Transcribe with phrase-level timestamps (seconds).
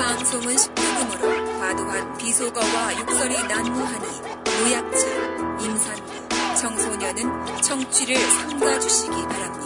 [0.00, 4.06] 방송은 식료금으로 과도한 비속어와 욕설이 난무하니
[4.62, 5.06] 노약자,
[5.60, 6.28] 임산부,
[6.58, 9.60] 청소년은 청취를 삼가주시기 바랍니다.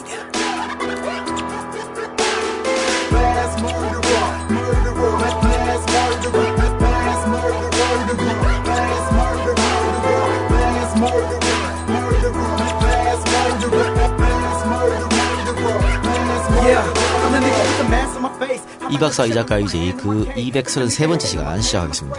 [18.91, 22.17] 이 박사 이 작가 이제 그 233번째 시간 시작하겠습니다.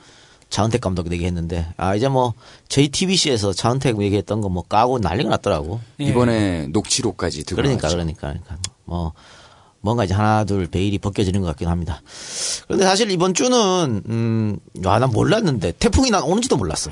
[0.49, 2.35] 자은택 감독 얘기했는데 아 이제 뭐
[2.69, 5.81] JTBC에서 자은택 얘기했던 거 뭐 까고 난리가 났더라고.
[6.01, 6.05] 예.
[6.07, 7.97] 이번에 녹취록까지 들고 그러니까 나왔죠.
[7.99, 9.13] 그러니까 그러니까 뭐
[9.83, 12.03] 뭔가 이제 하나 둘 베일이 벗겨지는 것 같긴 합니다.
[12.67, 16.91] 그런데 사실 이번 주는 음아난 몰랐는데 태풍이 난 오는지도 몰랐어.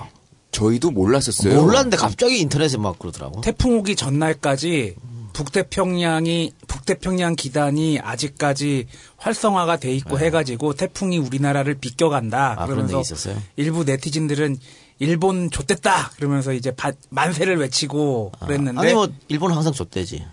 [0.52, 1.60] 저희도 몰랐었어요.
[1.62, 3.40] 몰랐는데 갑자기 인터넷에 막 그러더라고.
[3.42, 4.96] 태풍 오기 전날까지
[5.34, 8.86] 북태평양이 북태평양 기단이 아직까지
[9.18, 12.54] 활성화가 돼 있고 해가지고 태풍이 우리나라를 비껴간다.
[12.56, 12.62] 네.
[12.62, 13.14] 아, 그런 그러면서?
[13.56, 14.58] 일부 네티즌들은
[15.00, 20.24] 일본 좆됐다 그러면서 이제 바- 만세를 외치고 그랬는데 아니 뭐 일본은 항상 줬대지.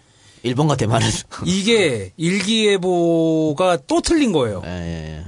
[0.45, 1.07] 일본과 대만은
[1.43, 4.61] 이게 일기예보가 또 틀린 거예요.
[4.63, 5.25] 예, 예, 예.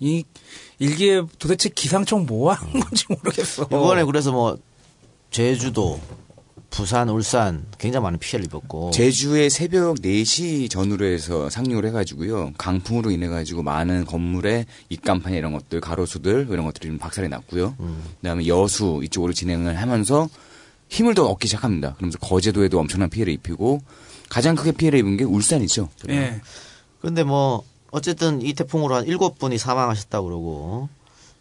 [0.00, 0.24] 이
[0.78, 3.64] 일기예 도대체 기상청 뭐 하는 건지 모르겠어.
[3.64, 4.56] 이번에 그래서 뭐
[5.30, 6.00] 제주도,
[6.70, 12.52] 부산, 울산 굉장히 많은 피해를 입었고 제주의 새벽 4시 전후로 해서 상륙을 해가지고요.
[12.56, 17.76] 강풍으로 인해가지고 많은 건물의 입간판 이런 것들, 가로수들 이런 것들이 좀 박살이 났고요.
[18.22, 20.26] 그다음에 여수 이쪽으로 진행을 하면서
[20.88, 21.94] 힘을 더 얻기 시작합니다.
[21.96, 23.82] 그러면서 거제도에도 엄청난 피해를 입히고
[24.28, 25.88] 가장 크게 피해를 입은 게 울산이죠.
[26.10, 26.40] 예.
[27.00, 30.88] 근데 뭐 어쨌든 이 태풍으로 한 일곱 분이 사망하셨다 그러고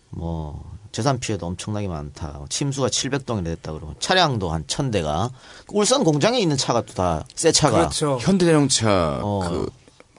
[0.09, 2.39] 뭐 재산 피해도 엄청나게 많다.
[2.49, 5.29] 침수가 700동이나 됐다 그러고 차량도 한 1000대가
[5.69, 8.17] 울산 공장에 있는 차가 또 다 새 차가 그렇죠.
[8.21, 9.65] 현대자동차 어.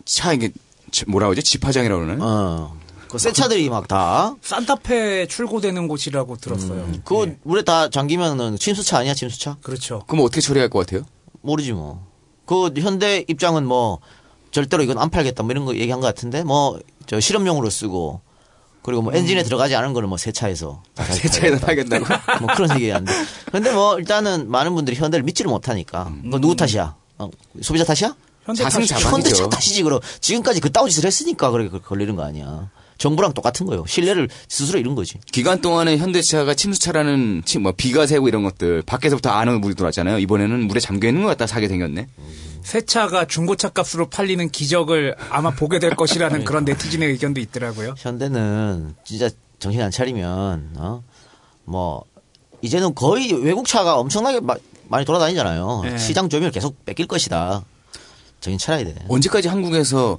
[0.04, 0.52] 그차 이게
[0.90, 1.40] 지- 뭐라고 하죠?
[1.42, 2.24] 집화장이라고 그러나요?
[2.28, 2.78] 어.
[3.08, 6.80] 그새 차들이 막 다 산타페 출고되는 곳이라고 들었어요.
[6.82, 7.00] 음.
[7.04, 7.38] 그거 예.
[7.42, 9.56] 물에 다 잠기면은 침수차 아니야 침수차?
[9.62, 10.02] 그렇죠.
[10.06, 11.06] 그럼 어떻게 처리할 것 같아요?
[11.40, 12.06] 모르지 뭐.
[12.48, 13.98] 그 현대 입장은 뭐
[14.50, 18.20] 절대로 이건 안 팔겠다 뭐 이런 거 얘기한 것 같은데 뭐 저 실험용으로 쓰고
[18.82, 21.98] 그리고 뭐 엔진에 들어가지 않은 거는 뭐 세차해서 세차에다 팔겠다.
[21.98, 22.40] 팔겠다고?
[22.44, 23.10] 뭐 그런 얘기하는데
[23.50, 26.94] 근데 뭐 일단은 많은 분들이 현대를 믿지를 못하니까 그거 누구 탓이야?
[27.18, 27.30] 어,
[27.62, 28.14] 소비자 탓이야?
[28.44, 29.08] 현대 자승자반이죠.
[29.08, 32.70] 현대차 탓이지 그럼 지금까지 그 따오 짓을 했으니까 그렇게 걸리는 거 아니야.
[32.98, 33.84] 정부랑 똑같은 거예요.
[33.86, 35.14] 신뢰를 스스로 잃은 거지.
[35.32, 40.18] 기간 동안에 현대차가 침수차라는 침, 뭐 비가 새고 이런 것들 밖에서부터 안으로 물이 들어왔잖아요.
[40.18, 42.08] 이번에는 물에 잠겨 있는 것 같다 사게 생겼네.
[42.62, 47.94] 새 차가 중고차 값으로 팔리는 기적을 아마 보게 될 것이라는 그런 네티즌의 의견도 있더라고요.
[47.96, 51.02] 현대는 진짜 정신 안 차리면 어?
[51.64, 52.04] 뭐
[52.60, 54.56] 이제는 거의 외국 차가 엄청나게 마-
[54.88, 55.80] 많이 돌아다니잖아요.
[55.84, 55.98] 네.
[55.98, 57.64] 시장 점유율 계속 뺏길 것이다.
[58.40, 58.94] 정신 차려야 돼.
[59.08, 60.18] 언제까지 한국에서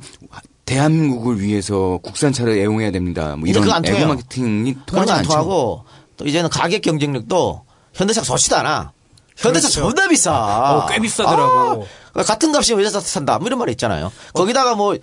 [0.69, 3.35] 대한민국을 위해서 국산차를 애용해야 됩니다.
[3.35, 3.81] 뭐 이런 그거.
[3.83, 5.29] 애고 마케팅이 통하지 않죠.
[5.29, 5.83] 통하고
[6.15, 7.63] 또 이제는 가격 경쟁력도
[7.93, 8.91] 현대차가 좋지도 않아.
[9.35, 9.89] 현대차 그렇죠.
[9.89, 10.31] 존나 비싸.
[10.31, 11.87] 어, 꽤 비싸더라고.
[12.13, 13.39] 아, 같은 값이면 외제차 산다.
[13.39, 14.11] 뭐 이런 말이 있잖아요.
[14.33, 14.95] 거기다가 뭐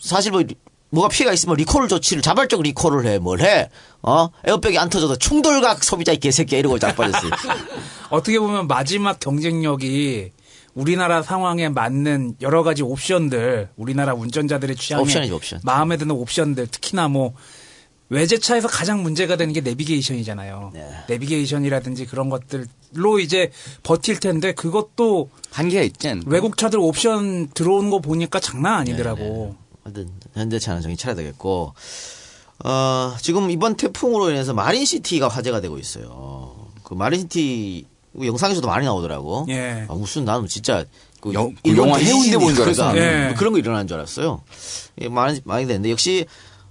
[0.00, 0.42] 사실 뭐
[0.88, 3.18] 뭐가 피해가 있으면 리콜 조치를 자발적 리콜을 해.
[3.18, 3.70] 뭘 해?
[4.02, 4.28] 어?
[4.44, 7.30] 에어백이 안 터져도 충돌각 소비자 이 개새끼야 이러고 자빠졌어요.
[8.10, 10.32] 어떻게 보면 마지막 경쟁력이
[10.74, 15.60] 우리나라 상황에 맞는 여러 가지 옵션들, 우리나라 운전자들의 취향에 옵션이죠, 옵션.
[15.64, 17.34] 마음에 드는 옵션들, 특히나 뭐
[18.10, 20.70] 외제차에서 가장 문제가 되는 게 내비게이션이잖아요.
[20.74, 20.90] 네.
[21.08, 23.52] 내비게이션이라든지 그런 것들로 이제
[23.84, 29.56] 버틸 텐데 그것도 한계가 않 외국 차들 옵션 들어오는 거 보니까 장난 아니더라고.
[29.84, 31.72] 하여튼 현대차는 정신 차려야 되겠고
[32.64, 36.68] 어, 지금 이번 태풍으로 인해서 마린시티가 화제가 되고 있어요.
[36.82, 37.86] 그 마린시티
[38.18, 39.46] 영상에서도 많이 나오더라고.
[39.50, 39.86] 예.
[39.88, 40.84] 아, 무슨 나는 진짜
[41.20, 42.96] 그 영- 그 영화 해운대 보는 줄 알았어요.
[43.00, 43.34] 예.
[43.36, 44.42] 그런 거 일어나는 줄 알았어요.
[45.02, 46.26] 예, 많이 많이 됐는데 역시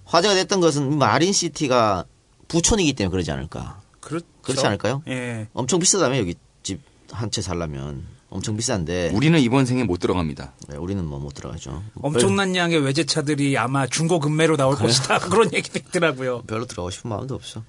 [0.05, 2.05] 화제가 됐던 것은 마린 시티가
[2.47, 3.79] 부촌이기 때문에 그러지 않을까.
[4.01, 4.25] 그렇죠.
[4.41, 5.03] 그렇지 않을까요?
[5.07, 5.47] 예.
[5.53, 6.81] 엄청 비싸다며 여기 집
[7.11, 10.53] 한 채 살려면 엄청 비싼데 우리는 이번 생에 못 들어갑니다.
[10.67, 11.81] 네, 우리는 뭐 못 들어가죠.
[12.03, 15.17] 엄청난 양의 외제차들이 아마 중고 금매로 나올 것이다.
[15.29, 16.43] 그런 얘기도 있더라고요.
[16.43, 17.63] 별로 들어가고 싶은 마음도 없어.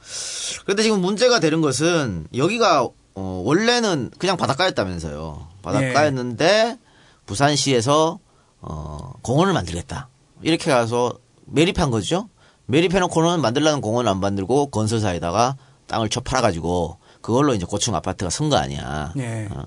[0.64, 5.48] 그런데 지금 문제가 되는 것은 여기가 어, 원래는 그냥 바닷가였다면서요.
[5.62, 6.78] 바닷가였는데
[7.26, 8.18] 부산시에서
[8.60, 10.08] 어, 공원을 만들겠다.
[10.42, 11.14] 이렇게 가서
[11.46, 12.28] 매립한 거죠.
[12.66, 18.56] 매립해놓고는 만들라는 공원을 안 만들고 건설사에다가 땅을 쳐 팔아가지고 그걸로 이제 고층 아파트가 선 거
[18.56, 19.12] 아니야.
[19.18, 19.48] 예.
[19.50, 19.64] 어.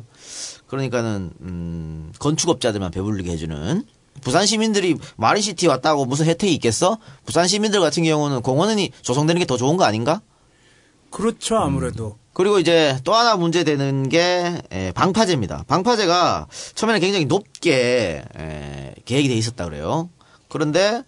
[0.67, 3.83] 그러니까는 음, 건축업자들만 배불리게 해주는
[4.21, 6.97] 부산 시민들이 마린시티 왔다고 무슨 혜택이 있겠어?
[7.25, 10.21] 부산 시민들 같은 경우는 공원이 조성되는 게 더 좋은 거 아닌가?
[11.13, 12.17] 그렇죠, 아무래도.
[12.33, 15.65] 그리고 이제 또 하나 문제되는 게 에, 방파제입니다.
[15.67, 20.09] 방파제가 처음에는 굉장히 높게 에, 계획이 돼 있었다 그래요.
[20.49, 21.03] 그런데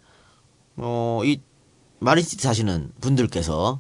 [0.78, 1.42] 어, 이
[2.00, 3.80] 마린시티 사시는 분들께서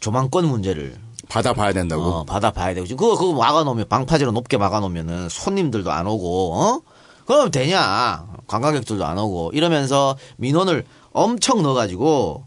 [0.00, 0.96] 조망권 문제를
[1.28, 2.02] 받아봐야 된다고.
[2.02, 2.86] 어, 받아봐야 되고.
[2.86, 6.80] 지금 그거, 그거 막아놓으면, 방파제로 높게 막아놓으면은 손님들도 안 오고, 어?
[7.26, 8.26] 그럼 되냐.
[8.46, 9.50] 관광객들도 안 오고.
[9.52, 12.46] 이러면서 민원을 엄청 넣어가지고,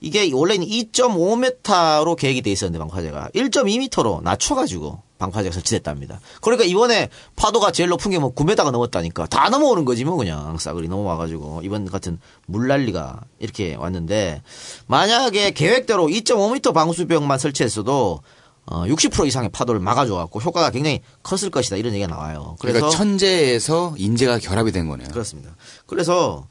[0.00, 3.30] 이게 원래는 2.5m로 계획이 돼 있었는데, 방파제가.
[3.34, 6.20] 1.2m로 낮춰가지고, 방파제가 설치됐답니다.
[6.42, 9.26] 그러니까 이번에 파도가 제일 높은 게 뭐 9m가 넘었다니까.
[9.26, 10.58] 다 넘어오는 거지, 뭐, 그냥.
[10.58, 11.62] 싸그리 넘어와가지고.
[11.64, 14.42] 이번 같은 물난리가 이렇게 왔는데,
[14.86, 18.20] 만약에 계획대로 2.5m 방수벽만 설치했어도,
[18.68, 21.76] 어, 60% 이상의 파도를 막아줘갖고 효과가 굉장히 컸을 것이다.
[21.76, 22.56] 이런 얘기가 나와요.
[22.58, 22.78] 그래서.
[22.80, 25.08] 그러니까 천재에서 인재가 결합이 된 거네요.
[25.10, 25.54] 그렇습니다.
[25.86, 26.48] 그래서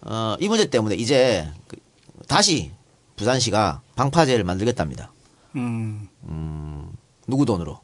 [0.00, 1.76] 어, 이 문제 때문에 이제 그-
[2.26, 2.72] 다시
[3.16, 5.12] 부산시가 방파제를 만들겠답니다.
[5.56, 6.08] 음.
[7.26, 7.80] 누구 돈으로?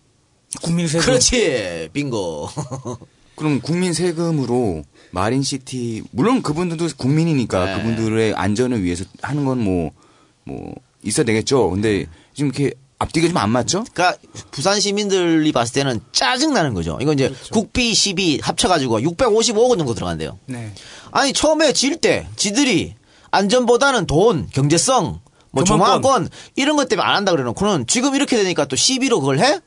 [0.62, 1.06] 국민 세금.
[1.06, 2.48] 그렇지, 빙고.
[3.36, 4.82] 그럼 국민 세금으로
[5.12, 7.76] 마린시티 물론 그분들도 국민이니까 네.
[7.76, 11.70] 그분들의 안전을 위해서 하는 건 뭐뭐 있어야 되겠죠.
[11.70, 13.84] 근데 지금 이렇게 앞뒤가 좀 안 맞죠?
[13.92, 14.18] 그러니까
[14.50, 16.98] 부산 시민들이 봤을 때는 짜증 나는 거죠.
[17.00, 20.36] 이거 이제 국비, 시비 합쳐가지고 655억 원 정도 들어간대요.
[20.46, 20.74] 네.
[21.12, 22.96] 아니 처음에 질 때 지들이
[23.30, 25.20] 안전보다는 돈, 경제성,
[25.50, 26.02] 뭐 조망권.
[26.02, 29.60] 조망권 이런 것 때문에 안 한다 그래놓고는 지금 이렇게 되니까 또 시비로 그걸 해?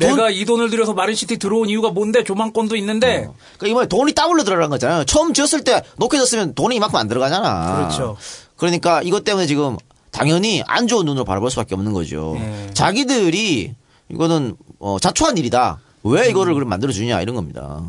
[0.00, 2.22] 돈- 내가 이 돈을 들여서 마린시티 들어온 이유가 뭔데?
[2.22, 3.26] 조망권도 있는데.
[3.28, 3.34] 어.
[3.58, 5.04] 그러니까 이번에 돈이 더블로 들어간 거잖아요.
[5.04, 7.76] 처음 지었을 때 높게 졌으면 돈이 이만큼 안 들어가잖아.
[7.76, 8.16] 그렇죠.
[8.56, 9.76] 그러니까 이것 때문에 지금
[10.12, 12.36] 당연히 안 좋은 눈으로 바라볼 수밖에 없는 거죠.
[12.38, 12.70] 네.
[12.74, 13.74] 자기들이
[14.10, 15.80] 이거는 어, 자초한 일이다.
[16.04, 17.82] 왜 이거를 그럼 만들어 주냐 이런 겁니다.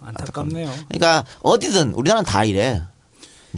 [0.00, 0.70] 안타깝네요.
[0.88, 2.82] 그러니까 어디든 우리나라는 다 이래.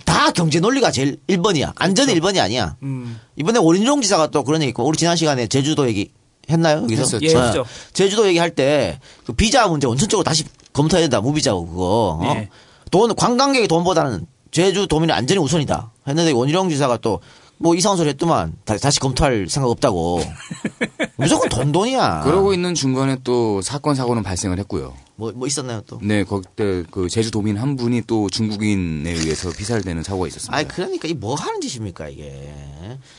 [0.04, 1.72] 다 경제 논리가 제일 1번이야.
[1.76, 2.76] 안전이 1번이 아니야.
[2.82, 3.18] 음.
[3.36, 6.10] 이번에 오린종 지사가 또 그런 얘기 있고 우리 지난 시간에 제주도 얘기
[6.50, 6.82] 했나요?
[6.82, 7.02] 여기서?
[7.02, 7.26] 했었죠.
[7.26, 7.64] 예, 했죠.
[7.92, 11.20] 제주도 얘기할 때 그 비자 문제 원천적으로 다시 검토해야 된다.
[11.20, 12.18] 무비자고 그거.
[12.22, 12.34] 어?
[12.34, 12.48] 네.
[12.90, 15.90] 돈 관광객의 돈보다는 제주 도민의 안전이 우선이다.
[16.06, 17.20] 했는데 원희룡 지사가 또
[17.58, 20.20] 뭐 이상한 소리 했더만 다, 다시 검토할 생각 없다고.
[21.16, 22.22] 무조건 돈 돈이야.
[22.24, 24.94] 그러고 있는 중간에 또 사건 사고는 발생을 했고요.
[25.16, 25.98] 뭐, 뭐 있었나요 또?
[26.02, 30.54] 네, 거기때 그 제주도민 한 분이 또 중국인에 의해서 피살되는 사고가 있었습니다.
[30.56, 32.52] 아니 그러니까 이 뭐 하는 짓입니까 이게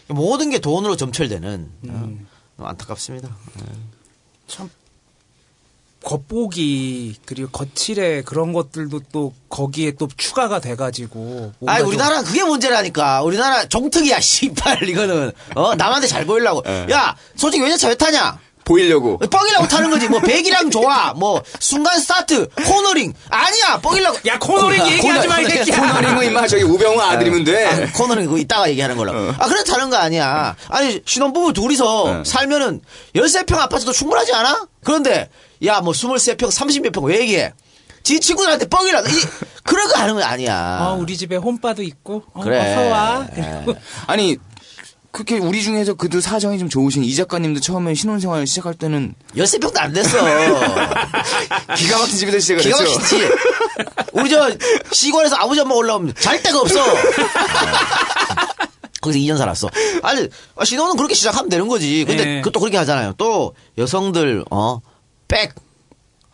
[0.10, 3.36] 모든 게 돈으로 점철되는 어, 안타깝습니다.
[4.48, 4.70] 참
[6.08, 13.24] 겉보기 그리고 겉치레 그런 것들도 또 거기에 또 추가가 돼가지고 아 좀- 우리나라 그게 문제라니까
[13.24, 19.18] 우리나라 종특이야 씨발 이거는 어 남한테 잘 보이려고 야 솔직히 외제차 왜 타냐 보이려고.
[19.18, 20.10] 뻥이라고 타는 거지.
[20.10, 21.14] 뭐 백이랑 좋아.
[21.14, 23.80] 뭐 순간 스타트, 코너링 아니야.
[23.82, 24.18] 뻥이라고.
[24.28, 25.80] 야, 코너링 얘기하지 마, 이 새끼야.
[25.80, 27.66] 코너링은 임마 저기 우병우 아들이면 돼.
[27.66, 29.14] 아, 코너링 그거 이따가 얘기하는 걸로.
[29.40, 30.58] 아, 그래 타는 거 아니야.
[30.68, 32.24] 아니, 신혼부부 둘이서 어.
[32.26, 32.82] 살면은
[33.16, 34.68] 13평 아파트도 충분하지 않아?
[34.84, 35.30] 그런데,
[35.66, 37.54] 야, 뭐 23평, 30몇 평 왜 얘기해?
[38.04, 39.14] 지 친구들한테 뻥이라도, 이,
[39.64, 40.80] 그런 거 하는 거 아니야.
[40.82, 42.24] 어, 우리 집에 홈바도 있고.
[42.34, 42.60] 어, 그래.
[42.74, 43.28] 어서 와.
[43.36, 43.66] 예.
[44.08, 44.38] 아니
[45.12, 49.92] 그렇게 우리 중에서 그래도 사정이 좀 좋으신 이 작가님도 처음에 신혼생활 시작할 때는 13평도 안
[49.92, 50.18] 됐어.
[51.76, 52.94] 기가 막힌 집에서 시작을 기가 했죠.
[52.94, 53.30] 막히지.
[54.14, 54.52] 우리 저
[54.92, 56.80] 시골에서 아버지 엄마 올라오면 잘 데가 없어.
[59.02, 59.70] 거기서 2년 살았어.
[60.04, 62.04] 아니 아, 신혼은 그렇게 시작하면 되는 거지.
[62.06, 62.42] 근데 네.
[62.42, 63.14] 그것도 그렇게 하잖아요.
[63.18, 64.80] 또 여성들 어
[65.27, 65.53] 백.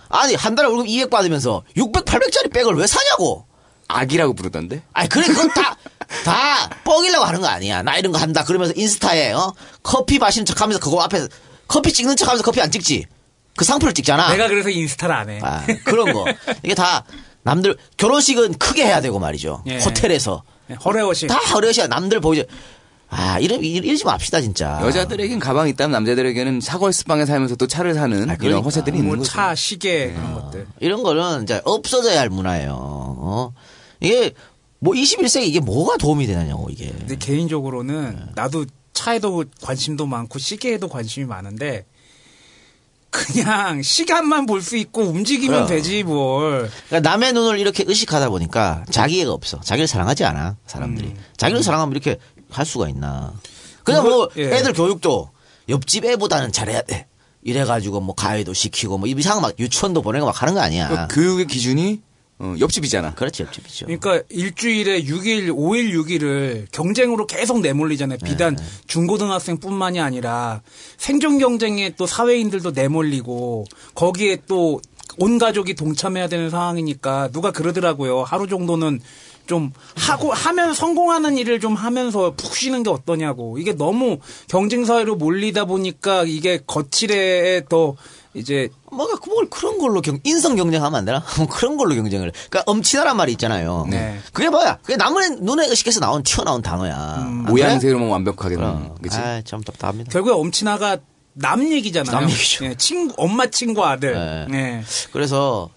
[0.10, 3.46] 아니 한 달에 월급 200 받으면서 600, 800짜리 백을 왜 사냐고.
[3.88, 4.82] 악이라고 부르던데.
[4.94, 5.76] 아니 그래 그건 다.
[6.24, 7.82] 다 뻥이려고 하는 거 아니야.
[7.82, 8.44] 나 이런 거 한다.
[8.44, 11.28] 그러면서 인스타에 어 커피 마시는 척 하면서 그거 앞에서
[11.68, 13.06] 커피 찍는 척 하면서 커피 안 찍지.
[13.56, 14.32] 그 상표를 찍잖아.
[14.32, 15.40] 내가 그래서 인스타를 안 해.
[15.44, 16.26] 아, 그런 거.
[16.64, 17.06] 이게 다
[17.44, 19.64] 남들 결혼식은 크게 해야 되고 말이죠.
[19.68, 19.80] 예.
[19.80, 21.30] 호텔에서 네, 허례허식.
[21.30, 22.44] 다 허려시야 남들 보이죠.
[23.16, 24.80] 아, 이러 이러- 이러지 맙시다 진짜.
[24.82, 28.62] 여자들에겐 가방이 있다면 남자들에게는 사골스방에 살면서 또 차를 사는 아, 이런 그러니까.
[28.62, 29.32] 허세들이 있는 뭐 거죠.
[29.32, 30.68] 차, 시계 그런 것들.
[30.80, 32.74] 이런 거는 이제 없어져야 할 문화예요.
[32.76, 33.54] 어?
[34.00, 34.32] 이게
[34.80, 36.88] 뭐 21세기 이게 뭐가 도움이 되느냐고 이게.
[36.90, 41.86] 근데 개인적으로는 나도 차에도 관심도 많고 시계에도 관심이 많은데
[43.10, 45.68] 그냥 시간만 볼 수 있고 움직이면 그럼.
[45.68, 46.70] 되지 뭘.
[46.90, 49.60] 그러니까 남의 눈을 이렇게 의식하다 보니까 자기애가 없어.
[49.62, 51.14] 자기를 사랑하지 않아 사람들이.
[51.38, 52.18] 자기를 사랑하면 이렇게
[52.58, 53.34] 할 수가 있나.
[53.84, 54.44] 그냥 뭐 예.
[54.44, 55.30] 애들 교육도
[55.70, 57.08] 옆집 애보다는 잘해야 돼.
[57.42, 61.08] 이래가지고 뭐 가해도 시키고 뭐 이상한 막 유치원도 보내고 막 하는 거 아니야.
[61.08, 62.02] 그 교육의 기준이
[62.40, 63.14] 어, 옆집이잖아.
[63.16, 63.86] 그렇지 옆집이죠.
[63.86, 68.18] 그러니까 일주일에 6일, 5일, 6일을 경쟁으로 계속 내몰리잖아요.
[68.24, 68.64] 비단 네.
[68.88, 70.62] 중고등학생뿐만이 아니라
[70.98, 74.80] 생존 경쟁에 또 사회인들도 내몰리고 거기에 또
[75.18, 78.24] 온 가족이 동참해야 되는 상황이니까 누가 그러더라고요.
[78.24, 79.00] 하루 정도는
[79.46, 83.58] 좀 하고 하면 성공하는 일을 좀 하면서 푹 쉬는 게 어떠냐고.
[83.58, 87.96] 이게 너무 경쟁 사회로 몰리다 보니까 이게 거칠에 더
[88.34, 91.24] 이제 뭐가 뭘 그런 걸로 경, 인성 경쟁하면 안 되나?
[91.38, 92.32] 뭐 그런 걸로 경쟁을.
[92.50, 93.86] 그러니까 엄친아란 말이 있잖아요.
[93.90, 94.20] 네.
[94.32, 94.78] 그게 뭐야?
[94.82, 97.28] 그게 남의 눈에 의식해서 나온 튀어나온 단어야.
[97.48, 98.82] 모양새로만 완벽하게 그럼.
[98.82, 99.18] 는 그치?
[99.18, 100.12] 아, 참 답답합니다.
[100.12, 100.98] 결국에 엄친아가
[101.34, 102.12] 남 얘기잖아요.
[102.12, 102.66] 남 얘기죠.
[102.66, 104.14] 예, 친구, 엄마 친구 아들.
[104.14, 104.46] 네.
[104.50, 104.84] 네.
[105.12, 105.70] 그래서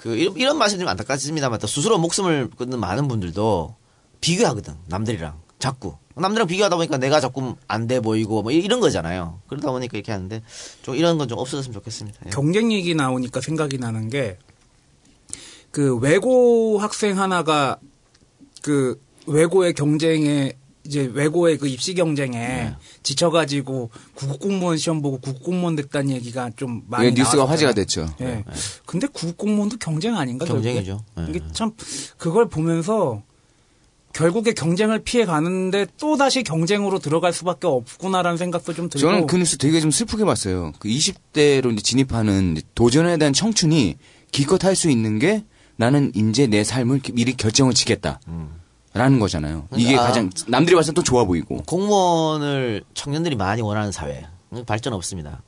[0.00, 3.76] 그 이런, 이런 말씀 좀 안타깝습니다만 또 스스로 목숨을 끊는 많은 분들도
[4.22, 9.40] 비교하거든 남들이랑 자꾸 남들이랑 비교하다 보니까 내가 자꾸 안 돼 보이고 뭐 이- 이런 거잖아요.
[9.46, 10.42] 그러다 보니까 이렇게 하는데
[10.82, 12.18] 좀 이런 건 좀 없어졌으면 좋겠습니다.
[12.26, 12.30] 예.
[12.30, 14.38] 경쟁 얘기 나오니까 생각이 나는 게
[15.70, 17.78] 그 외고 학생 하나가
[18.62, 20.54] 그 외고의 경쟁에
[20.90, 22.74] 이제 외고의 그 입시 경쟁에 네.
[23.04, 27.48] 지쳐가지고 국공무원 시험 보고 국공무원 됐다는 얘기가 좀 많이 예, 뉴스가 나왔었잖아요.
[27.48, 28.08] 화제가 됐죠.
[28.20, 28.44] 예.
[28.86, 30.44] 근데 국공무원도 경쟁 아닌가?
[30.46, 31.00] 경쟁이죠.
[31.18, 31.26] 예.
[31.28, 31.70] 이게 참
[32.18, 33.22] 그걸 보면서
[34.12, 38.98] 결국에 경쟁을 피해 가는데 또 다시 경쟁으로 들어갈 수밖에 없구나라는 생각도 좀 들고.
[39.06, 40.72] 저는 그 뉴스 되게 좀 슬프게 봤어요.
[40.80, 43.94] 그 20대로 이제 진입하는 도전에 대한 청춘이
[44.32, 45.44] 기껏 할 수 있는 게
[45.76, 48.18] 나는 이제 내 삶을 미리 결정을 지겠다.
[48.92, 49.68] 라는 거잖아요.
[49.76, 50.02] 이게 아.
[50.02, 51.62] 가장 남들이 봤을 때 또 좋아 보이고.
[51.66, 55.42] 공무원을 청년들이 많이 원하는 사회 음, 발전 없습니다.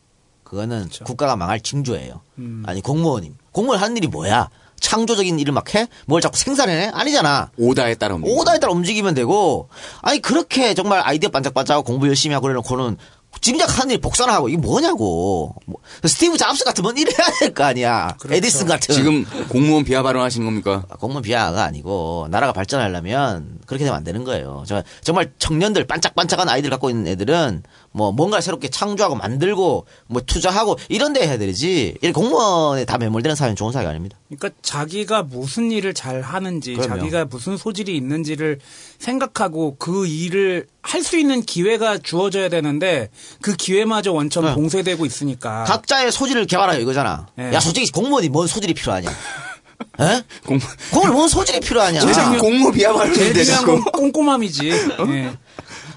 [0.44, 2.20] 그거는 국가가 망할 징조예요.
[2.64, 4.48] 아니 공무원님 공무원 하는 일이 뭐야?
[4.78, 5.86] 창조적인 일을 막 해?
[6.06, 6.90] 뭘 자꾸 생산해내?
[6.92, 7.50] 아니잖아.
[7.56, 8.40] 오다에 따라 움직이고.
[8.40, 9.68] 오다에 따라 움직이면 되고
[10.02, 12.96] 아니 그렇게 정말 아이디어 반짝반짝하고 공부 열심히 하고 그래놓고는
[13.42, 15.54] 정작 하는 일 복사나 하고 이게 뭐냐고.
[15.66, 18.16] 뭐, 스티브 잡스 같으면 이래야 될 거 아니야.
[18.30, 18.94] 에디슨 같은.
[18.94, 20.84] 지금 공무원 비하 발언하시는 겁니까?
[20.88, 24.64] 아, 공무원 비하가 아니고 나라가 발전하려면 그렇게 되면 안 되는 거예요.
[24.66, 27.62] 저- 정말 청년들 반짝반짝한 아이들 갖고 있는 애들은
[27.92, 31.96] 뭐 뭔가 새롭게 창조하고 만들고 뭐 투자하고 이런 데 해야 되지.
[32.02, 34.18] 이 공무원에 다 매몰되는 사회는 좋은 사회가 아닙니다.
[34.28, 36.96] 그러니까 자기가 무슨 일을 잘 하는지, 그럼요.
[37.00, 38.60] 자기가 무슨 소질이 있는지를
[38.98, 43.08] 생각하고 그 일을 할 수 있는 기회가 주어져야 되는데
[43.40, 44.54] 그 기회마저 원천 네.
[44.54, 45.64] 봉쇄되고 있으니까.
[45.64, 47.26] 각자의 소질을 개발하여 이거잖아.
[47.36, 47.52] 네.
[47.52, 49.10] 야 솔직히 공무원이 뭔 소질이 필요하냐?
[50.00, 50.22] 에?
[50.46, 50.58] 공,
[50.90, 52.00] 공무원 뭔 소질이 필요하냐?
[52.00, 53.84] 제 공무 비하 제일 발언인데 중요한 자꾸.
[53.84, 54.68] 건 꼼꼼함이지.
[54.70, 55.32] 예.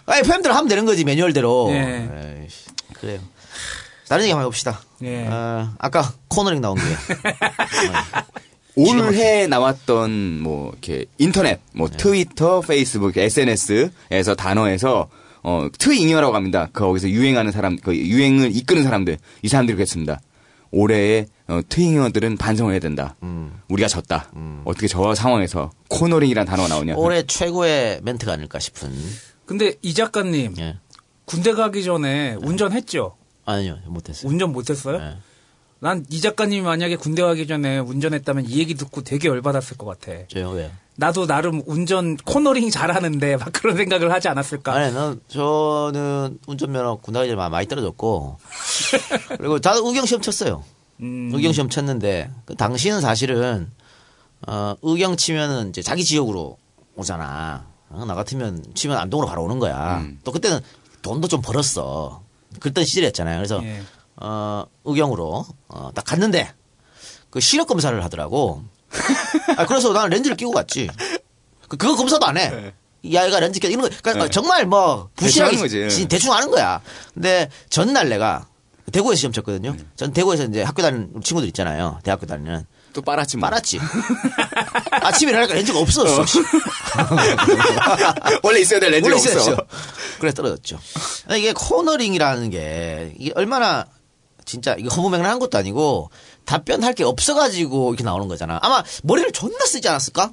[0.06, 1.70] 아니 FM대로 하면 되는 거지 매뉴얼대로.
[1.72, 2.40] 네.
[2.44, 3.20] 에이씨, 그래요.
[4.08, 4.80] 다른 얘기 한번 해봅시다.
[5.04, 5.26] 예.
[5.28, 6.84] 어, 아까 코너링 나온 게.
[8.76, 15.08] 올해 나왔던 뭐 이렇게 인터넷, 뭐 트위터, 페이스북, SNS에서 단어에서
[15.44, 16.68] 어 트잉여라고 합니다.
[16.74, 20.20] 그 거기서 유행하는 사람, 그 유행을 이끄는 사람들, 이 사람들이 그랬습니다.
[20.72, 23.16] 올해의 어, 트잉여들은 반성을 해야 된다.
[23.70, 24.32] 우리가 졌다.
[24.66, 26.96] 어떻게 저 상황에서 코너링이라는 단어가 나오냐?
[26.96, 28.92] 올해 최고의 멘트가 아닐까 싶은.
[29.46, 30.78] 근데 이 작가님 예.
[31.26, 33.16] 군대 가기 전에 운전했죠.
[33.46, 34.30] 아니요, 못했어요.
[34.30, 34.98] 운전 못했어요?
[34.98, 35.18] 네.
[35.80, 40.26] 난 이 작가님이 만약에 군대 가기 전에 운전했다면 이 얘기 듣고 되게 열받았을 것 같아.
[40.28, 40.72] 저요, 왜요?
[40.96, 44.74] 나도 나름 운전 코너링 잘하는데 막 그런 생각을 하지 않았을까?
[44.74, 48.38] 아니, 난, 저는 운전면허 군대 가기 전에 많이 떨어졌고,
[49.38, 50.64] 그리고 다들 의경시험 쳤어요.
[51.02, 53.72] 음, 의경 시험 쳤는데, 그 당시는 사실은,
[54.48, 56.58] 어, 의경 치면은 이제 자기 지역으로
[56.96, 57.66] 오잖아.
[57.90, 60.00] 어, 나 같으면 치면 안동으로 바로 오는 거야.
[60.00, 60.20] 음.
[60.24, 60.60] 또 그때는
[61.02, 62.24] 돈도 좀 벌었어.
[62.60, 63.38] 그랬던 시절이었잖아요.
[63.38, 63.82] 그래서, 예.
[64.18, 66.54] 어, 의경으로, 어, 딱 갔는데,
[67.30, 68.64] 그 시력 검사를 하더라고.
[69.58, 70.90] 아, 그래서 나는 렌즈를 끼고 갔지.
[71.68, 72.74] 그, 그거 검사도 안 해.
[73.04, 74.30] 이 아이가 렌즈 끼 이런 거, 그러니까 네.
[74.32, 76.82] 정말 뭐, 부실하게, 대충 대충 하는 거야.
[77.14, 78.48] 근데 전날 내가
[78.92, 79.76] 대구에서 시험 쳤거든요.
[79.96, 82.00] 전 대구에서 이제 학교 다니는 친구들 있잖아요.
[82.04, 82.66] 대학교 다니는.
[82.94, 83.50] 또 빨았지 뭐.
[83.50, 83.80] 빨았지.
[84.92, 86.24] 아침에 일어나니까 렌즈가 없었어.
[88.44, 89.40] 원래 있어야 될 렌즈가 원래 없어.
[89.40, 89.58] 있어야죠.
[90.20, 90.80] 그래 떨어졌죠.
[91.36, 93.86] 이게 코너링이라는 게 이게 얼마나
[94.46, 96.10] 진짜 이거 허무맹랑한 것도 아니고
[96.46, 98.60] 답변할 게 없어가지고 이렇게 나오는 거잖아.
[98.62, 100.32] 아마 머리를 존나 쓰지 않았을까?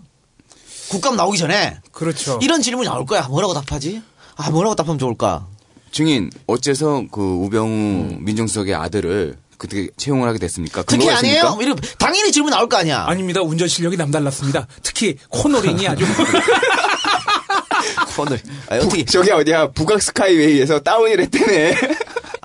[0.91, 2.39] 국감 나오기 전에 그렇죠.
[2.43, 3.23] 이런 질문이 나올 거야.
[3.23, 4.03] 뭐라고 답하지?
[4.37, 5.47] 아 뭐라고 답하면 좋을까?
[5.93, 10.83] 증인 어째서 그 우병우 민정수석의 아들을 그때 채용을 하게 됐습니까?
[10.83, 11.59] 특히 근거가 아니에요?
[11.61, 13.05] 이런 당연히 질문 나올 거 아니야.
[13.07, 13.41] 아닙니다.
[13.43, 14.67] 운전 실력이 남달랐습니다.
[14.83, 16.05] 특히 코너링이 아주
[18.17, 18.37] 코너.
[18.69, 19.05] 아, 어떻게?
[19.05, 21.71] 저기 어디야 북악 스카이웨이에서 다운을 했대네.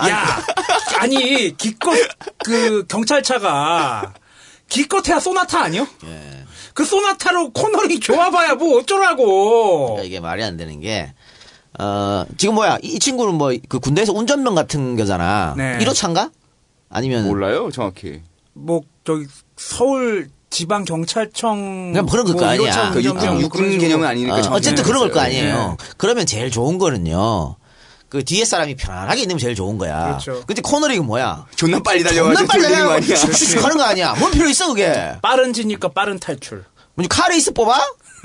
[0.10, 0.44] 야
[1.00, 1.98] 아니 기껏
[2.44, 4.14] 그 경찰차가
[4.70, 5.88] 기껏해야 소나타 아니요?
[6.06, 6.44] 예.
[6.74, 9.96] 그 소나타로 코너링 좋아봐야 뭐 어쩌라고.
[9.96, 11.12] 그러니까 이게 말이 안 되는 게,
[11.80, 15.54] 어, 지금 뭐야, 이, 이 친구는 뭐, 그 군대에서 운전병 같은 거잖아.
[15.58, 15.78] 네.
[15.80, 16.32] 1호차인가?
[16.90, 17.28] 아니면.
[17.28, 18.22] 몰라요 정확히.
[18.54, 22.92] 뭐 저기 서울 지방 경찰청 그냥 그런 걸거 뭐 아니야.
[22.92, 23.78] 그 육- 육군.
[23.78, 25.20] 개념은 아니니까 어, 어쨌든 그런 걸 거.
[25.20, 25.78] 아니에요.
[25.98, 27.58] 그러면 제일 좋은 거는요.
[28.10, 30.06] 그 뒤에 사람이 편안하게 있는 게 제일 좋은 거야.
[30.20, 30.44] 그렇죠.
[30.48, 31.46] 근데 코너링은 뭐야?
[31.58, 33.16] 존나 빨리 존나 달려가지고 빨리 쫄리는 거 달려 아니야.
[33.18, 34.16] 슉슉 하는 거 아니야.
[34.18, 35.18] 뭔 필요 있어 그게?
[35.22, 36.64] 빠른 진입과 빠른 탈출.
[36.96, 37.78] 뭐지 카레이서 뽑아?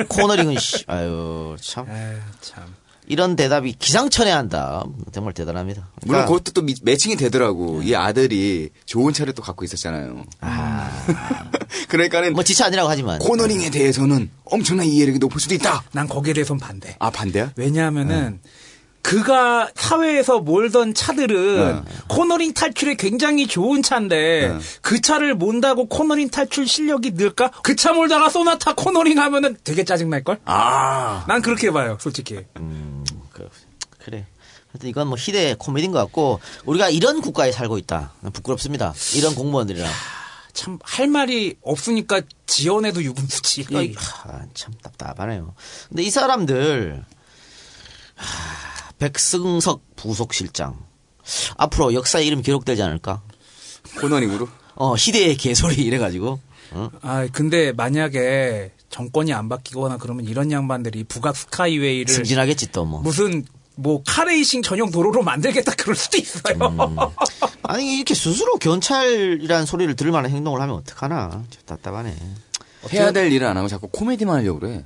[0.08, 0.84] 코너링은 씨.
[0.86, 2.64] 아유 참에 참.
[3.08, 4.84] 이런 대답이 기상천외한다.
[5.12, 5.88] 정말 대단합니다.
[6.02, 7.82] 물론 그러니까 그것도 또 미- 매칭이 되더라고.
[7.82, 10.24] 이 아들이 좋은 차를 또 갖고 있었잖아요.
[11.88, 15.82] 그러니까는 뭐 지차 아니라고 하지만 코너링에 대해서는 엄청난 이해력이 높을 수도 있다.
[15.92, 16.96] 난 거기에 대해서는 반대.
[16.98, 17.52] 아 반대야?
[17.56, 18.40] 왜냐하면은
[19.02, 24.58] 그가 사회에서 몰던 차들은 코너링 탈출에 굉장히 좋은 차인데 네.
[24.80, 27.50] 그 차를 몬다고 코너링 탈출 실력이 늘까?
[27.62, 30.38] 그 차 몰다가 소나타 코너링 하면은 되게 짜증날 걸?
[30.44, 32.40] 아 난 그렇게 봐요, 솔직히.
[33.32, 33.48] 그,
[33.98, 34.26] 그래.
[34.72, 38.12] 하여튼 이건 뭐 희대의 코미디인 것 같고 우리가 이런 국가에 살고 있다.
[38.32, 38.94] 부끄럽습니다.
[39.16, 39.90] 이런 공무원들이랑.
[40.54, 43.04] 참 할 말이 없으니까 지원해도
[43.96, 45.54] 하, 참 답답하네요.
[45.88, 47.04] 근데 이 사람들
[48.14, 48.71] 하,
[49.02, 50.78] 백승석 부속실장
[51.56, 53.20] 앞으로 역사에 이름 기록되지 않을까?
[53.98, 54.48] 코너링으로.
[54.76, 56.38] 어 희대의 개소리 이래가지고
[56.70, 56.90] 어?
[57.02, 63.00] 아, 근데 만약에 정권이 안 바뀌거나 그러면 이런 양반들이 북악 스카이웨이를 승진하겠지 또 뭐.
[63.00, 66.54] 무슨 뭐 카레이싱 전용 도로로 만들겠다 그럴 수도 있어요.
[66.60, 66.96] 음.
[67.64, 71.30] 아니 이렇게 스스로 경찰이라는 소리를 들을 만한 행동을 하면 어떡하나?
[71.50, 72.16] 참 답답하네.
[72.92, 74.84] 해야 될 일을 안 하고 자꾸 코미디만 하려고 그래.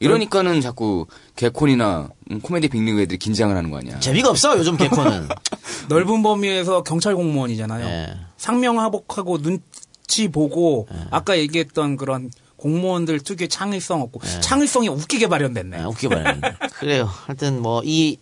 [0.00, 3.98] 이러니까는 자꾸 개콘이나 음, 코미디 빅리그 애들이 긴장을 하는 거 아니야.
[4.00, 5.28] 재미가 없어 요즘 개콘은.
[5.88, 7.86] 넓은 범위에서 경찰 공무원이잖아요.
[7.86, 8.14] 예.
[8.36, 10.98] 상명하복하고 눈치 보고 네.
[11.10, 15.78] 아까 얘기했던 그런 공무원들 특유의 창의성 없고 창의성이 웃기게 발현됐네.
[15.78, 16.24] 아, 웃겨 봐요.
[16.78, 17.08] 그래요.
[17.26, 18.18] 하여튼 뭐 이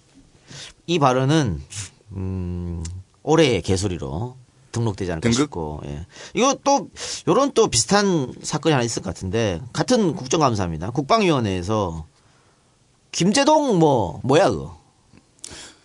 [0.87, 1.63] 이 발언은
[2.17, 2.85] 음,
[3.23, 4.37] 올해의 개소리로
[4.73, 5.43] 등록되지 않을까 등급?
[5.45, 5.81] 싶고.
[5.87, 6.07] 예.
[6.35, 6.89] 이거 또
[7.29, 10.91] 요런 또 비슷한 사건이 하나 있을 것 같은데 같은 국정감사입니다.
[10.91, 12.07] 국방위원회에서
[13.13, 14.81] 김재동 뭐 뭐야 그거.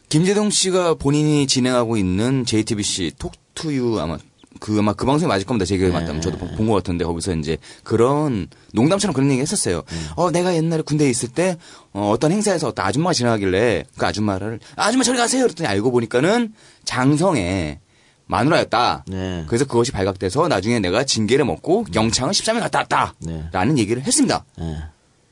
[0.10, 4.18] 김재동 씨가 본인이 진행하고 있는 JTBC 톡투유 아마
[4.60, 5.66] 그 아마 그 방송이 맞을 겁니다.
[5.66, 9.84] 제 기억에 맞다면 저도 본 것 같은데 거기서 이제 그런 농담처럼 그런 얘기 했었어요.
[10.16, 11.58] 어 내가 옛날에 군대에 있을 때
[11.94, 15.44] 어, 어떤 행사에서 어떤 아줌마가 지나가길래 그 아줌마를 아줌마 저리 가세요.
[15.44, 16.54] 그랬더니 알고 보니까는
[16.86, 17.80] 장성의
[18.28, 19.06] 마누라였다.
[19.08, 19.44] 네.
[19.48, 23.14] 그래서 그것이 발각돼서 나중에 내가 징계를 먹고 영창을 13년 갔다 왔다.
[23.20, 23.46] 네.
[23.52, 24.44] 라는 얘기를 했습니다.
[24.60, 24.78] 예.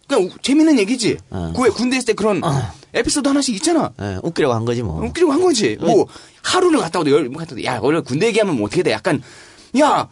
[0.08, 1.18] 그러니까 우- 재밌는 얘기지.
[1.30, 1.52] 어.
[1.56, 2.42] 그왜 군대 있을 때 그런
[2.94, 3.92] 에피소드 하나씩 있잖아.
[4.02, 5.04] 예, 웃기려고 한 거지 뭐.
[5.04, 5.78] 웃기려고 한 거지.
[5.82, 6.06] 뭐
[6.44, 8.92] 하루를 갔다 오도 열 갔다 오도 야 원래 군대 얘기하면 뭐 어떻게 돼?
[8.92, 9.22] 약간
[9.80, 10.08] 야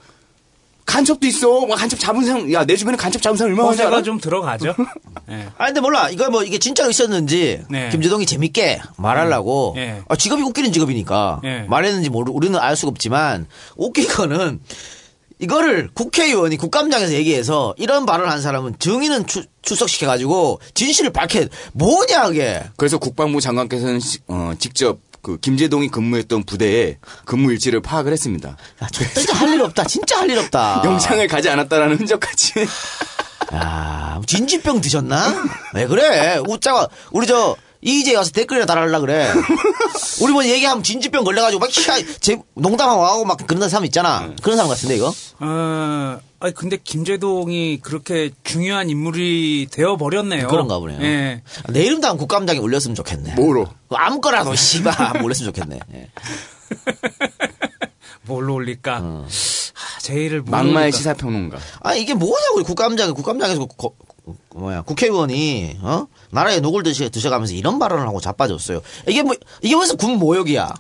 [0.86, 1.48] 간첩도 있어.
[1.66, 4.02] 뭐 간첩 잡은 사람 야 내 주변에 간첩 잡은 사람 얼마나 허세가?
[4.04, 4.76] 좀 들어가죠.
[5.32, 5.48] 예.
[5.58, 7.90] 아 근데 몰라 이거 뭐 이게 진짜로 있었는지 네.
[7.90, 10.02] 김재동이 재밌게 말하려고 예.
[10.10, 11.60] 아, 직업이 웃기는 직업이니까 예.
[11.70, 14.60] 말했는지 모르 우리는 알 수가 없지만 웃긴 거는
[15.40, 22.98] 이거를 국회의원이 국감장에서 얘기해서 이런 발언한 사람은 증인은 추- 출석시켜가지고 진실을 밝혀 뭐냐 그게 그래서
[22.98, 28.50] 국방부 장관께서는 시- 어, 직접 그 김재동이 근무했던 부대에 근무 일지를 파악을 했습니다.
[28.84, 29.86] 야, 저 진짜 할 일 없다.
[29.86, 30.82] 진짜 할 일 없다.
[30.86, 32.54] 영창을 가지 않았다라는 흔적까지.
[33.54, 35.34] 야, 진지병 드셨나?
[35.74, 36.38] 왜 그래?
[36.48, 39.32] 웃자가 우리 저 이제 와서 댓글이나 달아달라 그래.
[40.22, 44.30] 우리 뭐 얘기하면 진지병 걸려가지고 막 희야, 제 농담하고 하고 막 그런 사람 있잖아.
[44.42, 45.14] 그런 사람 같은데 이거?
[45.40, 50.50] 어, 아니 근데 김재동이 그렇게 중요한 인물이 되어 버렸네요.
[50.50, 51.02] 그런가 보네요.
[51.02, 51.42] 예.
[51.70, 53.36] 내 이름도 한 국감장에 올렸으면 좋겠네.
[53.36, 53.66] 뭐로?
[53.90, 55.80] 아무거나도 씨발 한번 올렸으면 좋겠네.
[55.94, 56.10] 예.
[58.24, 59.00] 뭘로 올릴까?
[59.02, 59.26] 어.
[59.74, 60.92] 하, 제의를 막말?
[60.92, 61.58] 시사평론가.
[61.80, 67.54] 아 이게 뭐냐고 이 국감장에 국감장에서 고- 고- 뭐야 국회의원이 어 나라에 녹을 드셔 드셔가면서
[67.54, 68.82] 이런 발언을 하고 자빠졌어요.
[69.08, 70.74] 이게 뭐 이게 무슨 군 모욕이야?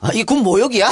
[0.00, 0.90] 아, 이게 군 모욕이야?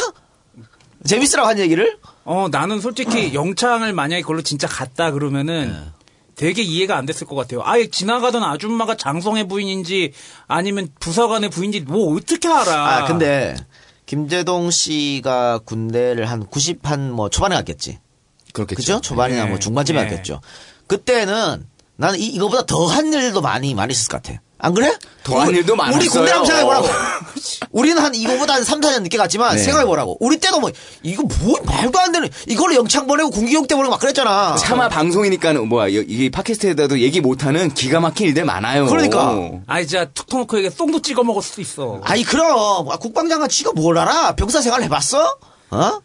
[1.06, 1.98] 재밌으라고 한 얘기를?
[2.24, 5.92] 어, 나는 솔직히 영창을 만약에 그걸로 진짜 갔다 그러면은 네.
[6.34, 7.60] 되게 이해가 안 됐을 것 같아요.
[7.64, 10.12] 아예 지나가던 아줌마가 장성의 부인인지
[10.48, 12.96] 아니면 부사관의 부인인지 뭐 어떻게 알아?
[12.96, 13.54] 아 근데
[14.06, 17.98] 김재동 씨가 군대를 한 90 한 뭐 초반에 갔겠지.
[18.52, 18.76] 그렇겠죠.
[18.76, 19.00] 그죠?
[19.00, 19.50] 초반이나 네.
[19.50, 20.08] 뭐 중반쯤에 네.
[20.08, 20.40] 갔겠죠.
[20.86, 24.40] 그때는 나는 이, 이거보다 더 한 일도 많이 많이 있을 것 같아.
[24.64, 24.96] 안 그래?
[25.24, 25.98] 더한 우리- 일도 많았어요.
[26.00, 26.86] 우리 군대 한번 생각해보라고.
[27.72, 29.62] 우리는 한 이거보다 한 3, 4년 늦게 갔지만 네.
[29.62, 30.18] 생각해보라고.
[30.20, 30.70] 우리 때도 뭐
[31.02, 34.54] 이거 뭐 말도 안 되는 이걸로 영창 보내고 군기용 때 보내고 막 그랬잖아.
[34.56, 38.86] 차마 방송이니까는 뭐야 여- 이게 팟캐스트에다도 얘기 못하는 기가 막힌 일들 많아요.
[38.86, 39.36] 그러니까.
[39.66, 42.00] 아이 진짜 툭 터놓고 이게 똥도 찍어 먹을 수도 있어.
[42.04, 44.36] 아니 그럼 아, 국방장관 지가 뭘 알아?
[44.36, 45.38] 병사 생활 해봤어?
[45.72, 46.00] 어?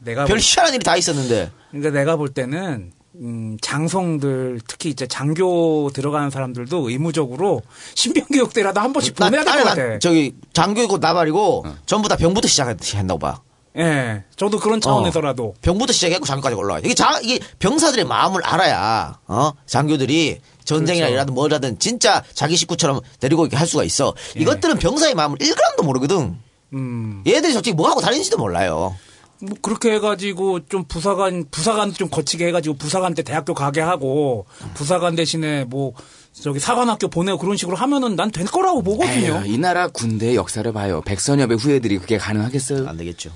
[0.00, 1.50] 내가 별 볼, 희한한 일이 다 있었는데.
[1.70, 7.62] 그러니까 내가 볼 때는 음, 장성들 특히 이제 장교 들어가는 사람들도 의무적으로
[7.94, 9.98] 신병교육 때라도 한 번씩 나- 보내야 될것나 같아.
[9.98, 13.40] 저기 장교이고 나발이고 전부 다 병부터 시작한다고 봐.
[13.78, 16.80] 예, 저도 그런 차원에서라도 병부터 시작했고 장교까지 올라와.
[16.80, 21.14] 이게 자 이게 병사들의 마음을 알아야 어 장교들이 전쟁이나 그렇죠.
[21.14, 24.14] 이라든 뭐라든 진짜 자기 식구처럼 데리고 이렇게 할 수가 있어.
[24.36, 24.40] 예.
[24.40, 26.36] 이것들은 병사의 마음을 1g도 모르거든.
[26.74, 28.94] 음, 얘들이 솔직히 뭐 하고 다니는지도 몰라요.
[29.42, 35.16] 뭐 그렇게 해가지고 좀 부사관 부사관 좀 거치게 해가지고 부사관 때 대학교 가게 하고 부사관
[35.16, 35.94] 대신에 뭐
[36.32, 39.42] 저기 사관학교 보내고 그런 식으로 하면은 난 될 거라고 보거든요.
[39.44, 41.02] 에휴, 이 나라 군대의 역사를 봐요.
[41.02, 42.88] 백선엽의 후예들이 그게 가능하겠어요?
[42.88, 43.30] 안 되겠죠.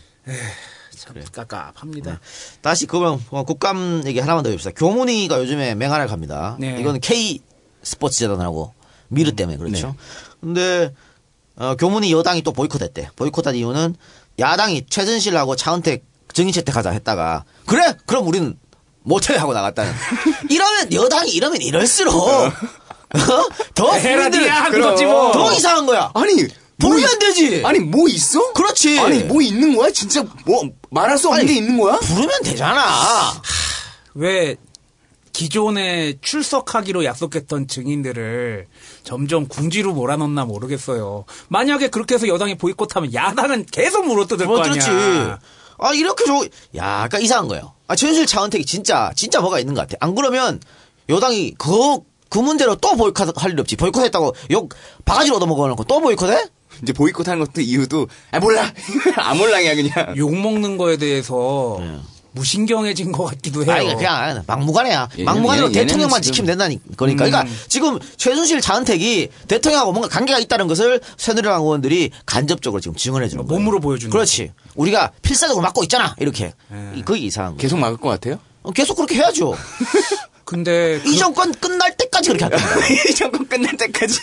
[0.97, 2.21] 참 깝깝합니다.
[2.63, 4.71] 다시 그러면 어, 국감 얘기 하나만 더 해봅시다.
[4.77, 6.57] 교문이가 요즘에 맹활을 갑니다.
[6.59, 6.81] 네.
[6.81, 7.41] 이거는 K
[7.83, 8.73] 스포츠 재단하고
[9.09, 9.89] 미르 때문에 그렇죠.
[9.89, 9.95] 네.
[10.41, 10.95] 근데
[11.57, 13.11] 어, 교문이 여당이 또 보이콧했대.
[13.17, 13.95] 보이콧한 이유는
[14.39, 18.57] 야당이 최순실하고 차은택 증인 채택하자 했다가 그래 그럼 우리는
[19.03, 19.93] 못해 하고 나갔다는.
[20.51, 22.53] 이러면 여당이 이러면 이럴수록 어?
[23.75, 25.33] 더 국민들은 하는 거지 뭐.
[25.33, 26.11] 더 이상한 거야.
[26.15, 26.47] 아니
[26.79, 27.63] 부르면 되지.
[27.65, 28.53] 아니 뭐 있어?
[28.53, 28.99] 그렇지.
[28.99, 29.91] 아니 뭐 있는 거야?
[29.91, 31.99] 진짜 뭐 말할 수 없는 아니, 게 있는 거야?
[31.99, 32.83] 부르면 되잖아.
[34.15, 34.57] 왜
[35.41, 38.67] 기존에 출석하기로 약속했던 증인들을
[39.03, 41.27] 점점 궁지로 몰아넣나 모르겠어요.
[41.49, 44.83] 만약에 그렇게 해서 여당이 보이콧하면 야당은 계속 물어뜯을 뭐 거 아니야.
[44.83, 44.91] 그렇지.
[45.79, 46.43] 아 이렇게 저
[46.75, 47.75] 약간 이상한 거예요.
[47.87, 49.97] 아 최순실 차은택이 진짜 진짜 뭐가 있는 것 같아.
[50.01, 50.59] 안 그러면
[51.11, 53.77] 여당이 그거 그 문제로 또 보이콧 할 일 없지.
[53.77, 54.71] 보이콧했다고 욕
[55.05, 56.47] 바가지로 얻어먹어놓고 또 보이콧해?
[56.83, 58.73] 이제 보이콧하는 것도 이유도 아 몰라
[59.17, 60.17] 아몰랑이야 그냥.
[60.17, 61.79] 욕 먹는 거에 대해서
[62.37, 63.73] 무신경해진 것 같기도 해요.
[63.73, 65.09] 아 이거 그냥 막무가내야.
[65.17, 67.25] 얘는- 막무가내로 얘는- 대통령만 지키면 된다니 거니까.
[67.25, 73.45] 그러니까 지금 최순실 차은택이 대통령하고 뭔가 관계가 있다는 것을 새누리당 의원들이 간접적으로 지금 증언해 주는
[73.47, 73.59] 거예요.
[73.59, 74.53] 몸으로 보여주는 그렇지.
[74.75, 76.15] 우리가 필사적으로 막고 있잖아.
[76.21, 76.53] 이렇게.
[76.95, 77.59] 이- 그게 이상한 거.
[77.59, 78.39] 계속 막을 것 같아요?
[78.63, 79.55] 어, 계속 그렇게 해야죠.
[80.45, 82.87] 근데 그, 이 정권 끝날 때까지 그렇게 할 겁니다.
[83.11, 84.21] 이 정권 끝날 때까지.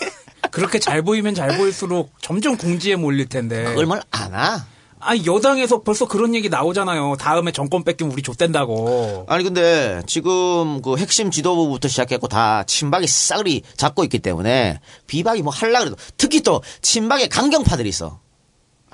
[0.52, 3.64] 그렇게 잘 보이면 잘 보일수록 점점 궁지에 몰릴 텐데.
[3.64, 4.66] 그걸 뭘 아나?
[5.06, 7.16] 아니 여당에서 벌써 그런 얘기 나오잖아요.
[7.20, 9.26] 다음에 정권 뺏기면 우리 좆된다고.
[9.28, 15.52] 아니 근데 지금 그 핵심 지도부부터 시작했고 다 친박이 싸그리 잡고 있기 때문에 비박이 뭐
[15.54, 18.20] 할라 그래도 특히 또 친박의 강경파들이 있어.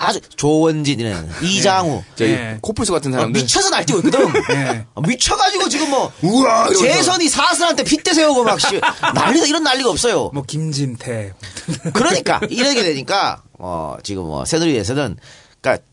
[0.02, 2.58] 아주 조원진이는 이장우 저희 네.
[2.62, 3.41] 코뿔소 같은 어, 사람들.
[3.41, 4.32] 미쳐서 날뛰고 있거든.
[4.48, 4.86] 네.
[4.95, 6.69] 어, 미쳐가지고 지금 뭐 우와.
[6.74, 8.80] 재선이 사슬한테 핏대 세우고 막 씨,
[9.13, 10.32] 난리가 이런 난리가 없어요.
[10.34, 11.34] 뭐 김진태.
[11.93, 15.17] 그러니까 이렇게 되니까 어 지금 뭐 새누리에서는
[15.60, 15.84] 그러니까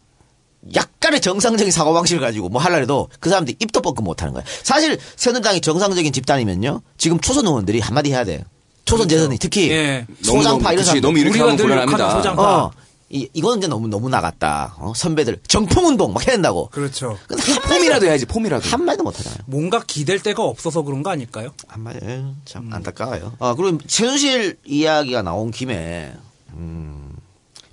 [0.75, 4.45] 약간의 정상적인 사고 방식을 가지고 뭐 하려 해도 그 사람들이 입도 뻗고 못 하는 거야.
[4.63, 6.83] 사실 새누리당이 정상적인 집단이면요.
[6.99, 8.45] 지금 초선 의원들이 한마디 해야 돼.
[8.85, 10.07] 초선 재선이 특히 예.
[10.23, 12.11] 소장파 이런 사람 너무 이렇게 하면 곤란합니다.
[12.17, 12.65] 소장파.
[12.65, 12.73] 어.
[13.09, 14.75] 이, 이거는 이제 너무 너무 나갔다.
[14.79, 14.93] 어?
[14.97, 16.69] 선배들 정풍운동 막 해야 된다고.
[16.71, 17.17] 그렇죠.
[17.29, 18.69] 근데 폼- 폼이라도 해야지 폼이라도.
[18.69, 19.39] 한 마디도 못 하잖아요.
[19.47, 21.51] 뭔가 기댈 데가 없어서 그런 거 아닐까요?
[21.69, 23.35] 한 마디 에휴, 참 안타까워요.
[23.39, 26.13] 아 그리고 최순실 이야기가 나온 김에
[26.55, 27.13] 음,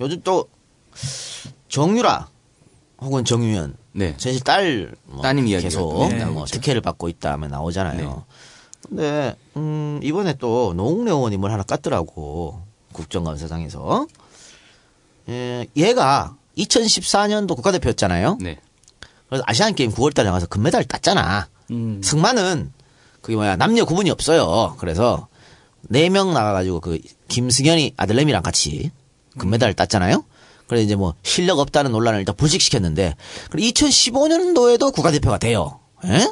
[0.02, 0.48] 요즘 또
[1.70, 2.28] 정유라
[3.04, 4.16] 혹은 정유현 네.
[4.18, 6.56] 최순실 딸 뭐, 따님 이야기가 계속 네, 뭐 나오죠.
[6.56, 8.26] 특혜를 받고 있다면 나오잖아요.
[8.26, 8.86] 네.
[8.90, 12.60] 근데 음, 이번에 또 노웅래 의원이 뭘 하나 깠더라고
[12.94, 14.08] 국정감사장에서
[15.30, 18.38] 에, 얘가 2014년도 국가대표였잖아요.
[18.42, 18.60] 네.
[19.30, 21.48] 그래서 아시안 게임 9월달에 나가서 금메달 땄잖아.
[21.72, 22.02] 음.
[22.04, 22.72] 승마는
[23.22, 24.76] 그게 뭐야 남녀 구분이 없어요.
[24.80, 25.28] 그래서
[25.90, 28.92] 네 명 나가가지고 그 김승현이 아들내미랑 같이
[29.38, 30.24] 금메달을 땄잖아요.
[30.68, 33.16] 그래서 이제 뭐 실력 없다는 논란을 일단 불식시켰는데
[33.50, 35.80] 그리고 2015년도에도 국가대표가 돼요.
[36.06, 36.28] 예?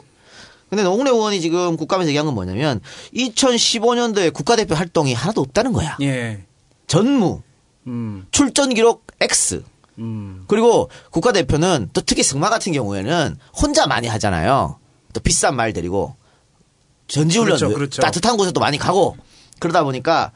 [0.70, 2.80] 근데 노웅래 의원이 지금 국감에서 얘기한 건 뭐냐면
[3.14, 5.98] 2015년도에 국가대표 활동이 하나도 없다는 거야.
[6.02, 6.46] 예.
[6.88, 7.42] 전무,
[7.88, 8.26] 음.
[8.32, 9.64] 출전 기록 X.
[10.00, 10.46] 음.
[10.48, 14.78] 그리고 국가대표는 또 특히 승마 같은 경우에는 혼자 많이 하잖아요.
[15.14, 16.16] 또 비싼 말 데리고
[17.08, 18.02] 전지훈련 그렇죠, 그렇죠.
[18.02, 19.18] 따뜻한 곳에 또 많이 가고
[19.60, 20.32] 그러다 보니까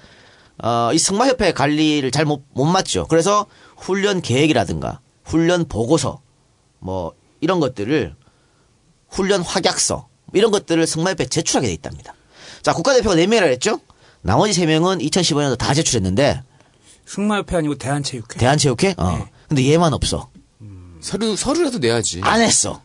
[0.61, 3.05] 어, 이 승마협회 관리를 잘 못 못 맞죠.
[3.07, 3.45] 그래서
[3.85, 6.19] 훈련 계획이라든가 훈련 보고서
[6.79, 8.15] 뭐 이런 것들을
[9.09, 12.15] 훈련 확약서 이런 것들을 승마협회에 제출하게 돼 있답니다.
[12.63, 13.79] 자 국가대표가 4명이라 했죠.
[14.21, 16.41] 나머지 3명은 2015년도 다 제출했는데
[17.05, 18.39] 승마협회 아니고 대한체육회.
[18.39, 18.95] 대한체육회?
[18.97, 19.11] 어.
[19.11, 19.31] 네.
[19.49, 20.29] 근데 얘만 없어.
[20.99, 22.21] 서류 서류라도 내야지.
[22.23, 22.81] 안 했어.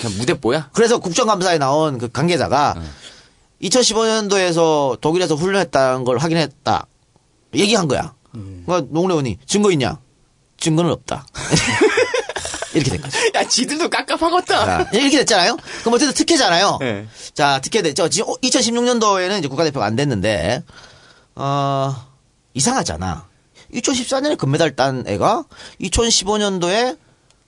[0.00, 0.70] 그냥 무대뽀야?
[0.72, 2.82] 그래서 국정감사에 나온 그 관계자가
[3.62, 6.86] 2015년도에서 독일에서 훈련했다는 걸 확인했다.
[7.54, 8.12] 얘기한 거야.
[8.32, 9.98] 그러니까 노무래 의원이 증거 있냐?
[10.58, 11.26] 증거는 없다.
[12.74, 13.18] 이렇게 된 거죠.
[13.34, 14.64] 야, 지들도 깝깝하겠다.
[14.64, 15.56] 자, 이렇게 됐잖아요?
[15.80, 16.78] 그럼 어쨌든 특혜잖아요?
[16.80, 17.06] 네.
[17.34, 18.08] 자, 특혜 됐죠.
[18.08, 20.62] 지금 2016년도에는 이제 국가대표가 안 됐는데,
[21.34, 21.94] 어,
[22.54, 23.26] 이상하잖아.
[23.74, 25.44] 2014년에 금메달 딴 애가
[25.80, 26.98] 2015년도에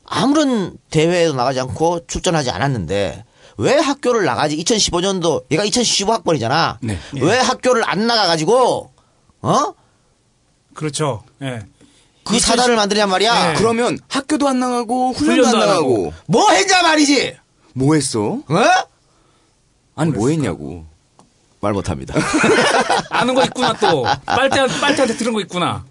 [0.07, 3.25] 아무런 대회에도 나가지 않고 출전하지 않았는데,
[3.57, 4.57] 왜 학교를 나가지?
[4.57, 6.79] 2015년도, 얘가 2015학번이잖아.
[6.83, 6.99] 네.
[7.21, 8.93] 왜 학교를 안 나가가지고,
[9.43, 9.75] 어?
[10.75, 11.23] 그렇죠.
[11.43, 11.61] 예.
[12.25, 13.53] 그 사단을 만드냐 말이야.
[13.53, 13.55] 네.
[13.59, 17.37] 그러면 학교도 안 나가고 훈련도, 훈련도 안안 나가고 뭐 했냐 말이지?
[17.75, 18.21] 뭐 했어?
[18.21, 18.43] 어?
[19.95, 20.87] 아니 뭐 했냐고.
[21.61, 22.15] 말 못합니다.
[23.11, 24.05] 아는 거 있구나 또.
[24.27, 25.85] 빨대 빨대한테 들은 거 있구나.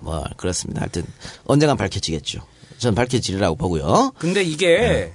[0.00, 0.82] 뭐 그렇습니다.
[0.82, 1.04] 하여튼
[1.46, 2.40] 언젠간 밝혀지겠죠.
[2.78, 4.12] 저는 밝혀지리라고 보고요.
[4.18, 5.14] 근데 이게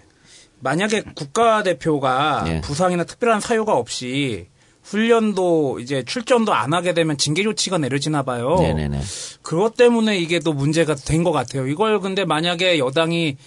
[0.62, 2.62] 만약에 국가대표가 예.
[2.62, 4.48] 부상이나 특별한 사유가 없이
[4.84, 8.58] 훈련도 이제 출전도 안 하게 되면 징계 조치가 내려지나 봐요.
[8.60, 9.02] 네네네.
[9.42, 11.68] 그것 때문에 이게 또 문제가 된 것 같아요.
[11.68, 13.38] 이걸 근데 만약에 여당이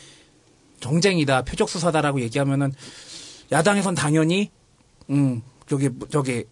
[0.80, 2.72] 정쟁이다, 표적 수사다라고 얘기하면은
[3.50, 4.50] 야당에선 당연히
[5.10, 6.44] 음 저기 저기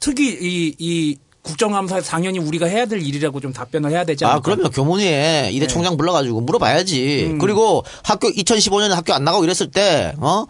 [0.00, 4.36] 특히 이 이 국정감사에서 당연히 우리가 해야 될 일이라고 좀 답변을 해야 되지 않을까?
[4.36, 4.68] 아, 그럼요.
[4.70, 7.28] 교문위에 이대 총장 불러가지고 물어봐야지.
[7.30, 7.38] 음.
[7.38, 10.44] 그리고 학교 2015년에 학교 안 나가고 이랬을 때, 어?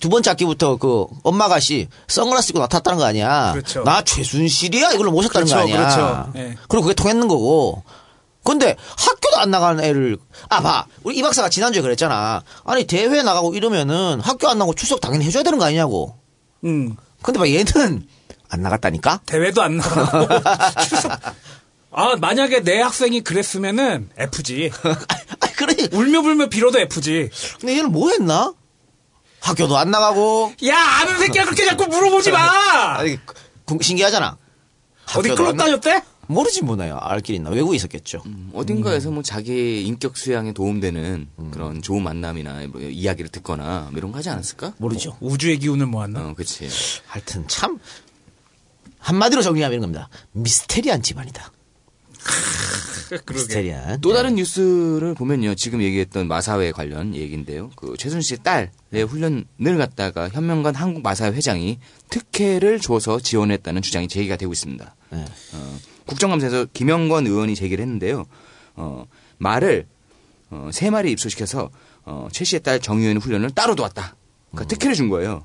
[0.00, 3.52] 두 번째 학기부터 그 엄마가 씨 선글라스 입고 나탔다는 거 아니야.
[3.52, 3.82] 그렇죠.
[3.84, 5.76] 나 최순실이야 이걸로 모셨다는 그렇죠, 거 아니야.
[5.76, 6.32] 그렇죠.
[6.36, 6.56] 예.
[6.68, 7.82] 그리고 그게 통했는 거고.
[8.44, 10.86] 근데 학교도 안 나가는 애를 아 봐.
[11.04, 12.42] 우리 이 박사가 지난주에 그랬잖아.
[12.64, 16.16] 아니 대회 나가고 이러면은 학교 안 나가고 출석 당연히 해줘야 되는 거 아니냐고.
[16.64, 18.06] 음 근데 봐 얘는
[18.48, 19.20] 안 나갔다니까.
[19.26, 20.26] 대회도 안 나가고
[20.88, 21.12] 출석.
[21.94, 24.70] 아 만약에 내 학생이 그랬으면은 F지.
[25.40, 27.30] 아 그러니 울며불며 빌어도 F지.
[27.60, 28.52] 근데 얘는 뭐 했나?
[29.42, 32.96] 학교도 안 나가고 야 아는 새끼야 그렇게 자꾸 물어보지 마.
[32.98, 33.34] 아니, 그-
[33.82, 34.36] 신기하잖아.
[35.16, 36.02] 어디 학교도 클럽 안 나- 다녔대?
[36.28, 36.96] 모르지 뭐나요.
[37.00, 37.50] 알길 있나.
[37.50, 38.22] 외국에 있었겠죠.
[38.54, 44.18] 어딘가에서 뭐 자기의 인격 수양에 도움되는 그런 좋은 만남이나 뭐 이야기를 듣거나 뭐 이런 거
[44.18, 44.74] 하지 않았을까?
[44.78, 45.16] 모르죠.
[45.20, 46.20] 우주의 기운을 모았나?
[46.28, 46.68] 어, 그치.
[47.06, 47.78] 하여튼 참
[49.00, 50.08] 한마디로 정리하면 이런 겁니다.
[50.32, 51.50] 미스테리한 집안이다.
[53.30, 54.00] 미스테리한.
[54.00, 55.54] 또 다른 뉴스를 보면요.
[55.54, 57.70] 지금 얘기했던 마사회 관련 얘기인데요.
[57.76, 64.52] 그 최순실 딸의 훈련을 갖다가 현명관 한국 마사회 회장이 특혜를 줘서 지원했다는 주장이 제기가 되고
[64.52, 64.94] 있습니다.
[65.10, 65.24] 네.
[65.54, 68.24] 어, 국정감사에서 김영권 의원이 제기를 했는데요.
[68.76, 69.06] 어,
[69.38, 69.86] 말을
[70.50, 71.70] 어, 세 마리 입소시켜서
[72.04, 74.16] 어, 최 씨의 딸 정유현 훈련을 따로 도왔다.
[74.50, 75.44] 그러니까 특혜를 준 거예요.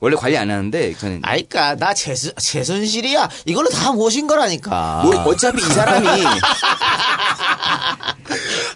[0.00, 3.28] 원래 관리 안 하는데 그는 아이까 나 최순, 최순실이야.
[3.46, 5.02] 이걸로 다 모신 거라니까.
[5.04, 6.06] 뭐 어차피 이 사람이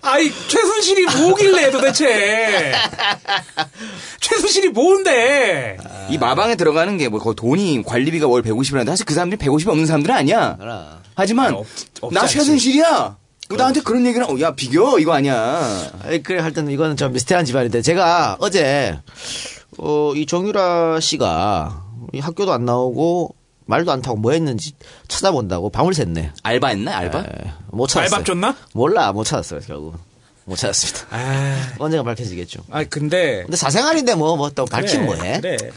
[0.03, 2.73] 아이 최순실이 뭐길래 도대체?
[4.21, 5.77] 최순실이 뭔데?
[6.11, 10.15] 이 마방에 들어가는 게 뭐 돈이 관리비가 월 150이라는데 사실 그 사람들이 150이 없는 사람들은
[10.15, 10.57] 아니야.
[11.15, 11.57] 하지만 아니,
[12.01, 12.27] 없- 나.
[12.27, 13.17] 최순실이야.
[13.51, 15.91] 너 나한테 그런 얘기는 어, 야 비교 이거 아니야.
[16.05, 18.99] 아이, 그래 하여튼 이거는 좀 미스테리한 집안인데 제가 어제
[19.79, 21.83] 어, 이 정유라 씨가
[22.13, 24.73] 이 학교도 안 나오고 말도 안 타고 뭐 했는지
[25.09, 26.31] 찾아본다고 밤을 샜네.
[26.43, 27.19] 알바했나 알바?
[27.21, 27.25] 에,
[27.71, 28.15] 못 찾았어요.
[28.17, 28.57] 알밥 줬나?
[28.75, 29.95] 몰라 못 찾았어요 결국
[30.45, 31.07] 못 찾았습니다.
[31.11, 32.65] 아, 언젠가 밝혀지겠죠.
[32.71, 35.41] 아 근데 근데 사생활인데 뭐뭐또 밝히면 그래, 뭐해?
[35.41, 35.57] 그래.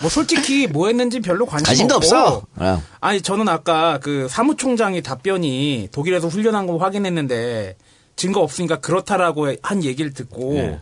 [0.00, 2.06] 뭐 솔직히 뭐 했는지 별로 관심 관심도 없고.
[2.06, 2.42] 없어.
[2.56, 2.82] 어.
[3.00, 7.76] 아니 저는 아까 그 사무총장이 답변이 독일에서 훈련한 거 확인했는데
[8.16, 10.80] 증거 없으니까 그렇다라고 한 얘기를 듣고 네.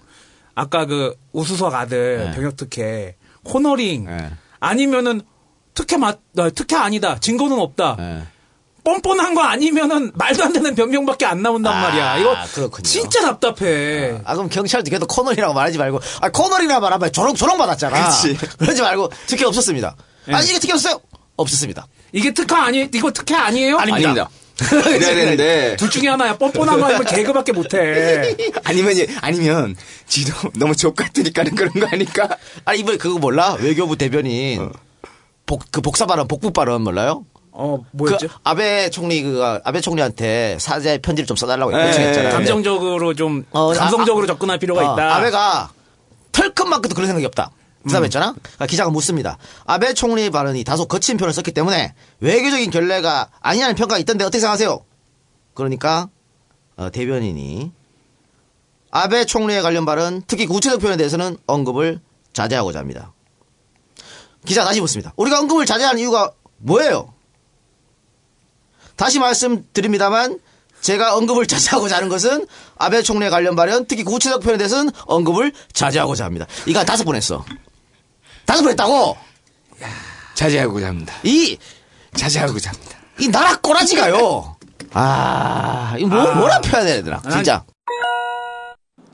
[0.55, 2.33] 아까 그 우수석 아들 네.
[2.35, 4.31] 병역 특혜 코너링 네.
[4.61, 5.23] 아니면은
[5.75, 8.23] 특혜 맞 아, 특혜 아니다 증거는 없다 예.
[8.85, 12.19] 뻔뻔한 거 아니면은 말도 안 되는 변명밖에 안 나온단 아, 말이야.
[12.19, 12.83] 이거 그렇군요.
[12.83, 14.21] 진짜 답답해.
[14.25, 18.11] 아, 그럼 경찰도 걔도 코널이라고 말하지 말고, 아, 코널이라 말하면 조롱, 조롱 받았잖아.
[18.11, 18.37] 그치.
[18.59, 19.97] 그러지 말고, 특혜 없었습니다.
[20.29, 20.35] 예.
[20.35, 21.01] 아니, 이게 특혜 없어요?
[21.37, 21.87] 없었습니다.
[22.13, 23.79] 이게 특혜 아니 이거 특혜 아니에요?
[23.79, 24.29] 아닙니다.
[24.59, 26.37] 그래야 되는데 둘 중에 하나야.
[26.39, 28.37] 뻔뻔한 거 아니면 개그밖에 못해.
[28.65, 32.29] 아니면 아니면 지도 너무 족 같으니까는 그런 거 아닐까?
[32.65, 33.57] 아니, 이번에 그거 몰라?
[33.61, 34.71] 외교부 대변인.
[35.47, 37.25] 복, 그 복사 발언, 복부 발언 몰라요?
[37.57, 38.27] 어 뭐였죠?
[38.27, 42.29] 그 아베 총리 그 아베 총리한테 사죄 편지를 좀 써달라고 예, 요청했잖아요.
[42.29, 45.17] 예, 감정적으로 좀 어, 감성적으로 아, 접근할 필요가 어, 있다.
[45.17, 45.71] 아베가
[46.33, 47.53] 털끝만큼도 그런 생각이 없다.
[47.89, 48.35] 대답했잖아.
[48.41, 49.39] 그러니까 기자가 묻습니다.
[49.65, 54.85] 아베 총리 발언이 다소 거친 표현을 썼기 때문에 외교적인 결례가 아니냐는 평가가 있던데 어떻게 생각하세요?
[55.55, 56.09] 그러니까
[56.77, 57.73] 어, 대변인이
[58.91, 62.01] 아베 총리에 관련 발언, 특히 구체적 표현에 대해서는 언급을
[62.33, 63.13] 자제하고자 합니다.
[64.45, 65.13] 기자 다시 묻습니다.
[65.17, 67.13] 우리가 언급을 자제하는 이유가 뭐예요?
[68.97, 70.39] 다시 말씀드립니다만
[70.81, 76.25] 제가 언급을 자제하고자 하는 것은 아베 총리에 관련 발언, 특히 구체적 표현에 대해서는 언급을 자제하고자
[76.25, 76.47] 합니다.
[76.67, 77.45] 이거 다섯 번 했어.
[78.47, 79.17] 다섯 번 했다고!
[80.35, 81.15] 자제하고자 합니다.
[81.23, 81.57] 이,
[82.15, 82.97] 자제하고자 합니다.
[83.21, 84.57] 이 나라 꼬라지가요!
[84.93, 87.65] 아, 이거 뭐, 뭐라 표현해야 되나, 진짜.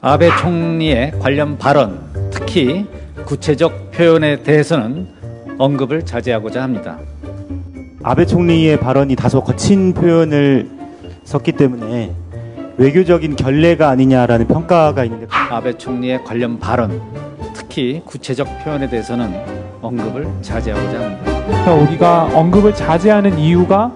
[0.02, 2.86] 아베 총리의 관련 발언, 특히
[3.26, 6.98] 구체적 표현에 대해서는 언급을 자제하고자 합니다.
[8.02, 10.70] 아베 총리의 발언이 다소 거친 표현을
[11.24, 12.14] 썼기 때문에
[12.76, 17.00] 외교적인 결례가 아니냐라는 평가가 있는데 아베 총리의 관련 발언,
[17.54, 19.33] 특히 구체적 표현에 대해서는
[19.83, 21.42] 언급을 자제하고자 합니다.
[21.46, 23.92] 그러니까 우리가 언급을 자제하는 이유가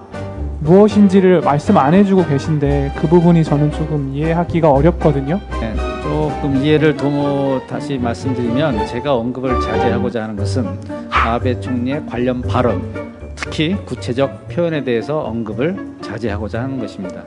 [0.59, 5.39] 무엇인지를 말씀 안 해주고 계신데 그 부분이 저는 조금 이해하기가 어렵거든요.
[5.59, 10.65] 네, 조금 이해를 도모 다시 말씀드리면 제가 언급을 자제하고자 하는 것은
[11.09, 12.81] 아베 총리의 관련 발언,
[13.35, 17.21] 특히 구체적 표현에 대해서 언급을 자제하고자 하는 것입니다.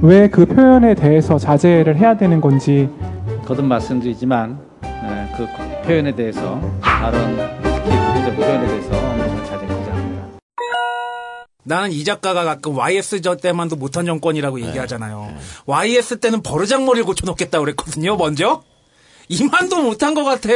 [0.00, 2.88] 왜 그 표현에 대해서 자제를 해야 되는 건지
[3.46, 5.46] 거듭 말씀드리지만 네, 그
[5.86, 10.26] 표현에 대해서 발언, 특히 구체적 표현에 대해서 언급을 자제하고자 합니다.
[11.64, 14.66] 나는 이 작가가 가끔 YS 저 때만도 못한 정권이라고 네.
[14.68, 15.34] 얘기하잖아요.
[15.66, 18.16] YS 때는 버르장머리를 고쳐놓겠다 그랬거든요.
[18.16, 18.62] 먼저
[19.28, 20.48] 이만도 못한 것 같아.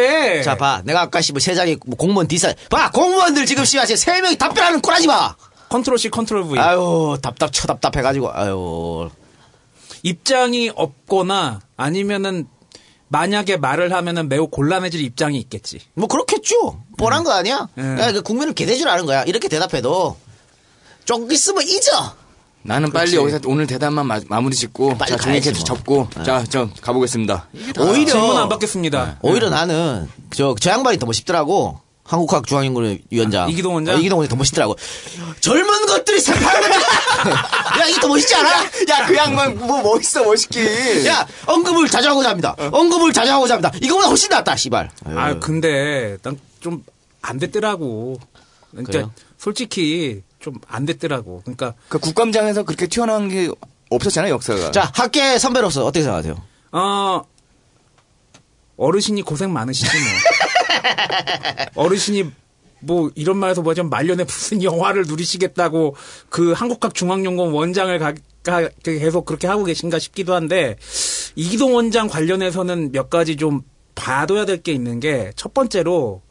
[0.43, 0.83] 자, 봐.
[0.85, 2.91] 내가 아까 씨뭐 세장이 뭐 공무원 디사 봐!
[2.91, 5.35] 공무원들 지금 씨발 세 명이 답변하는 꼬라지 봐!
[5.69, 6.59] control C control V.
[6.59, 9.09] 아유, 답답, 처답답해가지고, 아유.
[10.07, 12.47] 입장이 없거나 아니면은
[13.09, 15.81] 만약에 말을 하면은 매우 곤란해질 입장이 있겠지.
[15.95, 16.81] 뭐 그렇겠죠.
[16.97, 17.69] 뻔한 거 아니야?
[17.75, 17.83] 네.
[17.83, 19.25] 그러니까 그 국민을 개돼지로 아는 거야.
[19.25, 20.17] 이렇게 대답해도
[21.05, 22.15] 좀 있으면 잊어.
[22.63, 23.17] 나는 빨리 그렇지.
[23.35, 25.65] 여기서 오늘 대답만 마, 무리 짓고 빨리 자 종이 가야지, 캡스 뭐.
[25.65, 27.49] 접고 자저 가보겠습니다.
[27.81, 29.19] 오히려 질문 안 받겠습니다.
[29.23, 31.81] 오히려 나는 저, 저 양반이 더 멋있더라고.
[32.07, 33.45] 한국학 중앙연구위원장.
[33.45, 33.95] 아, 이기동 원장?
[33.97, 34.77] 어, 이기동 원장 더 멋있더라고.
[35.41, 36.71] 젊은 것들이 새파란.
[36.73, 38.49] 야, 이게 더 멋있지 않아?
[38.51, 41.07] 야 그 양반 뭐 멋있어 멋있긴.
[41.07, 42.55] 야, 언급을 자제하고자 합니다.
[42.59, 43.71] 언급을 자제하고자 합니다.
[43.83, 44.91] 이거보다 훨씬 낫다, 씨발.
[45.05, 46.83] 아 근데 난 좀
[47.23, 48.19] 안 됐더라고.
[48.71, 49.13] 그러니까 그래요?
[49.39, 51.43] 솔직히 좀 안 됐더라고.
[51.45, 53.51] 그러니까 그 국감장에서 그렇게 튀어나온 게
[53.91, 54.71] 없었잖아요 역사가.
[54.71, 56.41] 자, 학계 선배로서 어떻게 생각하세요?
[56.73, 57.23] 어
[58.77, 60.07] 어르신이 고생 많으시지 뭐.
[61.75, 62.31] 어르신이
[62.81, 65.97] 뭐 이런 말해서 뭐좀 말년에 무슨 영화를 누리시겠다고
[66.29, 70.77] 그 한국학 중앙연구원 원장을 가, 가- 계속 그렇게 하고 계신가 싶기도 한데
[71.35, 73.63] 이기동 원장 관련해서는 몇 가지 좀
[73.95, 76.23] 봐둬야 될 게 있는 게 첫 번째로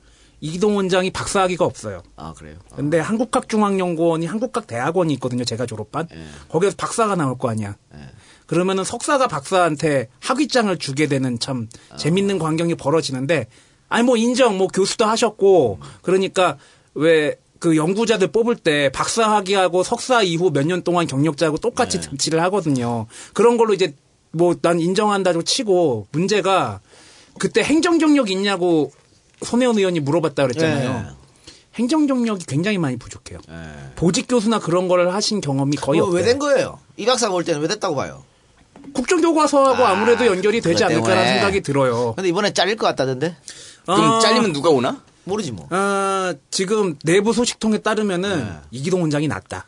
[0.42, 2.04] 이기동 원장이 박사학위가 없어요.
[2.18, 2.58] 아, 그래요?
[2.76, 5.44] 근데 한국학 중앙연구원이 한국학 대학원이 있거든요.
[5.44, 6.08] 제가 졸업한.
[6.50, 7.76] 거기에서 박사가 나올 거 아니야.
[8.46, 13.48] 그러면은 석사가 박사한테 학위장을 주게 되는 참 재밌는 광경이 벌어지는데
[13.96, 16.58] 아니 뭐 인정 뭐 교수도 하셨고 그러니까
[16.94, 22.40] 왜 그 연구자들 뽑을 때 박사 학위하고 석사 이후 몇 년 동안 경력자하고 똑같이 등치를
[22.44, 23.08] 하거든요.
[23.34, 23.96] 그런 걸로 이제
[24.32, 26.82] 뭐 난 인정한다고 치고 문제가
[27.40, 28.92] 그때 행정 경력 있냐고
[29.42, 31.06] 손혜원 의원이 물어봤다 그랬잖아요.
[31.10, 31.16] 예.
[31.76, 33.40] 행정 경력이 굉장히 많이 부족해요.
[33.96, 36.22] 보직 교수나 그런 거를 하신 경험이 거의 뭐, 없대요.
[36.24, 36.80] 왜 된 거예요?
[36.98, 38.24] 이 박사가 올 때는 왜 됐다고 봐요?
[38.94, 41.28] 국정교과서하고 아, 아, 무래도 연결이 되지 않을까라는.
[41.28, 42.14] 생각이 들어요.
[42.16, 43.36] 근데 이번에 잘릴 것 같다던데?
[43.86, 45.02] 그럼 어, 잘리면 누가 오나?
[45.24, 45.68] 모르지 뭐.
[45.72, 49.66] 어, 지금 내부 소식통에 따르면은 이기동 원장이 낫다.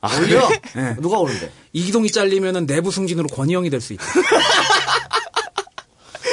[0.00, 0.48] 아, 오히려?
[0.74, 0.96] 네.
[1.00, 1.50] 누가 오는데?
[1.72, 4.04] 이기동이 잘리면은 내부 승진으로 권희영이 될 수 있다.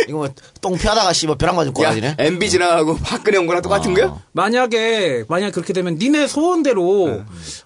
[0.08, 0.30] 이거 뭐,
[0.62, 2.16] 똥 피하다가 씨뭐 벼락 맞은 야 꼬라지네?
[2.18, 4.20] MB 지나가고 박근혜 온 거랑 똑같은 거야?
[4.32, 7.24] 만약에 만약 그렇게 되면 니네 소원대로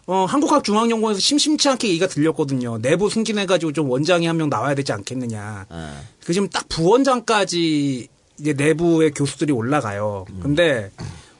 [0.08, 2.80] 어, 한국학 중앙연구원에서 심심치 않게 얘기가 들렸거든요.
[2.82, 5.68] 내부 승진해 가지고 좀 원장이 한 명 나와야 되지 않겠느냐.
[6.26, 8.10] 그 지금 딱 부원장까지
[8.40, 10.26] 이제 내부의 교수들이 올라가요.
[10.42, 10.92] 근데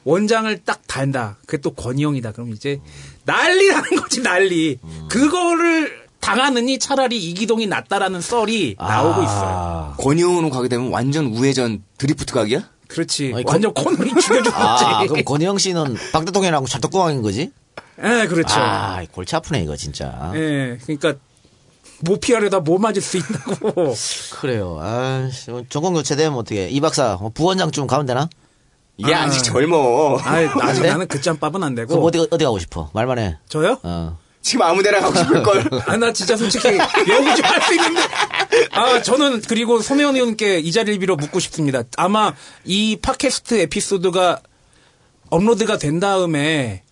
[0.04, 1.38] 원장을 딱 단다.
[1.46, 2.32] 그게 또 권희영이다.
[2.32, 2.80] 그럼 이제
[3.24, 4.78] 난리라는 거지 난리.
[5.10, 9.94] 그거를 당하느니 차라리 이기동이 낫다라는 썰이 나오고 있어요.
[9.98, 12.70] 권희용으로 가게 되면 완전 우회전 드리프트 각이야?
[12.88, 13.32] 그렇지.
[13.34, 14.50] 아니, 완전 코너리 죽여줬지.
[14.54, 17.50] 아, 그럼 권희영 씨는 박 대통령이랑 찰떡궁합인 거지?
[18.02, 18.54] 예, 그렇죠.
[18.58, 20.32] 아, 골치 아프네, 이거 진짜.
[20.34, 21.14] 예, 그러니까
[22.00, 23.94] 못 피하려다 뭐 맞을 수 있다고.
[24.40, 24.78] 그래요.
[24.80, 26.68] 아, 씨, 전공 교체되면 어떻게?
[26.68, 28.28] 이 박사, 뭐 부원장 좀 가면 되나?
[29.08, 29.22] 얘 아.
[29.24, 30.18] 아직 젊어.
[30.18, 30.88] 아, 아직 네?
[30.88, 31.88] 나는 그 짬밥은 안 되고.
[31.88, 32.90] 그럼 어디, 어디 가고 싶어?
[32.94, 33.38] 말만 해.
[33.48, 33.78] 저요?
[33.82, 34.18] 어.
[34.40, 35.64] 지금 아무데나 가고 싶을 걸.
[35.86, 38.00] 아, 나 진짜 솔직히 여기 좀 할 수 있는데.
[38.72, 41.82] 아, 저는 그리고 소매원 의원께 이 자리를 빌어 묻고 싶습니다.
[41.96, 42.34] 아마
[42.64, 44.40] 이 팟캐스트 에피소드가
[45.30, 46.83] 업로드가 된 다음에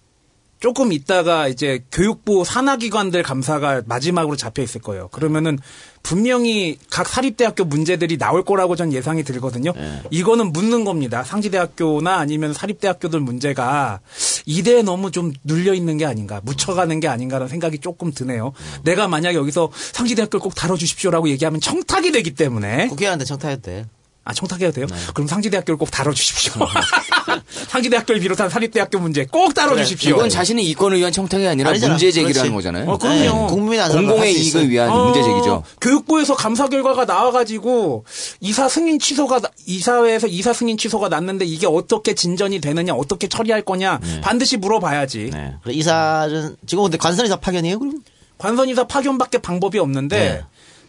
[0.63, 5.09] 조금 있다가 이제 교육부 산하기관들 감사가 마지막으로 잡혀 있을 거예요.
[5.09, 5.59] 그러면은
[6.05, 9.73] 분명히 각 사립대학교 문제들이 나올 거라고 전 예상이 들거든요.
[10.11, 11.25] 이거는 묻는 겁니다.
[11.25, 13.99] 상지대학교나 아니면 사립대학교들 문제가
[14.47, 18.53] 이대에 너무 좀 눌려 있는 게 아닌가, 묻혀가는 게 아닌가라는 생각이 조금 드네요.
[18.85, 23.87] 내가 만약에 여기서 상지대학교를 꼭 다뤄주십시오라고 얘기하면 청탁이 되기 때문에 국회의원한테 청탁해도 돼.
[24.25, 24.87] 아, 청탁해도 돼요?
[25.15, 26.53] 그럼 상지대학교를 꼭 다뤄주십시오.
[27.69, 30.15] 상지대학교를 비롯한 사립대학교 문제 꼭 다뤄주십시오.
[30.17, 31.95] 이건 자신의 이권을 위한 청탁이 아니라 아니잖아.
[31.95, 32.13] 문제.
[32.39, 32.89] 하는 거잖아요.
[32.91, 33.19] 어, 그럼요.
[33.19, 35.65] 네, 국민이 안 공공의 이익을 위한 어, 문제 제기죠.
[35.81, 38.05] 교육부에서 감사 결과가 나와가지고
[38.41, 43.63] 이사 승인 취소가 나- 이사회에서 이사 승인 취소가 났는데 이게 어떻게 진전이 되느냐, 어떻게 처리할
[43.63, 45.31] 거냐 반드시 물어봐야지.
[45.33, 45.55] 네.
[45.63, 48.03] 그래, 이사는, 지금 근데 관선이사 파견이에요, 그럼?
[48.39, 50.43] 관선이사 파견밖에 방법이 없는데 네.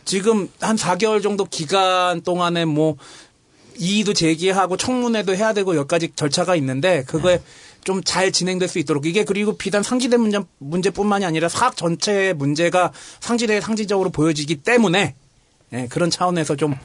[0.06, 2.98] 지금 한 4개월 정도 기간 동안에 뭐
[3.78, 7.44] 이의도 제기하고 청문회도 해야 되고 몇 가지 절차가 있는데 그거에 네.
[7.84, 13.60] 좀잘 진행될 수 있도록 이게 그리고 비단 상지대 문제, 문제뿐만이 아니라 사학 전체의 문제가 상지대에
[13.62, 15.16] 상지적으로 보여지기 때문에
[15.74, 16.76] 예, 그런 차원에서 좀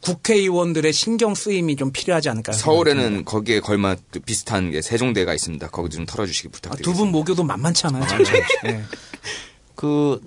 [0.00, 5.68] 국회의원들의 신경 쓰임이 좀 필요하지 않을까 서울에는 거기에 걸맞 비슷한 게 세종대가 있습니다.
[5.68, 6.90] 거기 좀 털어주시기 부탁드립니다.
[6.92, 8.04] 두분 모교도 만만치 않아요.
[8.66, 8.82] 예.
[9.74, 10.20] 그,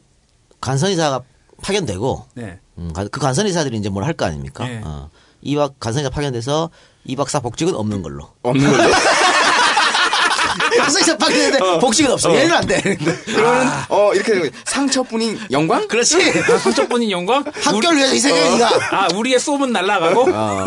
[0.62, 1.22] 관선이사가
[1.62, 2.60] 파견되고, 네.
[2.78, 4.68] 음, 가- 그 관선이사들이 이제 뭘 할 거 아닙니까?
[4.68, 4.82] 네.
[4.84, 5.10] 어.
[5.48, 6.70] 이박 관선이사 파견돼서
[7.06, 8.30] 이 박사 복직은 없는 걸로.
[8.44, 8.84] 없는 걸로.
[10.78, 12.36] 관선이사 파견되는데 복직은 없어.
[12.36, 12.82] 얘는 안 돼.
[13.26, 14.52] 그러면 어 이렇게.
[14.66, 15.88] 상처뿐인 영광?
[15.88, 16.18] 그렇지.
[16.52, 17.46] 아, 성적분인 영광?
[17.64, 18.70] 학교를 위해서 희생해, 니가.
[18.92, 20.30] 아, 우리의 소문 날라가고?
[20.34, 20.66] 어.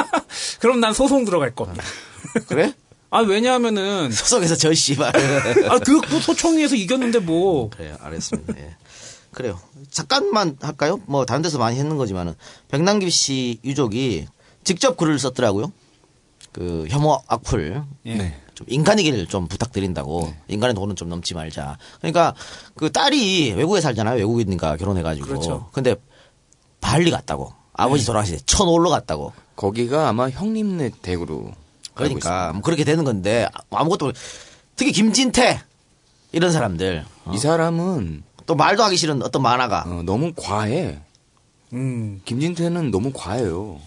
[0.60, 1.84] 그럼 난 소송 들어갈 겁니다.
[2.48, 2.72] 그래?
[3.10, 5.12] 아, 왜냐하면은, 소속에서 저 씨발.
[5.68, 7.68] 아, 그, 그 소총위에서 이겼는데 뭐.
[7.68, 8.54] 그래요, 알겠습니다.
[8.56, 8.76] 예.
[9.32, 9.58] 그래요.
[9.90, 11.00] 잠깐만 할까요?
[11.06, 12.34] 뭐 다른 데서 많이 했는 거지만은
[12.68, 14.26] 백남기 씨 유족이
[14.64, 15.72] 직접 글을 썼더라고요.
[16.52, 17.82] 그 혐오 악플.
[18.06, 18.36] 예.
[18.54, 20.34] 좀 인간이기를 좀 부탁드린다고.
[20.48, 21.78] 인간의 돈은 좀 넘지 말자.
[21.98, 22.34] 그러니까
[22.74, 24.16] 그 딸이 외국에 살잖아요.
[24.18, 25.26] 외국인과 결혼해가지고.
[25.26, 25.68] 그렇죠.
[25.72, 25.96] 근데
[26.82, 27.54] 발리 갔다고.
[27.72, 29.32] 아버지 돌아가실 때 천올로 갔다고.
[29.56, 31.52] 거기가 아마 형님네 댁으로.
[31.94, 34.18] 그러니까 뭐 그렇게 되는 건데 아무것도 모르-
[34.76, 35.60] 특히 김진태
[36.32, 37.32] 이런 사람들 있습니다.
[37.34, 41.00] 이 사람은 또 말도 하기 싫은 어떤 만화가 어, 너무 과해.
[41.72, 42.20] 음.
[42.24, 43.80] 김진태는 너무 과해요.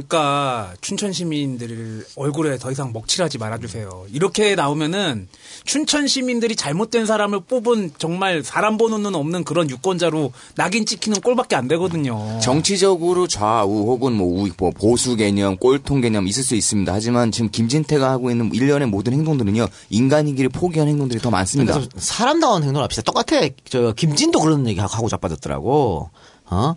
[0.00, 4.06] 그러니까 춘천 시민들 얼굴에 더 이상 먹칠하지 말아주세요.
[4.12, 5.26] 이렇게 나오면은
[5.64, 11.56] 춘천 시민들이 잘못된 사람을 뽑은 정말 사람 보는 눈 없는 그런 유권자로 낙인 찍히는 꼴밖에
[11.56, 12.38] 안 되거든요.
[12.40, 16.92] 정치적으로 좌우 혹은 뭐, 우- 뭐 보수 개념, 꼴통 개념 있을 수 있습니다.
[16.92, 21.72] 하지만 지금 김진태가 하고 있는 일련의 모든 행동들은요 인간이기를 포기한 행동들이 더 많습니다.
[21.74, 23.02] 그래서 사람다운 행동을 합시다.
[23.02, 23.48] 똑같아.
[23.68, 26.10] 저 김진도 그런 얘기 하고 자빠졌더라고.
[26.48, 26.74] 어?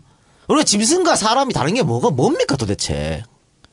[0.49, 3.23] 우리가 짐승과 사람이 다른 게 뭐가 뭡니까 도대체?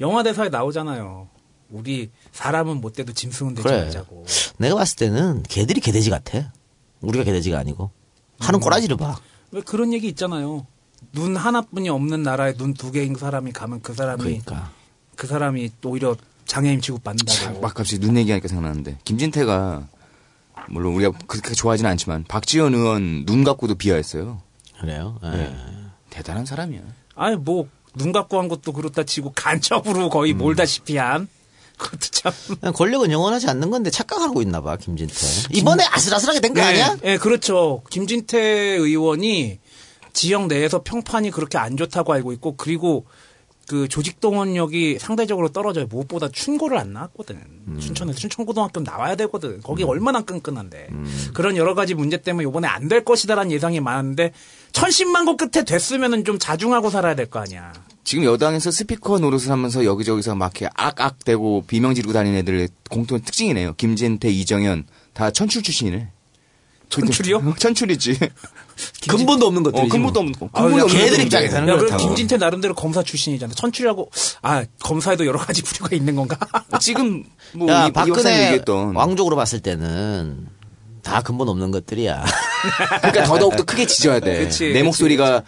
[0.00, 1.28] 영화 대사에 나오잖아요.
[1.70, 3.80] 우리 사람은 못 돼도 짐승은 되지 그래.
[3.82, 4.24] 말자고.
[4.58, 6.52] 내가 봤을 때는 개들이 개돼지 같아.
[7.00, 7.90] 우리가 개돼지가 아니고
[8.38, 9.18] 하는 꼬라지를 봐.
[9.52, 10.66] 왜 그런 얘기 있잖아요.
[11.12, 14.70] 눈 하나뿐이 없는 나라에 눈 두 개인 사람이 가면 그 사람이 그러니까.
[15.16, 16.14] 그 사람이 또 오히려
[16.44, 17.60] 장애인 취급받는다고.
[17.60, 19.88] 막 갑자기 눈 얘기하니까 생각나는데 김진태가
[20.68, 24.42] 물론 우리가 그렇게 좋아하지는 않지만 박지원 의원 눈 갖고도 비하했어요.
[24.80, 25.18] 그래요.
[25.24, 25.28] 예.
[25.30, 25.56] 네.
[26.16, 26.80] 대단한 사람이야.
[27.14, 30.38] 아니 뭐눈 갖고 한 것도 그렇다 치고 간첩으로 거의 음.
[30.38, 31.28] 몰다시피 한
[31.76, 32.32] 그것도 참.
[32.72, 35.14] 권력은 영원하지 않는 건데 착각하고 있나 봐 김진태.
[35.52, 36.96] 이번에 아슬아슬하게 된거 아니야?
[37.02, 37.82] 네, 그렇죠.
[37.90, 39.58] 김진태 의원이
[40.14, 43.04] 지역 내에서 평판이 그렇게 안 좋다고 알고 있고 그리고
[43.68, 45.86] 그 조직 동원력이 상대적으로 떨어져요.
[45.86, 47.36] 무엇보다 춘고를 안 나왔거든.
[47.66, 47.78] 음.
[47.78, 49.60] 춘천에서 춘천고등학교 나와야 되거든.
[49.60, 50.88] 거기 얼마나 끈끈한데.
[51.34, 54.32] 그런 여러 가지 문제 때문에 이번에 안 될 것이다라는 예상이 많은데
[54.80, 57.72] 천신만고 끝에 됐으면은 좀 자중하고 살아야 될 거 아니야.
[58.04, 63.20] 지금 여당에서 스피커 노릇을 하면서 여기저기서 막 이렇게 악악 대고 비명 지르고 다니는 애들의 공통
[63.20, 63.72] 특징이네요.
[63.76, 66.08] 김진태, 이정현 다 천출 출신이네.
[66.90, 67.54] 천출이요?
[67.58, 68.18] 천출이지.
[69.08, 69.82] 근본도 없는 것들이.
[69.82, 70.48] 어, 근본도 없는 거.
[70.52, 71.20] 아, 근본이 없는 걔들.
[71.24, 72.04] 입장에서는 야, 그렇다고.
[72.06, 73.54] 김진태 나름대로 검사 출신이잖아.
[73.54, 74.10] 천출이라고
[74.42, 76.38] 아 검사에도 여러 가지 부류가 있는 건가?
[76.80, 77.24] 지금
[77.54, 80.46] 뭐 야, 이, 박근혜 얘기했던 왕족으로 봤을 때는
[81.07, 82.24] 다 근본 없는 것들이야.
[83.00, 84.40] 그러니까 더더욱 더 크게 지져야 돼.
[84.44, 85.42] 그치, 내 그치, 목소리가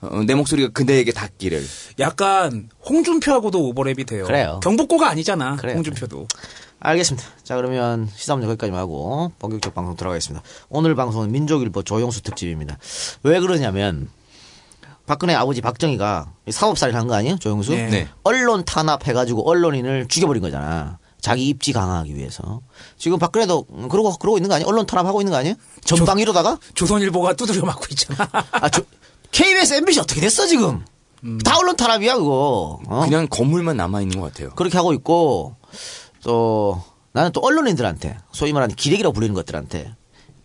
[0.00, 1.62] 어, 내 목소리가 그대에게 닿기를.
[1.98, 4.24] 약간 홍준표하고도 오버랩이 돼요.
[4.24, 4.60] 그래요.
[4.62, 5.56] 경북고가 아니잖아.
[5.56, 5.76] 그래요.
[5.76, 6.26] 홍준표도.
[6.80, 7.26] 알겠습니다.
[7.42, 10.42] 자, 그러면 시사문제 거기까지만 하고 본격적 방송 들어가겠습니다.
[10.68, 12.78] 오늘 방송은 민족일보 조영수 특집입니다.
[13.22, 14.08] 왜 그러냐면
[15.06, 17.36] 박근혜 아버지 박정희가 사법살인 한 거 아니에요?
[17.38, 17.72] 조영수?
[17.72, 17.88] 네.
[17.88, 18.08] 네.
[18.22, 20.98] 언론 탄압해가지고 언론인을 죽여버린 거잖아.
[21.24, 22.60] 자기 입지 강화하기 위해서.
[22.98, 24.68] 지금 박근혜도 그러고, 그러고 있는 거 아니에요?
[24.68, 25.54] 언론 탄압하고 있는 거 아니에요?
[25.82, 26.58] 전방위로다가?
[26.74, 28.28] 조선일보가 두드려 맞고 있잖아.
[28.52, 28.82] 아, 저,
[29.32, 30.84] KBS, MBC 어떻게 됐어, 지금?
[31.42, 32.78] 다 언론 탄압이야, 그거.
[32.86, 33.00] 어?
[33.06, 34.50] 그냥 건물만 남아 있는 것 같아요.
[34.50, 35.56] 그렇게 하고 있고
[36.22, 39.94] 또 나는 또 언론인들한테 소위 말하는 기레기라고 불리는 것들한테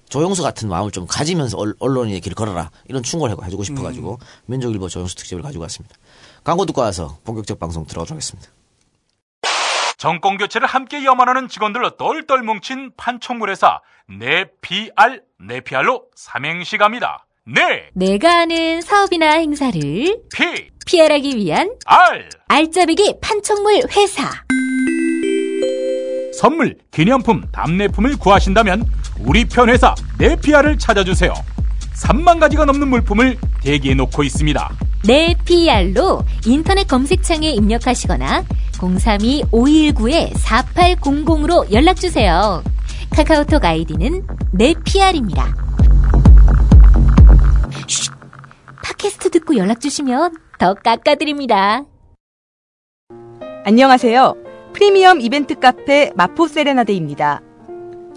[0.08, 5.18] 조영수 같은 마음을 좀 가지면서 언- 언론인의 길을 걸어라 이런 충고를 해주고 싶어가지고 민족일보 조영수
[5.18, 5.98] 특집을 가지고 왔습니다.
[6.46, 8.50] 광고 듣고 와서 본격적 방송 들어가도록 하겠습니다.
[10.00, 17.26] 정권 교체를 함께 염원하는 직원들로 똘똘 뭉친 판촉물회사 네피알 네피알로 삼행시 갑니다.
[17.44, 19.74] 네, 내가 아는 사업이나 행사를
[20.34, 22.30] 피, 피할하기 위한 알.
[22.48, 24.32] 알짜배기 판촉물 회사.
[26.34, 28.90] 선물, 기념품, 답례품을 구하신다면
[29.20, 31.34] 우리 편 회사 네피알을 찾아주세요.
[32.00, 34.72] 3만 가지가 넘는 물품을 대기해 놓고 있습니다.
[35.06, 38.44] 내 PR로 인터넷 검색창에 입력하시거나
[38.74, 42.64] 032-519-4800으로 연락주세요.
[43.12, 45.56] 카카오톡 아이디는 내 PR입니다.
[48.84, 51.84] 팟캐스트 듣고 연락주시면 더 깎아드립니다.
[53.66, 54.36] 안녕하세요.
[54.74, 57.42] 프리미엄 이벤트 카페 마포 세레나데입니다.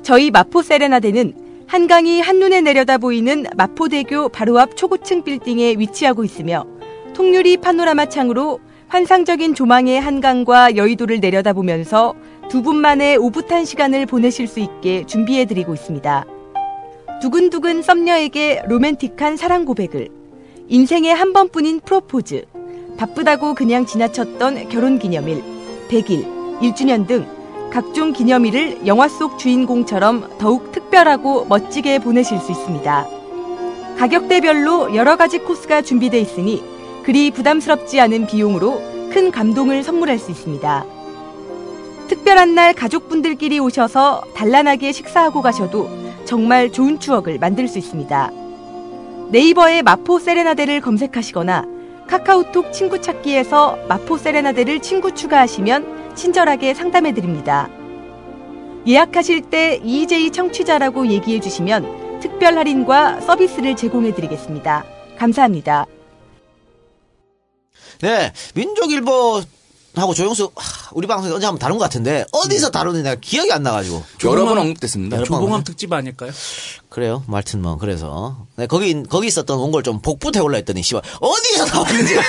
[0.03, 1.35] 저희 마포 세레나데는
[1.73, 6.66] 한강이 한눈에 내려다 보이는 마포대교 바로 앞 초고층 빌딩에 위치하고 있으며
[7.14, 12.14] 통유리 파노라마 창으로 환상적인 조망의 한강과 여의도를 내려다보면서
[12.51, 16.27] 두 분만의 오붓한 시간을 보내실 수 있게 준비해드리고 있습니다.
[17.23, 20.11] 두근두근 썸녀에게 로맨틱한 사랑 고백을,
[20.68, 22.45] 인생에 한 번뿐인 프로포즈,
[22.99, 25.43] 바쁘다고 그냥 지나쳤던 결혼 기념일,
[25.89, 27.27] 100일, 1주년 등
[27.73, 33.07] 각종 기념일을 영화 속 주인공처럼 더욱 특별하고 멋지게 보내실 수 있습니다.
[33.97, 36.62] 가격대별로 여러 가지 코스가 준비되어 있으니
[37.03, 38.79] 그리 부담스럽지 않은 비용으로
[39.11, 40.85] 큰 감동을 선물할 수 있습니다.
[42.09, 45.89] 특별한 날 가족분들끼리 오셔서 단란하게 식사하고 가셔도
[46.27, 48.31] 정말 좋은 추억을 만들 수 있습니다.
[49.31, 51.64] 네이버에 마포 세레나데를 검색하시거나
[52.07, 57.68] 카카오톡 친구 찾기에서 마포 세레나데를 친구 추가하시면 친절하게 상담해 드립니다.
[58.86, 64.84] 예약하실 때 EJ 청취자라고 얘기해 주시면 특별 할인과 서비스를 제공해 드리겠습니다.
[65.16, 65.86] 감사합니다.
[68.00, 69.42] 네, 민족일보
[69.95, 73.62] 하고 조영수 하, 우리 방송에 언제 한번 다룬 것 같은데 어디서 다루는지 내가 기억이 안
[73.62, 75.22] 나가지고 여러 번 언급됐습니다.
[75.24, 76.30] 조봉암 특집 아닐까요?
[76.88, 81.03] 그래요, 뭐 하여튼 뭐 그래서 네, 거기 거기 있었던 원고를 좀 복붙해 올라 했더니 씨발
[81.20, 82.16] 어디서 나왔는지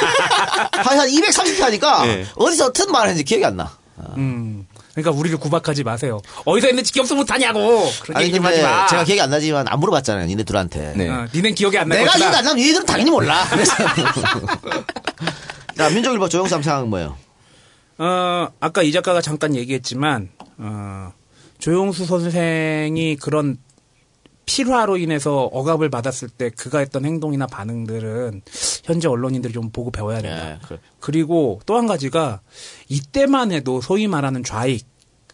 [0.71, 2.25] 한 230회 하니까 네.
[2.35, 3.71] 어디서 어떤 말을 했는지 기억이 안 나.
[4.17, 4.67] 음.
[4.93, 6.19] 그러니까 우리를 구박하지 마세요.
[6.45, 7.89] 어디서 했는지 기억 못하냐고.
[8.13, 8.85] 아니 얘기 하지 마.
[8.87, 10.93] 제가 기억이 안 나지만 안 물어봤잖아요, 니네 둘한테.
[10.95, 11.09] 네.
[11.09, 12.11] 어, 니넨 기억이 안날 내가.
[12.13, 13.47] 기억 안 나면 니네들은 당연히 몰라.
[13.49, 13.73] 그래서
[15.75, 17.17] 자, 민족일보 조영수 함 상황은 뭐예요?
[17.97, 21.13] 어, 아까 이 작가가 잠깐 얘기했지만, 어,
[21.59, 23.57] 조용수 선생이 그런
[24.45, 28.41] 필화로 인해서 억압을 받았을 때 그가 했던 행동이나 반응들은
[28.83, 30.51] 현재 언론인들이 좀 보고 배워야 된다.
[30.51, 30.79] 예, 그래.
[30.99, 32.41] 그리고 또 한 가지가
[32.89, 34.85] 이때만 해도 소위 말하는 좌익,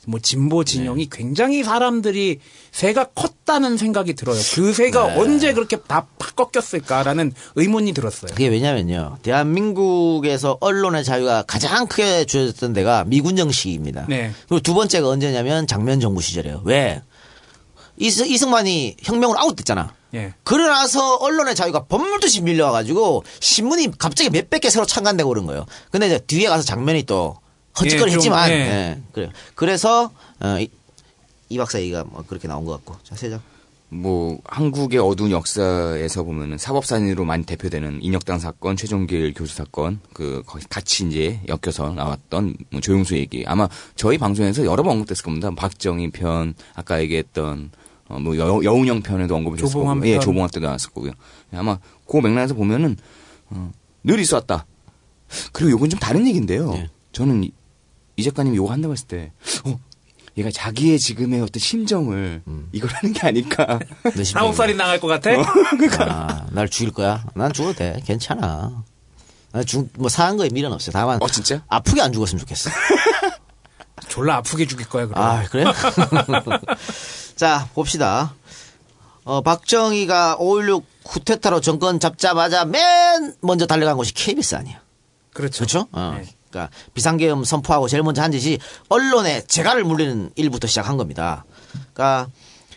[0.09, 2.39] 뭐 진보 진영이 굉장히 사람들이
[2.71, 4.39] 새가 컸다는 생각이 들어요.
[4.55, 5.19] 그 새가 네.
[5.19, 8.31] 언제 그렇게 다 팍 꺾였을까라는 의문이 들었어요.
[8.31, 9.17] 그게 왜냐면요.
[9.21, 14.05] 대한민국에서 언론의 자유가 가장 크게 주어졌던 데가 미군 정식입니다.
[14.09, 14.31] 네.
[14.47, 16.61] 그리고 두 번째가 언제냐면 장면 정부 시절이에요.
[16.65, 17.01] 왜?
[17.97, 19.93] 이승, 이승만이 혁명으로 아웃됐잖아.
[20.15, 20.33] 예.
[20.43, 25.65] 그러나서 언론의 자유가 범물듯이 밀려와가지고 신문이 갑자기 몇백 개 새로 창간되고 그런 거예요.
[25.91, 27.35] 근데 이제 뒤에 가서 장면이 또
[27.79, 28.55] 헛짓거리 예, 했지만, 예.
[28.55, 29.29] 예, 그래요.
[29.55, 30.69] 그래서, 어, 이,
[31.49, 32.95] 이 박사 얘기가 뭐 그렇게 나온 것 같고.
[33.03, 33.41] 자, 세장.
[33.91, 40.63] 뭐 한국의 어두운 역사에서 보면은 사법사인으로 많이 대표되는 인혁당 사건, 최종길 교수 사건 그 거의
[40.69, 45.49] 같이 이제 엮여서 나왔던 뭐 조용수 얘기 아마 저희 방송에서 여러 번 언급됐을 겁니다.
[45.49, 47.71] 박정희 편 아까 얘기했던
[48.09, 50.09] 어, 뭐 여, 여운형 편에도 언급했을 조봉암 거고요.
[50.09, 50.21] 예, 편.
[50.21, 51.11] 조봉암 때도 나왔을 거고요.
[51.53, 52.95] 예, 아마 그 맥락에서 보면은
[53.49, 53.71] 어,
[54.03, 54.67] 늘 있었다.
[55.51, 56.73] 그리고 요건 좀 다른 얘기인데요.
[56.75, 56.89] 예.
[57.11, 57.49] 저는
[58.19, 59.31] 이, 이 작가님 요거 한다고 했을 때
[59.65, 59.79] 어,
[60.37, 62.41] 얘가 자기의 지금의 어떤 심정을
[62.71, 63.79] 이걸 하는 게 아닐까.
[64.15, 64.43] 내 심정이.
[64.45, 65.31] 사옥살인 당할 것 같아?
[66.07, 67.25] 아, 날 죽일 거야?
[67.35, 68.01] 난 죽어도 돼.
[68.05, 68.83] 괜찮아.
[69.51, 70.91] 나 죽, 뭐, 사한 거에 미련 없어.
[70.91, 71.21] 다만.
[71.21, 71.63] 어, 진짜?
[71.67, 72.69] 아프게 안 죽었으면 좋겠어.
[74.07, 75.21] 졸라 아프게 죽일 거야, 그럼.
[75.21, 75.73] 아, 그래요?
[77.35, 78.33] 자, 봅시다.
[79.23, 84.81] 어, 박정희가 5.16 쿠데타로 정권 잡자마자 맨 먼저 달려간 곳이 KBS 아니야.
[85.33, 85.57] 그렇죠.
[85.59, 85.87] 그렇죠?
[85.91, 86.19] 어.
[86.49, 88.57] 그러니까 비상계엄 선포하고 제일 먼저 한 짓이
[88.89, 91.45] 언론에 재갈을 물리는 일부터 시작한 겁니다.
[91.93, 92.29] 그러니까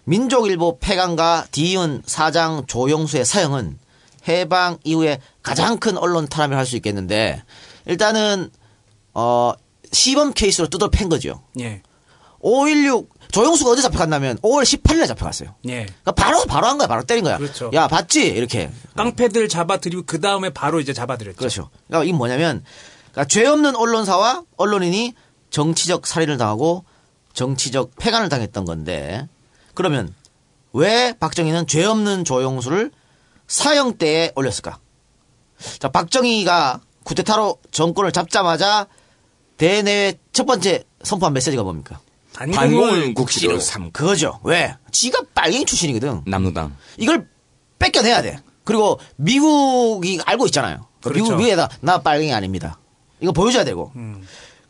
[0.05, 3.79] 민족일보 폐간과 디은 사장 조용수의 사형은
[4.29, 7.43] 해방 이후에 가장 큰 언론 탄압을 할 수 있겠는데
[7.87, 8.51] 일단은
[9.15, 9.53] 어
[9.93, 11.43] 시범 케이스로 뜯어 팬 거죠.
[11.61, 11.83] 예.
[12.41, 15.55] 516 조용수가 어디 잡혀갔냐면 5월 18일에 잡혀갔어요.
[15.69, 15.87] 예.
[15.87, 16.87] 그러니까 바로 바로 한 거야.
[16.89, 17.39] 바로 때린 거야.
[17.39, 17.71] 그렇죠.
[17.73, 18.71] 야 봤지 이렇게.
[18.97, 21.39] 깡패들 잡아들이고 그 다음에 바로 이제 잡아들였죠.
[21.39, 21.71] 그렇죠.
[21.87, 22.65] 그러니까 이게 뭐냐면
[23.13, 25.15] 그러니까 죄 없는 언론사와 언론인이
[25.51, 26.85] 정치적 살인을 당하고
[27.35, 29.29] 정치적 폐간을 당했던 건데
[29.75, 30.15] 그러면
[30.73, 32.91] 왜 박정희는 죄 없는 조용수를
[33.47, 34.79] 사형대에 올렸을까?
[35.79, 38.87] 자, 박정희가 쿠데타로 정권을 잡자마자
[39.59, 42.01] 대내외 첫 번째 선포한 메시지가 뭡니까?
[42.33, 43.91] 반공을 국시로 삼.
[43.93, 44.41] 그거죠.
[44.43, 44.75] 왜?
[44.91, 46.23] 지가 빨갱이 출신이거든.
[46.27, 46.75] 남노당.
[46.97, 47.29] 이걸
[47.79, 48.41] 뺏겨내야 돼.
[48.65, 50.87] 그리고 미국이 알고 있잖아요.
[51.03, 51.23] 그렇죠.
[51.23, 52.79] 미국 위에다 나 빨갱이 아닙니다.
[53.23, 53.93] 이거 보여줘야 되고.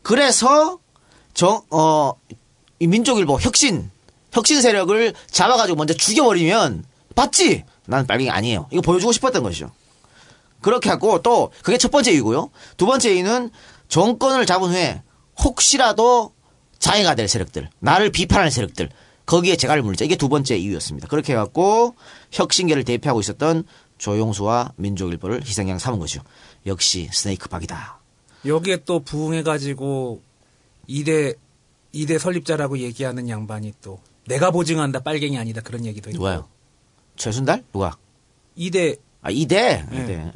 [0.01, 0.79] 그래서
[1.33, 2.13] 정, 어,
[2.79, 3.89] 이 민족일보 혁신,
[4.31, 6.85] 혁신 세력을 잡아가지고 먼저 죽여버리면
[7.15, 7.63] 봤지?
[7.85, 8.67] 나는 빨갱이 아니에요.
[8.71, 9.71] 이거 보여주고 싶었던 것이죠.
[10.61, 12.49] 그렇게 하고 또 그게 첫 번째 이유고요.
[12.77, 13.49] 두 번째 이유는
[13.89, 15.01] 정권을 잡은 후에
[15.43, 16.33] 혹시라도
[16.79, 18.89] 자해가 될 세력들, 나를 비판하는 세력들,
[19.25, 20.03] 거기에 재갈을 물자.
[20.05, 21.07] 이게 두 번째 이유였습니다.
[21.07, 21.95] 그렇게 해갖고
[22.31, 23.63] 혁신계를 대표하고 있었던
[23.97, 26.21] 조용수와 민족일보를 희생양 삼은 거죠.
[26.65, 27.99] 역시 스네이크 박이다.
[28.45, 30.21] 여기에 또 부응해가지고
[30.87, 31.33] 이대
[31.91, 36.17] 이대 설립자라고 얘기하는 양반이 또 내가 보증한다 빨갱이 아니다 그런 얘기도 있고.
[36.17, 36.47] 누가요?
[37.15, 37.63] 최순달?
[37.71, 37.97] 누가?
[38.55, 39.85] 이대 아, 이대.
[39.89, 40.03] 네.
[40.03, 40.13] 이대.
[40.13, 40.31] 예.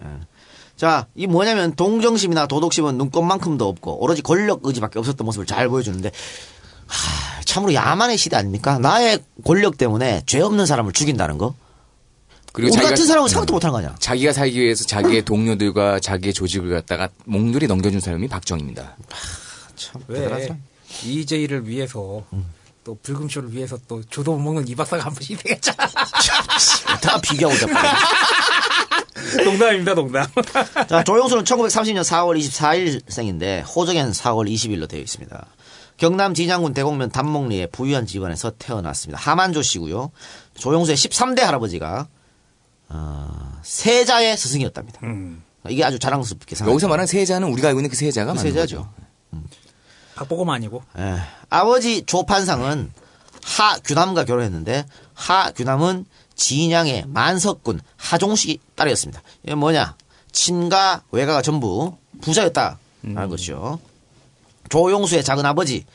[0.77, 6.11] 자, 이 뭐냐면 동정심이나 도덕심은 눈꼽만큼도 없고 오로지 권력 의지밖에 없었던 모습을 잘 보여주는데
[6.85, 8.77] 하, 참으로 야만의 시대 아닙니까?
[8.79, 11.55] 나의 권력 때문에 죄 없는 사람을 죽인다는 거.
[12.57, 13.95] 우리 자기가- 같은 사람은 생각도 못하는 거 아니야.
[13.99, 18.95] 자기가 살기 위해서 자기의 동료들과 자기의 조직을 갖다가 몽졸히 넘겨준 사람이 박정희입니다.
[19.75, 20.49] 참왜
[21.03, 22.23] EJ를 위해서
[22.83, 25.87] 또 불금쇼를 위해서 또 조도 못 먹는 이 박사가 한 번씩 희생했잖아.
[27.01, 27.73] 다 비교하고 자꾸.
[29.43, 30.25] 농담입니다, 농담.
[30.87, 35.45] 자, 조영수는 1930년 4월 24일 생인데 호적엔 4월 20일로 되어 있습니다.
[35.97, 39.19] 경남 진양군 대곡면 단목리의 부유한 집안에서 태어났습니다.
[39.19, 40.11] 하만조 씨고요.
[40.57, 42.07] 조영수의 13대 할아버지가
[42.89, 45.01] 어, 세자의 스승이었답니다.
[45.69, 46.71] 이게 아주 자랑스럽게 생각.
[46.71, 48.77] 여기서 말하는 세자는 우리가 알고 있는 그 세자가 그 맞는 세자죠.
[49.31, 49.41] 거죠.
[50.15, 50.83] 박보검 아니고.
[50.97, 51.17] 예.
[51.49, 52.91] 아버지 조판상은
[53.43, 59.21] 하규남과 결혼했는데 하규남은 진양의 만석군 하종식 딸이었습니다.
[59.43, 59.95] 이게 뭐냐?
[60.31, 63.79] 친가 외가가 전부 부자였다라는 것이죠.
[64.69, 65.85] 조용수의 작은 아버지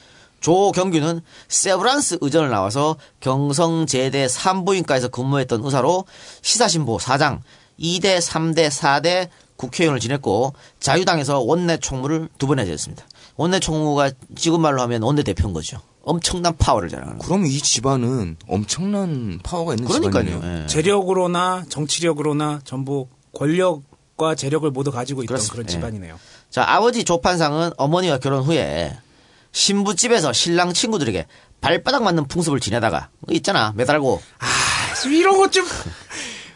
[0.43, 6.05] 조경규는 세브란스 의전을 나와서 경성제대 산부인과에서 근무했던 의사로
[6.43, 7.41] 시사신보 사장
[7.81, 13.05] 2대, 3대, 4대 국회의원을 지냈고 자유당에서 원내 총무를 두 번이나 지냈습니다.
[13.37, 15.81] 원내 총무가 지금 말로 하면 원내 대표인 거죠.
[16.05, 17.29] 엄청난 파워를 자랑하는 거죠.
[17.29, 20.25] 그럼 이 집안은 엄청난 파워가 있는 그러니까요.
[20.25, 20.63] 집안이네요.
[20.63, 20.67] 예.
[20.67, 25.53] 재력으로나 정치력으로나 전부 권력과 재력을 모두 가지고 있던 그렇습니다.
[25.55, 25.71] 그런 예.
[25.73, 26.19] 집안이네요.
[26.51, 28.99] 자, 아버지 조판상은 어머니와 결혼 후에
[29.53, 31.27] 신부집에서 신랑 친구들에게
[31.61, 34.21] 발바닥 맞는 풍습을 지내다가 그 있잖아 매달고
[35.13, 35.67] 이런 것 좀,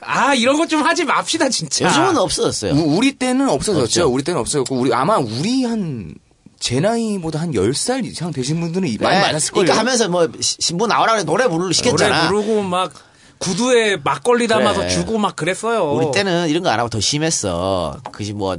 [0.01, 1.87] 아, 이런 것 좀 하지 맙시다, 진짜.
[1.87, 2.73] 요즘은 없어졌어요.
[2.75, 3.83] 우- 우리 때는 없어졌죠.
[4.03, 4.09] 없죠.
[4.13, 6.15] 우리 때는 없어졌고 우리 아마 우리 한
[6.59, 9.65] 제 나이보다 한 10살 이상 되신 분들은 이- 많이 네, 많았을 거예요.
[9.67, 12.29] 그러니까 하면서 뭐 시- 신부 나오라 그래 노래 부르려 시켰잖아.
[12.31, 12.93] 노래 부르고 막
[13.39, 14.89] 구두에 막걸리 담아서 그래.
[14.89, 15.93] 주고 막 그랬어요.
[15.93, 18.01] 우리 때는 이런 거 안 하고 더 심했어.
[18.11, 18.57] 그지 뭐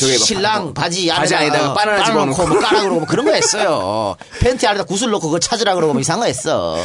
[0.00, 2.46] 저기 뭐 신랑 바- 바지 바지 안에다가 안에다가 어, 바나나 넣고 집어넣고.
[2.48, 4.16] 뭐 까라 그러고 뭐 그런 거 했어요.
[4.40, 6.76] 팬티 안에다 구슬 넣고 그거 찾으라 그러고 뭐 이상한 거 했어.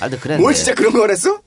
[0.00, 0.42] 아무튼 그랬는데.
[0.42, 1.38] 뭘 진짜 그런 걸 했어?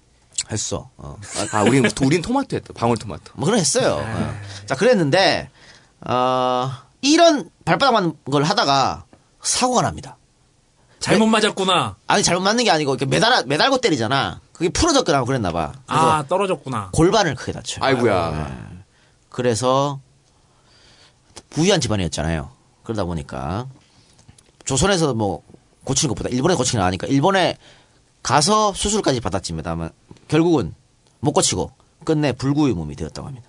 [0.51, 0.89] 했어.
[0.97, 1.15] 어.
[1.51, 2.73] 아, 우린 우린 토마토 했다.
[2.73, 3.23] 방울토마토.
[3.35, 3.99] 뭐 그런 거 했어요.
[4.01, 4.35] 어.
[4.65, 5.49] 자 그랬는데
[6.07, 9.03] 어, 이런 발바닥 맞는 걸 하다가
[9.41, 10.17] 사고가 납니다.
[10.99, 11.95] 잘못 맞았구나.
[12.07, 14.41] 아니 잘못 맞는 게 아니고 이렇게 매달 매달고 때리잖아.
[14.51, 15.71] 그게 풀어졌거나 그랬나 봐.
[15.87, 16.89] 그래서 아, 떨어졌구나.
[16.91, 17.83] 골반을 크게 다쳐요.
[17.85, 18.57] 아이고야.
[19.29, 19.99] 그래서
[21.49, 22.51] 부유한 집안이었잖아요.
[22.83, 23.67] 그러다 보니까
[24.65, 25.43] 조선에서 뭐
[25.83, 27.57] 고치는 것보다 일본에 고치는 나으니까 일본에
[28.21, 29.91] 가서 수술까지 받았지만
[30.27, 30.75] 결국은
[31.19, 31.71] 못 고치고
[32.03, 33.47] 끝내 불구의 몸이 되었다고 합니다.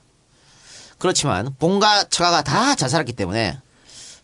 [0.99, 3.59] 그렇지만 본가 처가가 다잘 살았기 때문에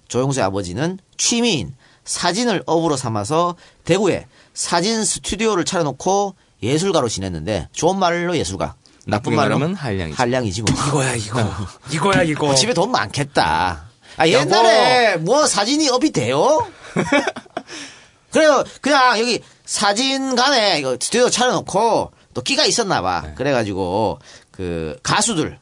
[0.09, 1.75] 조용수의 아버지는 취미인
[2.05, 8.77] 사진을 업으로 삼아서 대구에 사진 스튜디오를 차려놓고 예술가로 지냈는데 좋은 말로 예술가
[9.09, 10.17] 나쁜 나쁘게 말하면 한량이지.
[10.17, 10.75] 한량이지 뭐.
[10.75, 11.41] 이거야, 이거.
[11.93, 12.49] 이거야, 이거.
[12.49, 13.87] 어, 집에 돈 많겠다.
[14.17, 16.67] 아, 옛날에 뭐 사진이 업이 돼요?
[18.33, 18.65] 그래요.
[18.81, 23.33] 그냥 여기 사진관에 이거 스튜디오 차려놓고 또 끼가 있었나 봐.
[23.35, 24.19] 그래가지고
[24.51, 25.59] 그 가수들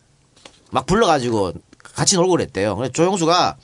[0.71, 1.53] 막 불러가지고
[1.95, 2.77] 같이 놀고 그랬대요.
[2.77, 3.57] 그래서 조영수가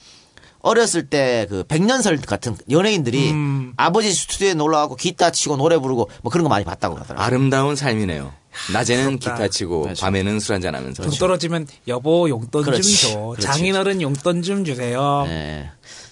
[0.63, 3.33] 어렸을 때 그 백년설 같은 연예인들이
[3.77, 7.25] 아버지 스튜디오에 놀러가고 기타 치고 노래 부르고 뭐 그런 거 많이 봤다고 하더라고요.
[7.25, 8.33] 아름다운 삶이네요.
[8.73, 9.35] 낮에는 부럽다.
[9.37, 11.03] 기타 치고 밤에는 술 한잔 하면서.
[11.03, 12.97] 돈 떨어지면 여보 용돈 그렇지.
[13.01, 13.19] 좀 줘.
[13.31, 13.47] 그렇지.
[13.47, 15.25] 장인어른 용돈 좀 주세요.
[15.27, 15.71] 네.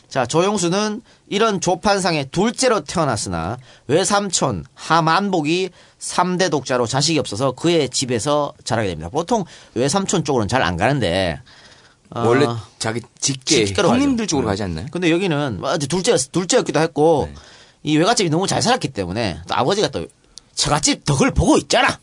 [0.09, 5.69] 자, 조영수는 이런 조판상의 둘째로 태어났으나 외삼촌 하만복이
[6.01, 9.11] 3대 독자로 자식이 없어서 그의 집에서 자라게 됩니다.
[9.11, 9.45] 보통
[9.75, 11.41] 외삼촌 쪽으로는 잘 안 가는데
[12.11, 12.47] 어, 원래
[12.79, 14.27] 자기 직계 형님들.
[14.27, 14.53] 쪽으로 네.
[14.53, 14.87] 가지 않나요?
[14.91, 17.29] 근데 여기는 뭐 둘째 둘째였기도 했고
[17.83, 20.07] 이 외갓집이 너무 잘 살았기 때문에 또 아버지가 또
[20.55, 21.99] 처갓집 덕을 보고 있잖아.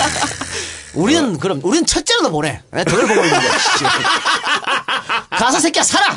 [0.94, 2.62] 우리는 그럼 우리는 첫째로도 보내.
[2.72, 3.46] 네, 덕을 보고 있는데.
[3.48, 3.84] 씨.
[5.30, 6.16] 가서 새끼야 살아.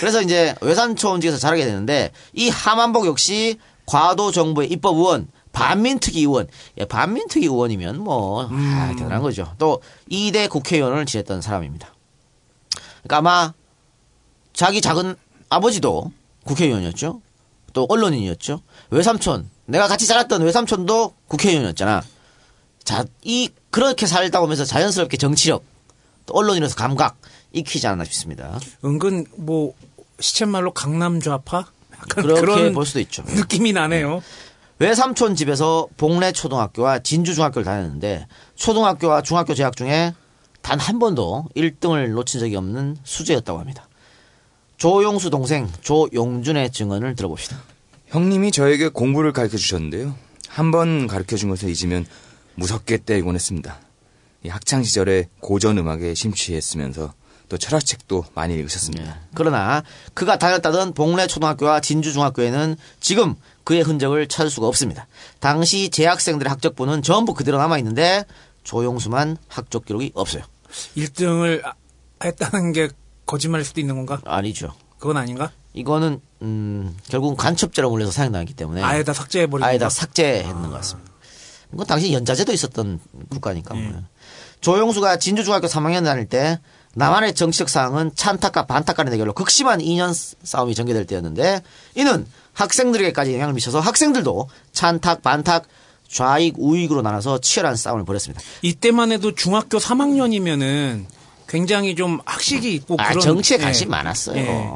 [0.00, 6.48] 그래서 이제 외삼촌 집에서 자라게 되는데 이 하만복 역시 과도 정부의 입법 의원 반민특위 의원,
[6.76, 9.54] 예, 반민특위 의원이면 뭐 아, 대단한 거죠.
[9.56, 9.80] 또
[10.10, 11.94] 2대 국회의원을 지냈던 사람입니다.
[13.02, 13.54] 그러니까 아마
[14.52, 15.16] 자기 작은
[15.48, 16.12] 아버지도
[16.44, 17.22] 국회의원이었죠.
[17.72, 18.60] 또 언론인이었죠.
[18.90, 22.02] 외삼촌, 내가 같이 자랐던 외삼촌도 국회의원이었잖아.
[22.82, 25.64] 자, 이 그렇게 살다 보면서 자연스럽게 정치력,
[26.26, 27.16] 또 언론인으로서 감각
[27.52, 28.58] 익히지 않았나 싶습니다.
[28.84, 29.74] 은근 뭐
[30.20, 31.66] 시쳇말로 강남 좌파
[32.08, 33.22] 그렇게 볼 수도 있죠.
[33.26, 34.22] 느낌이 나네요.
[34.84, 40.12] 외삼촌 집에서 복내 초등학교와 진주 중학교를 다녔는데 초등학교와 중학교 재학 중에
[40.60, 43.88] 단 한 번도 1등을 놓친 적이 없는 수재였다고 합니다.
[44.76, 47.62] 조용수 동생 조용준의 증언을 들어봅시다.
[48.08, 50.14] 형님이 저에게 공부를 가르쳐 주셨는데요.
[50.48, 52.04] 한 번 가르쳐 준 것을 잊으면
[52.54, 53.80] 무섭게 때리곤 했습니다.
[54.42, 57.14] 이 학창 시절에 고전 음악에 심취했으면서
[57.48, 59.20] 또 철학책도 많이 읽으셨습니다.
[59.34, 59.82] 그러나
[60.12, 63.34] 그가 다녔다던 복내 초등학교와 진주 중학교에는 지금
[63.64, 65.06] 그의 흔적을 찾을 수가 없습니다.
[65.40, 68.24] 당시 재학생들의 학적부는 전부 그대로 남아 있는데
[68.62, 70.42] 조용수만 학적 기록이 없어요.
[70.96, 71.62] 1등을
[72.22, 72.88] 했다는 게
[73.26, 74.20] 거짓말일 수도 있는 건가?
[74.24, 74.72] 아니죠.
[74.98, 75.50] 그건 아닌가?
[75.72, 79.88] 이거는 음, 결국은 간첩죄로 몰려서 사형당했기 때문에 아예 다 삭제해버린 아예 다?
[79.88, 81.12] 삭제했는 것 같습니다.
[81.72, 83.00] 이건 당시 연자제도 있었던
[83.30, 83.76] 국가니까.
[83.76, 83.80] 예.
[83.88, 84.02] 뭐.
[84.60, 86.60] 조용수가 진주중학교 3학년 다닐 때
[86.94, 91.62] 나만의 정치적 사항은 찬탁과 반탁 간의 대결로 극심한 인연 싸움이 전개될 때였는데
[91.96, 95.66] 이는 학생들에게까지 영향을 미쳐서 학생들도 찬탁, 반탁,
[96.08, 98.42] 좌익, 우익으로 나눠서 치열한 싸움을 벌였습니다.
[98.62, 101.06] 이때만 해도 중학교 3학년이면은
[101.48, 103.62] 굉장히 좀 학식이 있고 아, 그런 정치에 예.
[103.62, 104.36] 관심 많았어요.
[104.36, 104.70] 예.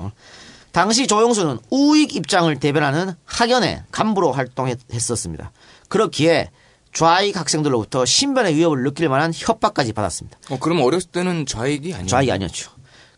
[0.73, 5.53] 당시 조용수는 우익 입장을 대변하는 학연의 간부로 활동했었습니다.
[5.89, 6.51] 그렇기에
[6.93, 10.39] 좌익 학생들로부터 신변의 위협을 느낄 만한 협박까지 받았습니다.
[10.51, 12.09] 어, 그럼 어렸을 때는 좌익이 아니에요?
[12.09, 12.71] 좌익이 아니었죠.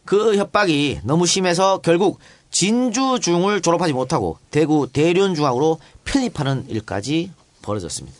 [0.05, 2.19] 그 협박이 너무 심해서 결국
[2.51, 7.31] 진주중을 졸업하지 못하고 대구 대륜중학으로 편입하는 일까지
[7.63, 8.17] 벌어졌습니다.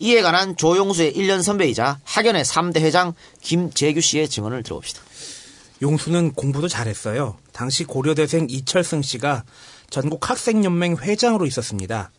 [0.00, 5.00] 이에 관한 조용수의 1년 선배이자 학연의 3대 회장 김재규 씨의 증언을 들어봅시다.
[5.80, 7.36] 용수는 공부도 잘했어요.
[7.52, 9.44] 당시 고려대생 이철승 씨가
[9.90, 12.10] 전국 학생연맹 회장으로 있었습니다.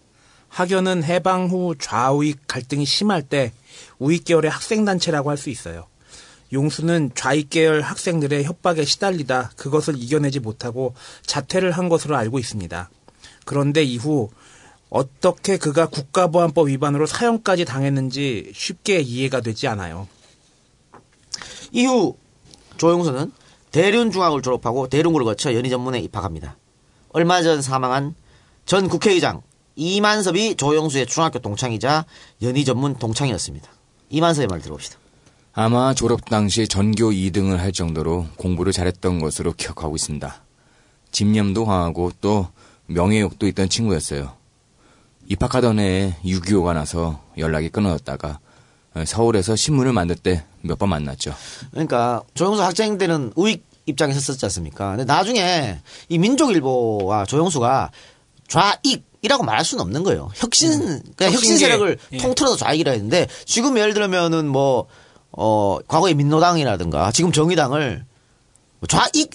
[0.50, 3.52] 학연은 해방 후 좌우익 갈등이 심할 때
[4.00, 5.88] 우익 계열의 학생단체라고 할 수 있어요.
[6.54, 10.94] 용수는 좌익 계열 학생들의 협박에 시달리다 그것을 이겨내지 못하고
[11.26, 12.90] 자퇴를 한 것으로 알고 있습니다.
[13.46, 14.30] 그런데 이후
[14.90, 20.08] 어떻게 그가 국가보안법 위반으로 사형까지 당했는지 쉽게 이해가 되지 않아요.
[21.72, 22.16] 이후
[22.78, 23.32] 조용수는
[23.72, 26.58] 대륜중학을 졸업하고 대륜고를 거쳐 연희전문에 입학합니다.
[27.10, 28.14] 얼마 전 사망한
[28.66, 29.42] 전 국회의장
[29.76, 32.06] 이만섭이 조용수의 중학교 동창이자
[32.44, 33.68] 연희전문 동창이었습니다.
[34.12, 35.03] 이만섭의 말 들어봅시다.
[35.54, 40.42] 아마 졸업 당시 전교 2등을 할 정도로 공부를 잘했던 것으로 기억하고 있습니다.
[41.12, 42.48] 집념도 강하고 또
[42.88, 44.34] 명예욕도 있던 친구였어요.
[45.30, 48.40] 입학하던 해에 6.25가 나서 연락이 끊어졌다가
[49.06, 51.36] 서울에서 신문을 만들 때 몇 번 만났죠.
[51.72, 54.92] 그러니까 조용수 학생 때는 우익 입장에 섰었지 않습니까?
[54.92, 57.92] 근데 나중에 이 민족일보와 조용수가
[58.48, 60.30] 좌익이라고 말할 수는 없는 거예요.
[60.36, 61.58] 혁신, 그냥 혁신.
[61.58, 62.18] 세력을 예.
[62.18, 64.88] 통틀어서 좌익이라 했는데 지금 예를 들면은 뭐,
[65.34, 68.06] 어, 과거의 민노당이라든가 지금 정의당을
[68.80, 69.32] 뭐 좌익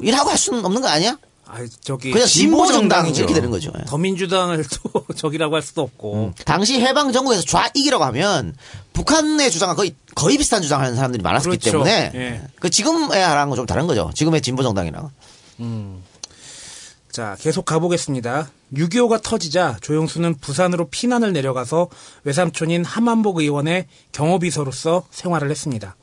[0.00, 1.16] 이라고 할 수는 없는 거 아니야?
[1.46, 3.06] 아, 저기 그냥 진보 정당.
[3.08, 3.70] 이렇게 되는 거죠.
[3.78, 3.84] 예.
[3.84, 6.32] 더민주당을 또 적이라고 할 수도 없고.
[6.44, 8.56] 당시 해방 정국에서 좌익이라고 하면
[8.92, 11.70] 북한의 주장과 거의 거의 비슷한 주장을 하는 사람들이 많았기 그렇죠.
[11.70, 12.42] 때문에 예.
[12.58, 14.10] 그 지금의 하랑은 좀 다른 거죠.
[14.14, 15.10] 지금의 진보 정당이랑.
[17.12, 18.50] 자, 계속 가보겠습니다.
[18.74, 21.88] 6.25가 터지자 조용수는 부산으로 피난을 내려가서
[22.24, 25.96] 외삼촌인 하만복 의원의 경호비서로서 생활을 했습니다.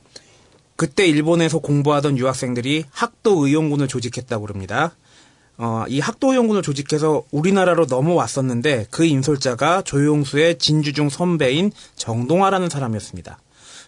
[0.76, 4.96] 그때 일본에서 공부하던 유학생들이 학도 의용군을 조직했다고 그럽니다.
[5.58, 13.38] 어, 이 학도연군을 조직해서 우리나라로 넘어왔었는데 그 인솔자가 조용수의 진주중 선배인 정동화라는 사람이었습니다.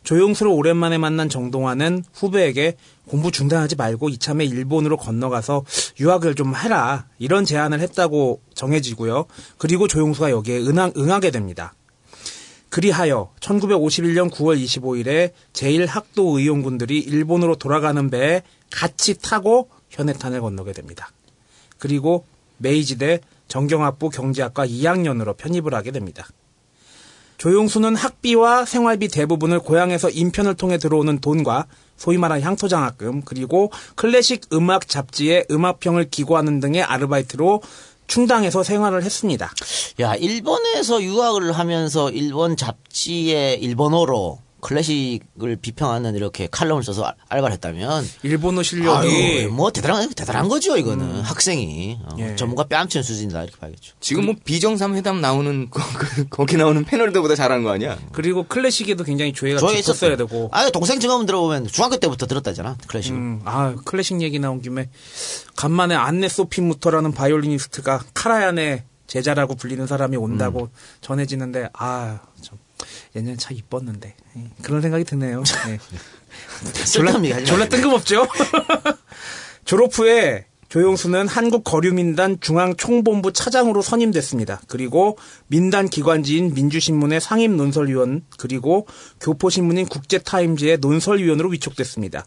[0.05, 2.77] 조용수를 오랜만에 만난 정동화는 후배에게
[3.07, 5.65] 공부 중단하지 말고 이참에 일본으로 건너가서
[5.99, 9.27] 유학을 좀 해라 이런 제안을 했다고 정해지고요.
[9.59, 11.75] 그리고 조용수가 여기에 응하, 응하게 됩니다.
[12.71, 18.43] 그리하여 1951년 9월 25일에 제1학도의용군들이 일본으로 돌아가는 배에
[18.73, 21.11] 같이 타고 현해탄을 건너게 됩니다.
[21.79, 22.25] 그리고
[22.59, 26.27] 메이지대 정경학부 경제학과 2학년으로 편입을 하게 됩니다.
[27.39, 31.67] 조용수는 학비와 생활비 대부분을 고향에서 인편을 통해 들어오는 돈과
[31.97, 37.63] 소위 말한 향토장학금 그리고 클래식 음악 잡지에 음악평을 기고하는 등의 아르바이트로
[38.07, 39.51] 충당해서 생활을 했습니다.
[40.01, 48.05] 야, 일본에서 유학을 하면서 일본 잡지에 일본어로 클래식을 비평하는 이렇게 칼럼을 써서 알- 알바를 했다면
[48.23, 52.35] 일본어 실력이 아유, 뭐 대단한 대단한 거죠 이거는 학생이 어, 예.
[52.35, 53.95] 전문가 뺨치는 수준이다 이렇게 봐야겠죠.
[54.01, 57.99] 지금 뭐 비정상 회담 나오는 거, 그- 거기 나오는 패널들보다 잘하는 거 아니야?
[58.13, 60.17] 그리고 클래식에도 굉장히 조예가 조예 깊었어야 있었어요.
[60.17, 63.13] 되고 아 동생 증언 들어보면 중학교 때부터 들었다잖아 클래식.
[63.13, 64.89] 음, 아, 클래식 얘기 나온 김에
[65.57, 70.69] 간만에 안네 소피 무터라는 바이올리니스트가 카라얀의 제자라고 불리는 사람이 온다고 음.
[71.03, 72.59] 전해지는데 아, 참
[73.17, 75.43] 얘는 참 이뻤는데 예, 그런 생각이 드네요.
[77.35, 77.77] 하지 졸라 말고.
[77.77, 78.27] 뜬금없죠.
[79.65, 84.63] 졸업 후에 조용수는 한국거류민단 중앙총본부 차장으로 선임됐습니다.
[84.67, 85.17] 그리고
[85.47, 88.89] 민단 기관지인 민주신문의 상임 논설위원 그리고
[89.21, 92.27] 교포신문인 국제타임즈의 논설위원으로 위촉됐습니다.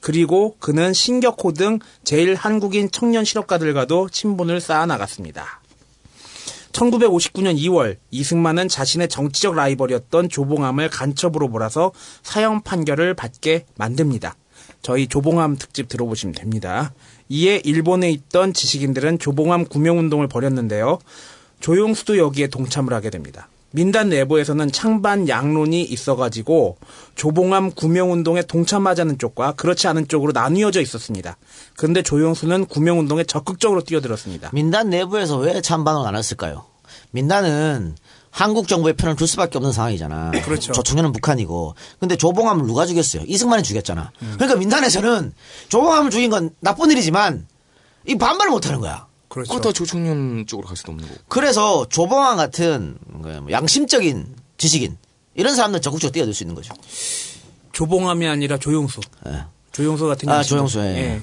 [0.00, 5.57] 그리고 그는 신격호 등 제일 한국인 청년 실업가들과도 친분을 쌓아 나갔습니다.
[6.78, 14.36] 1959년 2월 이승만은 자신의 정치적 라이벌이었던 조봉암을 간첩으로 몰아서 사형 판결을 받게 만듭니다.
[14.82, 16.92] 저희 조봉암 특집 들어보시면 됩니다.
[17.28, 20.98] 이에 일본에 있던 지식인들은 조봉암 구명운동을 벌였는데요.
[21.60, 23.48] 조용수도 여기에 동참을 하게 됩니다.
[23.70, 26.78] 민단 내부에서는 창반 양론이 있어가지고
[27.16, 31.36] 조봉암 구명운동에 동참하자는 쪽과 그렇지 않은 쪽으로 나뉘어져 있었습니다.
[31.76, 34.50] 그런데 조용수는 구명운동에 적극적으로 뛰어들었습니다.
[34.54, 36.67] 민단 내부에서 왜 찬반을 안 했을까요?
[37.10, 37.96] 민단은
[38.30, 40.30] 한국 정부의 편을 들 수밖에 없는 상황이잖아.
[40.44, 40.72] 그렇죠.
[40.72, 41.74] 조총련은 북한이고.
[41.98, 43.24] 근데 조봉암을 누가 죽였어요?
[43.26, 44.12] 이승만이 죽였잖아.
[44.18, 45.32] 그러니까 민단에서는
[45.68, 47.46] 조봉암을 죽인 건 나쁜 일이지만
[48.06, 49.06] 이 반발을 못 하는 거야.
[49.28, 49.50] 그렇죠.
[49.50, 51.20] 그렇다 조청년 쪽으로 갈 수도 없는 거고.
[51.28, 54.96] 그래서 조봉암 같은 그뭐 양심적인 지식인
[55.34, 56.74] 이런 사람들 적극적으로 뛰어들 수 있는 거죠.
[57.72, 59.00] 조봉암이 아니라 조용수.
[59.26, 59.44] 예.
[59.72, 60.50] 조용수 같은 아, 양심.
[60.56, 61.22] 조용수, 예.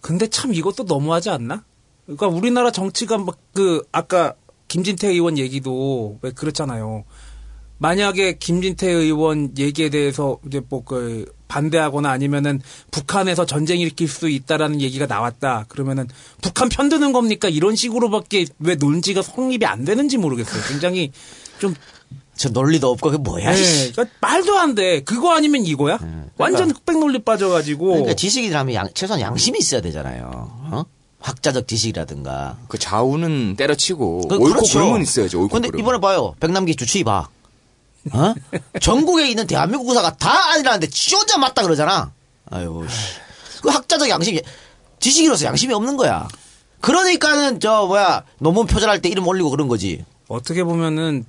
[0.00, 1.64] 근데 참 이것도 너무하지 않나?
[2.06, 4.34] 그러니까 우리나라 정치가 막 그 아까
[4.74, 7.04] 김진태 의원 얘기도 왜 그렇잖아요.
[7.78, 12.60] 만약에 김진태 의원 얘기에 대해서 이제 뭐 그 반대하거나 아니면은
[12.90, 15.66] 북한에서 전쟁 일으킬 수 있다라는 얘기가 나왔다.
[15.68, 16.08] 그러면은
[16.42, 17.48] 북한 편드는 겁니까?
[17.48, 20.60] 이런 식으로밖에 왜 논지가 성립이 안 되는지 모르겠어요.
[20.68, 21.12] 굉장히
[21.60, 21.74] 좀
[22.36, 23.52] 저 논리도 없고 그게 뭐야?
[23.52, 23.92] 네, 씨.
[23.92, 25.04] 그러니까 말도 안 돼.
[25.04, 25.98] 그거 아니면 이거야?
[26.36, 27.86] 완전 흑백 논리 빠져가지고.
[27.86, 30.30] 그러니까 지식이라면 양- 최소한 양심이 있어야 되잖아요.
[30.72, 30.82] 어?
[31.24, 32.58] 학자적 지식이라든가.
[32.68, 34.78] 그 좌우는 때려치고 그- 옳고 그렇죠.
[34.78, 35.40] 그름은 있어야죠.
[35.40, 35.80] 옳고 근데 그름.
[35.80, 36.34] 이번에 봐요.
[36.38, 37.28] 백남기 주치의 봐.
[38.12, 38.34] 어?
[38.80, 42.12] 전국에 있는 대한민국 의사가 다 아니라는데 지 혼자 맞다 그러잖아.
[42.50, 43.60] 아유, 씨.
[43.62, 44.42] 그 학자적 양심이,
[45.00, 46.28] 지식이로서 양심이 없는 거야.
[46.82, 50.04] 그러니까는 저 뭐야 논문 표절할 때 이름 올리고 그런 거지.
[50.28, 51.24] 어떻게 보면은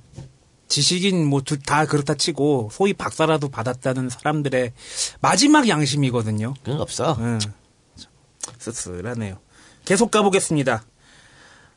[0.68, 4.72] 지식인 뭐 다 그렇다 치고 소위 박사라도 받았다는 사람들의
[5.20, 6.52] 마지막 양심이거든요.
[6.62, 7.16] 그런 거 없어.
[7.20, 7.38] 응.
[7.38, 9.38] 참 씁쓸하네요.
[9.86, 10.84] 계속 가보겠습니다.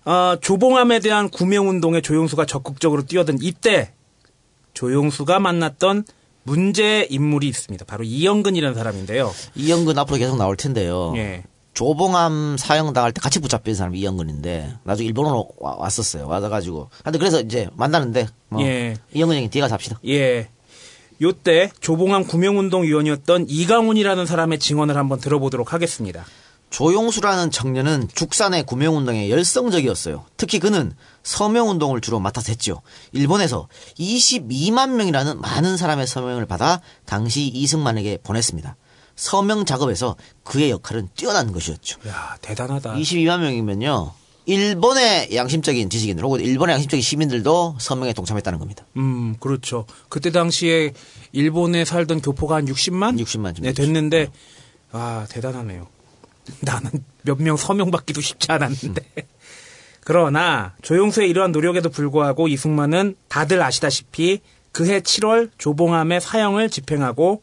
[0.05, 3.93] 어, 조봉암에 대한 구명운동에 조용수가 적극적으로 뛰어든 이때
[4.73, 6.03] 조용수가 만났던
[6.43, 7.85] 문제 인물이 있습니다.
[7.85, 9.31] 바로 이영근이라는 사람인데요.
[9.55, 11.13] 이영근 앞으로 계속 나올 텐데요.
[11.15, 11.43] 예.
[11.73, 16.27] 조봉암 사형 당할 때 같이 붙잡힌 사람이 이영근인데 나중에 일본으로 와- 왔었어요.
[16.27, 16.89] 와가지고.
[17.03, 18.95] 근데 그래서 이제 만나는데 뭐 예.
[19.13, 19.99] 이영근 형이 뒤에 가서 합시다.
[20.07, 20.49] 예.
[21.21, 26.25] 요때 조봉암 구명운동 위원이었던 이강훈이라는 사람의 증언을 한번 들어보도록 하겠습니다.
[26.69, 30.25] 조용수라는 청년은 죽산의 구명운동에 열성적이었어요.
[30.37, 30.93] 특히 그는
[31.23, 32.81] 서명운동을 주로 맡아서 했죠.
[33.11, 33.67] 일본에서
[33.97, 38.75] 22만 명이라는 많은 사람의 서명을 받아 당시 이승만에게 보냈습니다.
[39.15, 41.99] 서명 작업에서 그의 역할은 뛰어난 것이었죠.
[42.07, 42.93] 야 대단하다.
[42.93, 44.13] 22만 명이면요.
[44.45, 48.85] 일본의 양심적인 지식인들 혹은 일본의 양심적인 시민들도 서명에 동참했다는 겁니다.
[48.97, 49.85] 음, 그렇죠.
[50.07, 50.93] 그때 당시에
[51.33, 53.19] 일본에 살던 교포가 한 60만?
[53.21, 54.31] 60만 좀 네, 됐는데,
[54.91, 55.87] 아, 대단하네요.
[56.61, 56.91] 나는
[57.23, 59.01] 몇 명 서명 받기도 쉽지 않았는데.
[60.01, 64.41] 그러나, 조용수의 이러한 노력에도 불구하고 이승만은 다들 아시다시피
[64.71, 67.41] 그해 7월 조봉암의 사형을 집행하고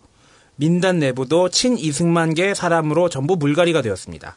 [0.57, 4.37] 민단 내부도 친 이승만계 사람으로 전부 물갈이가 되었습니다.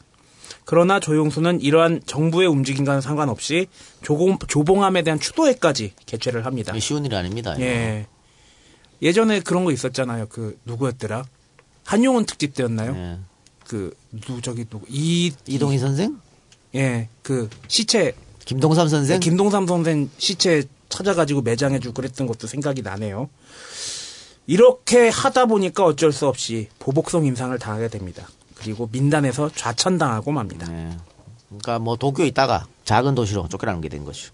[0.66, 3.66] 그러나 조용수는 이러한 정부의 움직임과는 상관없이
[4.02, 6.78] 조공, 조봉함에 대한 추도회까지 개최를 합니다.
[6.78, 7.54] 쉬운 일이 아닙니다.
[7.54, 7.62] 이거.
[7.62, 8.06] 예.
[9.02, 10.26] 예전에 그런 거 있었잖아요.
[10.28, 11.24] 그 누구였더라?
[11.84, 12.94] 한용운 특집 때였나요?
[12.94, 13.18] 예.
[13.70, 16.18] 그 누구 저기 누구 이 이동희 선생?
[16.74, 17.08] 예.
[17.22, 18.14] 그 시체
[18.44, 19.20] 김동삼 선생?
[19.20, 23.30] 네, 김동삼 선생 시체 찾아가지고 매장해주고 그랬던 것도 생각이 나네요.
[24.48, 28.26] 이렇게 하다 보니까 어쩔 수 없이 보복성 임상을 당하게 됩니다.
[28.56, 30.66] 그리고 민단에서 좌천당하고 맙니다.
[30.66, 30.96] 네.
[31.46, 34.32] 그러니까 뭐 도쿄에 있다가 작은 도시로 쫓겨나는 게된 것이죠.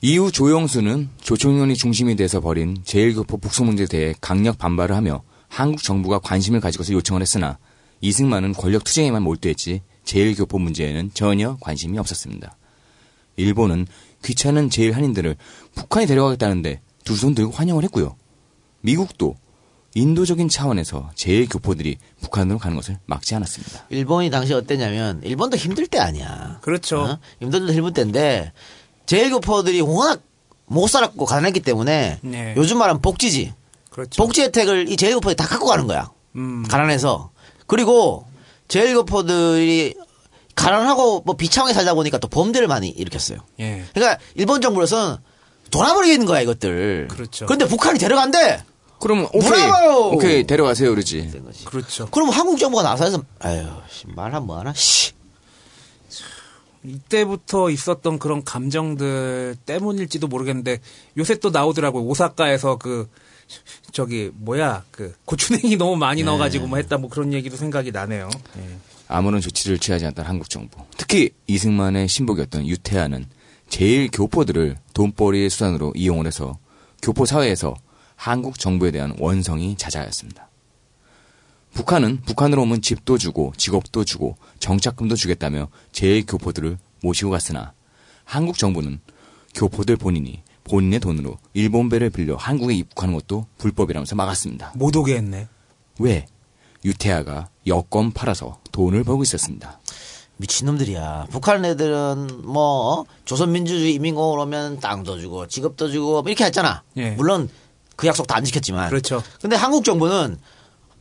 [0.00, 6.18] 이후 조영수는 조총련이 중심이 돼서 벌인 제일교포 북송 문제에 대해 강력 반발을 하며 한국 정부가
[6.18, 7.58] 관심을 가지고서 요청을 했으나
[8.00, 12.56] 이승만은 권력 투쟁에만 몰두했지 제일교포 문제에는 전혀 관심이 없었습니다.
[13.36, 13.86] 일본은
[14.24, 15.36] 귀찮은 제일 한인들을
[15.74, 18.16] 북한에 데려가겠다는데 두 손 들고 환영을 했고요.
[18.80, 19.36] 미국도
[19.94, 23.86] 인도적인 차원에서 제일 교포들이 북한으로 가는 것을 막지 않았습니다.
[23.88, 26.58] 일본이 당시 어땠냐면 일본도 힘들 때 아니야.
[26.62, 27.00] 그렇죠.
[27.00, 27.18] 어?
[27.40, 28.52] 힘들도 힘들 때인데
[29.06, 30.20] 제일 교포들이 워낙
[30.66, 32.54] 못 살았고 가난했기 때문에 네.
[32.56, 33.54] 요즘 말하면 복지지.
[33.90, 34.22] 그렇죠.
[34.22, 36.10] 복지 혜택을 이 제일 교포들이 다 갖고 가는 거야.
[36.34, 36.64] 음.
[36.64, 37.30] 가난해서.
[37.66, 38.26] 그리고
[38.68, 39.94] 제일교포들이
[40.54, 43.38] 가난하고 뭐 비참하게 살다 보니까 또 범죄를 많이 일으켰어요.
[43.60, 43.84] 예.
[43.94, 45.16] 그러니까 일본 정부로서는
[45.70, 47.08] 돌아버리겠는 거야 이것들.
[47.08, 47.46] 그렇죠.
[47.46, 48.62] 근데 북한이 데려간대.
[48.98, 50.10] 그럼 오케이, 브라보!
[50.14, 51.30] 오케이 데려가세요 그러지.
[51.66, 52.08] 그렇죠.
[52.10, 54.72] 그럼 한국 정부가 나서서 아유 씨, 말하면 뭐하나.
[54.74, 55.12] 씨.
[56.82, 60.78] 이때부터 있었던 그런 감정들 때문일지도 모르겠는데
[61.18, 62.04] 요새 또 나오더라고요.
[62.04, 63.10] 오사카에서 그
[63.92, 66.26] 저기 뭐야 그 고추냉이 너무 많이 네.
[66.26, 68.28] 넣어가지고 뭐 했다 뭐 그런 얘기도 생각이 나네요.
[68.58, 68.78] 예.
[69.08, 70.84] 아무런 조치를 취하지 않던 한국 정부.
[70.96, 73.26] 특히 이승만의 신복이었던 유태하는
[73.68, 76.58] 제일 교포들을 돈벌이의 수단으로 이용을 해서
[77.02, 77.74] 교포 사회에서
[78.16, 80.48] 한국 정부에 대한 원성이 잦아였습니다.
[81.74, 87.74] 북한은 북한으로 오면 집도 주고 직업도 주고 정착금도 주겠다며 제일 교포들을 모시고 갔으나
[88.24, 89.00] 한국 정부는
[89.54, 94.72] 교포들 본인이 본인의 돈으로 일본 배를 빌려 한국에 입국하는 것도 불법이라면서 막았습니다.
[94.74, 95.48] 못 오게 했네.
[95.98, 96.26] 왜?
[96.84, 99.80] 유태아가 여권 팔아서 돈을 벌고 있었습니다.
[100.38, 101.28] 미친놈들이야.
[101.30, 103.04] 북한 애들은 뭐 어?
[103.24, 106.82] 조선민주주의 인민공화국 오면 땅도 주고 직업도 주고 뭐 이렇게 했잖아.
[106.98, 107.10] 예.
[107.12, 107.48] 물론
[107.96, 108.90] 그 약속 다 안 지켰지만.
[108.90, 109.22] 그렇죠.
[109.40, 110.38] 근데 한국 정부는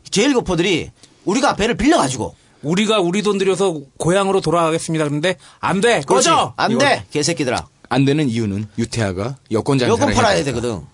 [0.09, 0.91] 제일교포들이
[1.26, 5.05] 우리가 배를 빌려가지고 우리가 우리 돈 들여서 고향으로 돌아가겠습니다.
[5.05, 6.01] 그런데 안 돼.
[6.01, 6.53] 꺼져.
[6.55, 7.05] 안 이거- 돼.
[7.11, 7.68] 개새끼들아.
[7.90, 10.86] 안 되는 이유는 유태아가 여권자인 여권 팔아야 되거든.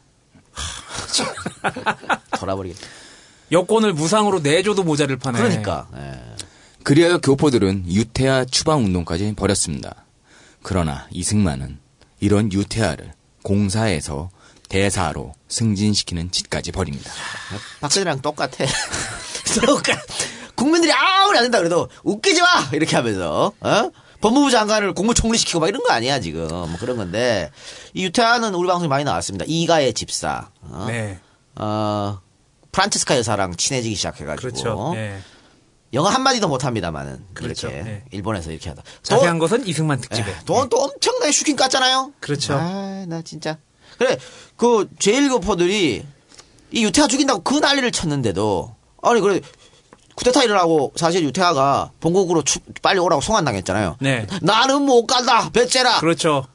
[2.39, 2.87] 돌아버리겠다.
[3.51, 5.37] 여권을 무상으로 내줘도 모자를 파네.
[5.37, 5.87] 그러니까.
[5.95, 6.21] 예.
[6.83, 10.05] 그리하여 교포들은 유태아 추방 운동까지 벌였습니다.
[10.63, 11.79] 그러나 이승만은
[12.19, 13.13] 이런 유태아를
[13.43, 14.29] 공사에서
[14.69, 17.11] 대사로 승진시키는 짓까지 벌입니다.
[17.81, 18.65] 박근혜랑 똑같아.
[19.65, 19.99] 똑같.
[20.55, 23.91] 국민들이 아무리 안 된다 그래도 웃기지 마 이렇게 하면서 어?
[24.21, 27.51] 법무부 장관을 공무총리 시키고 막 이런 거 아니야 지금 뭐 그런 건데
[27.93, 29.45] 이 유태아는 우리 방송에 많이 나왔습니다.
[29.47, 30.49] 이가의 집사.
[30.61, 30.85] 어?
[30.87, 31.19] 네.
[31.55, 32.19] 어,
[32.71, 34.93] 프란체스카 여사랑 친해지기 시작해가지고 그렇죠.
[34.95, 35.19] 예.
[35.93, 37.67] 영어 한 마디도 못합니다만은 그렇죠.
[37.67, 38.03] 이렇게 예.
[38.11, 38.83] 일본에서 이렇게 하다.
[39.03, 40.33] 자세한 것은 이승만 특집에.
[40.45, 42.13] 돈또 엄청나게 슈킹 깠잖아요.
[42.21, 42.53] 그렇죠.
[42.53, 43.57] 아, 나 진짜.
[43.97, 44.17] 그래,
[44.55, 46.05] 그 제일교포들이
[46.71, 49.41] 이 유태아 죽인다고 그 난리를 쳤는데도 아니 그래
[50.15, 53.97] 쿠데타 일어나고 사실 유태아가 본국으로 추- 빨리 오라고 송환당했잖아요.
[54.01, 54.27] 네.
[54.41, 55.99] 나는 못 간다, 배째라.
[55.99, 56.45] 그렇죠.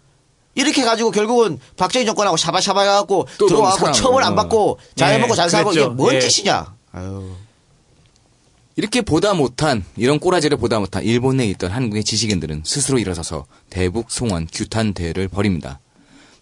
[0.55, 3.93] 이렇게 가지고 결국은 박정희 정권하고 샤바샤바 해갖고 들어와갖고 사랑하고.
[3.99, 5.95] 처벌 안 받고 잘 네, 먹고 잘 살고 이게 그랬죠.
[5.95, 6.21] 뭔 예.
[6.21, 6.75] 짓이냐.
[6.93, 7.31] 아유.
[8.77, 14.47] 이렇게 보다 못한 이런 꼬라지를 보다 못한 일본에 있던 한국의 지식인들은 스스로 일어서서 대북 송환
[14.53, 15.81] 규탄 대회를 벌입니다.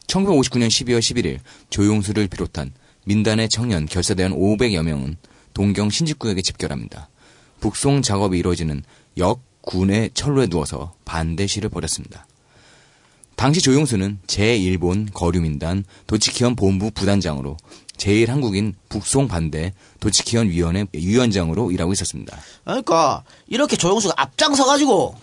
[0.08, 1.38] 1959년 12월 11일
[1.70, 2.72] 조용수를 비롯한
[3.04, 5.16] 민단의 청년 결사대원 500여 명은
[5.54, 7.08] 동경 신집구역에 집결합니다.
[7.60, 8.82] 북송 작업이 이루어지는
[9.18, 12.26] 역 군의 철로에 누워서 반대 시를 벌였습니다.
[13.36, 17.56] 당시 조용수는 제1본 거류민단 도치키현 본부 부단장으로
[17.96, 22.36] 제1한국인 북송 반대 도치키현 위원회 위원장으로 일하고 있었습니다.
[22.64, 25.16] 그러니까 이렇게 조영수가 앞장서 가지고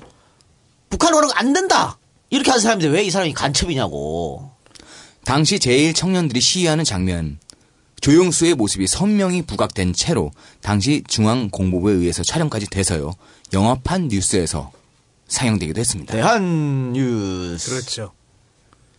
[0.89, 1.97] 북한 오는 거안 된다.
[2.29, 4.49] 이렇게 하는 사람인데 왜 이 사람이 간첩이냐고.
[5.23, 7.37] 당시 제1 청년들이 시위하는 장면
[8.01, 10.31] 조용수의 모습이 선명히 부각된 채로
[10.61, 13.13] 당시 중앙공보부에 의해서 촬영까지 돼서요.
[13.53, 14.71] 영화판 뉴스에서
[15.27, 16.13] 상영되기도 했습니다.
[16.13, 17.69] 대한 뉴스.
[17.69, 18.11] 그렇죠.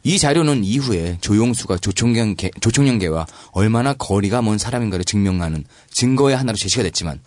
[0.04, 7.20] 이 자료는 이후에 조용수가 조총련계, 조총련계와 얼마나 거리가 먼 사람인가를 증명하는 증거의 하나로 제시가 됐지만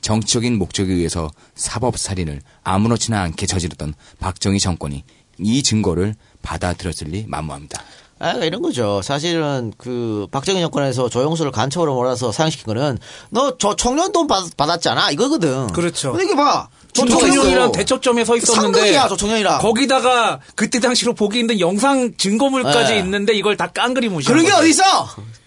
[0.00, 5.04] 정치적인 목적에 의해서 사법살인을 아무렇지나 않게 저지르던 박정희 정권이
[5.38, 7.82] 이 증거를 받아들였을 리 만무합니다.
[8.24, 9.00] 아, 이런 거죠.
[9.02, 12.98] 사실은 그 박정희 정권에서 조영수를 간첩으로 몰아서 사형시킨 거는
[13.30, 15.66] 너 저 청년 돈 받, 받았잖아 이거거든.
[15.68, 16.12] 그렇죠.
[16.12, 16.68] 근데 이게 봐.
[16.92, 19.58] 조청년이랑 대척점에 서 있었는데 상극이야 조청년이랑.
[19.60, 22.98] 거기다가 그때 당시로 보기 힘든 영상 증거물까지 네.
[23.00, 24.28] 있는데 이걸 다 깡그리 무시.
[24.28, 24.82] 그런 게 어디 있어?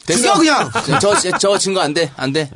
[0.05, 0.69] 죽여 그냥.
[1.01, 2.49] 저, 저, 저 증거 안 돼, 안 돼.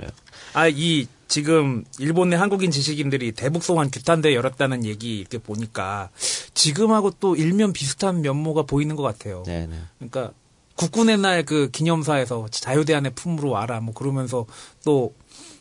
[0.53, 6.09] 아, 이 지금 일본 내 한국인 지식인들이 대북송환 규탄대 열었다는 얘기 이렇게 보니까
[6.53, 9.41] 지금하고 또 일면 비슷한 면모가 보이는 것 같아요.
[9.45, 9.73] 네네.
[9.97, 10.34] 그러니까
[10.75, 14.45] 국군의 날 그 기념사에서 자유대안의 품으로 와라 뭐 그러면서
[14.84, 15.13] 또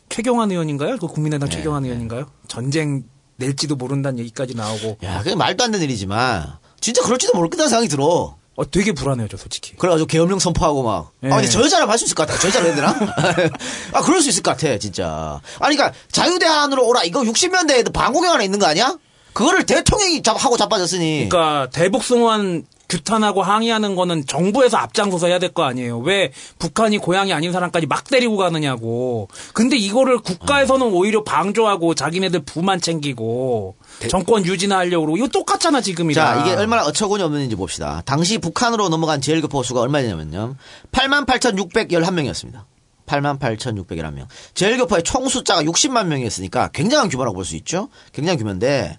[0.09, 0.97] 최경환 의원인가요?
[0.97, 2.25] 그 국민의당 네, 최경환 의원인가요?
[2.49, 3.05] 전쟁
[3.37, 8.35] 낼지도 모른다는 얘기까지 나오고 야, 그게 말도 안 되는 일이지만 진짜 그럴지도 모르겠다는 생각이 들어.
[8.61, 9.73] 어, 되게 불안해요, 저 솔직히.
[9.75, 11.11] 그래가지고 계엄령 선포하고 막.
[11.23, 11.27] 예.
[11.29, 12.39] 아, 근데 저 여자라면 할수 있을 것 같아.
[12.39, 12.95] 저 여자로 해야 되나?
[13.93, 15.39] 아, 그럴 수 있을 것 같아, 진짜.
[15.59, 17.03] 아니, 그니까, 자유대안으로 오라.
[17.03, 18.97] 이거 60년대에도 방공영 안에 있는 거 아니야?
[19.33, 21.27] 그거를 대통령이 잡, 하고 자빠졌으니.
[21.29, 25.99] 그러니까 대북송환 규탄하고 항의하는 거는 정부에서 앞장서서 해야 될 거 아니에요.
[25.99, 29.29] 왜 북한이 고향이 아닌 사람까지 막 데리고 가느냐고.
[29.53, 33.75] 근데 이거를 국가에서는 오히려 방조하고 자기네들 부만 챙기고
[34.09, 36.25] 정권 유지나 하려고 그러고 이거 똑같잖아 지금이랑.
[36.25, 38.01] 자, 이게 얼마나 어처구니 없는지 봅시다.
[38.05, 40.55] 당시 북한으로 넘어간 제일교포 수가 얼마냐면요.
[40.91, 42.63] 88,611명이었습니다.
[43.05, 44.27] 88,611명.
[44.53, 47.89] 제일교포의 총 숫자가 60만 명이었으니까 굉장한 규모라고 볼 수 있죠.
[48.13, 48.97] 굉장한 규모인데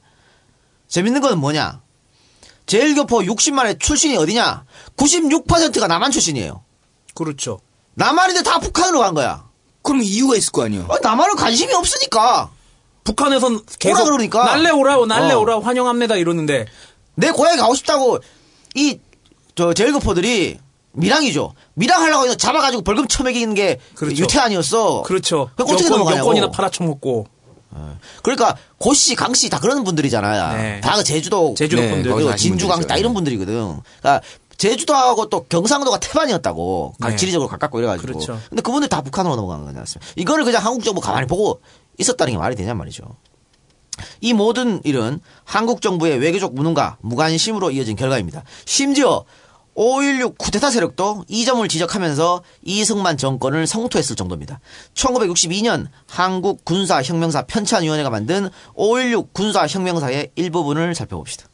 [0.88, 1.80] 재밌는 건 뭐냐?
[2.66, 4.64] 제일교포 60만의 출신이 어디냐?
[4.96, 6.62] 96%가 남한 출신이에요.
[7.14, 7.61] 그렇죠.
[7.94, 9.44] 남한인데 다 북한으로 간 거야.
[9.82, 10.86] 그럼 이유가 있을 거 아니에요?
[10.88, 12.50] 어, 남한은 관심이 없으니까.
[13.05, 14.44] 북한에선 계속 오라 그러니까.
[14.44, 15.38] 날래 오라 날래 어.
[15.40, 16.66] 오라 환영합니다 이러는데
[17.14, 18.18] 내 고향에 가고 싶다고
[18.74, 18.98] 이
[19.55, 20.59] 저 제일교포들이
[20.92, 21.55] 밀항이죠.
[21.74, 24.22] 밀항하려고 해서 잡아가지고 벌금 처매기는 게 그렇죠.
[24.22, 25.03] 유태 아니었어.
[25.03, 25.50] 그렇죠.
[25.57, 26.18] 어떻게 여권, 넘어가냐고.
[26.28, 27.26] 여권이나 팔아쳐먹고
[28.22, 30.57] 그러니까 고씨, 강씨 다 그런 분들이잖아요.
[30.57, 30.80] 네.
[30.82, 32.96] 다그 제주도, 제주도 네, 분들 그리고 진주, 강씨 다.
[32.96, 33.80] 이런 분들이거든.
[34.00, 34.20] 그러니까
[34.59, 36.94] 제주도하고 또 경상도가 태반이었다고.
[37.00, 37.16] 네.
[37.16, 38.07] 지리적으로 가깝고 이래가지고.
[38.07, 38.38] 그렇죠.
[38.50, 40.12] 근데 그분들 다 북한으로 넘어간 않습니까?
[40.16, 41.61] 이거를 그냥 한국 정부 가만히 보고
[42.03, 43.16] 있었다는 게 말이 되냔 말이죠.
[44.20, 48.44] 이 모든 일은 한국 정부의 외교적 무능과 무관심으로 이어진 결과입니다.
[48.64, 49.24] 심지어
[49.74, 54.61] 5.16 쿠데타 세력도 이 점을 지적하면서 이승만 정권을 성토했을 정도입니다.
[54.94, 61.46] 1962년 한국 군사혁명사 편찬위원회가 만든 5.16 군사혁명사의 일부분을 살펴봅시다.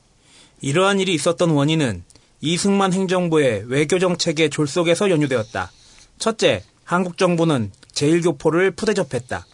[0.60, 2.02] 이러한 일이 있었던 원인은
[2.40, 5.70] 이승만 행정부의 외교정책의 졸속에서 연유되었다.
[6.18, 9.46] 첫째, 한국 정부는 제1교포를 푸대접했다.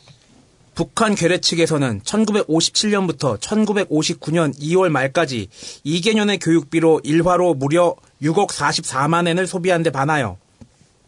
[0.74, 5.48] 북한 괴뢰 측에서는 1957년부터 1959년 2월 말까지
[5.86, 10.36] 2개년의 교육비로 일화로 무려 6억 44만 엔을 소비한 데 반하여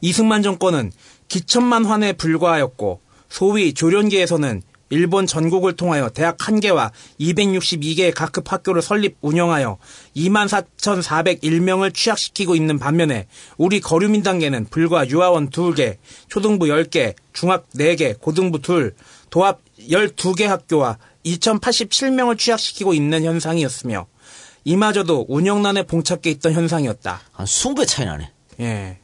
[0.01, 0.93] 이승만 정권은
[1.29, 9.79] 기천만 환에 불과하였고 소위 조련계에서는 일본 전국을 통하여 대학 1개와 262개의 각급 학교를 설립 운영하여
[10.14, 15.97] 24,401명을 취약시키고 있는 반면에 우리 거류민 단계는 불과 유아원 2개,
[16.29, 18.93] 초등부 10개, 중학 4개, 고등부 2,
[19.31, 24.07] 도합 12개 학교와 2,087명을 취약시키고 있는 현상이었으며
[24.64, 27.20] 이마저도 운영난에 봉착해 있던 현상이었다.
[27.33, 28.31] 한 20배 차이 나네.
[28.61, 28.99] 예.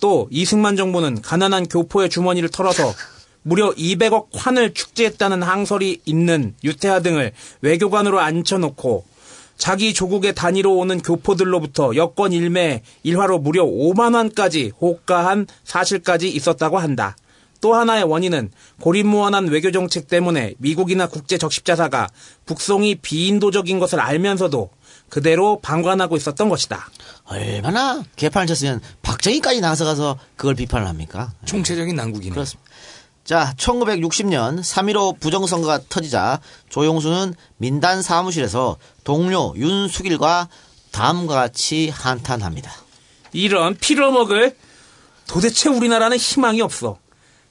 [0.00, 2.92] 또 이승만 정부는 가난한 교포의 주머니를 털어서
[3.42, 9.04] 무려 200억 환을 축제했다는 항설이 있는 유태하 등을 외교관으로 앉혀놓고
[9.56, 17.16] 자기 조국의 단위로 오는 교포들로부터 여권 일매 일화로 무려 5만 원까지 호가한 사실까지 있었다고 한다.
[17.64, 18.50] 또 하나의 원인은
[18.82, 22.08] 고립무원한 외교정책 때문에 미국이나 국제 적십자사가
[22.44, 24.68] 북송이 비인도적인 것을 알면서도
[25.08, 26.86] 그대로 방관하고 있었던 것이다.
[27.24, 31.32] 얼마나 개판을 쳤으면 박정희까지 나서 가서 그걸 비판을 합니까?
[31.46, 32.34] 총체적인 난국이네.
[32.34, 32.70] 그렇습니다.
[33.24, 40.50] 자, 1960년 3.15 부정선거가 터지자 조용수는 민단 사무실에서 동료 윤수길과
[40.90, 42.70] 다음과 같이 한탄합니다.
[43.32, 44.54] 이런 피로 먹을
[45.26, 46.98] 도대체 우리나라는 희망이 없어.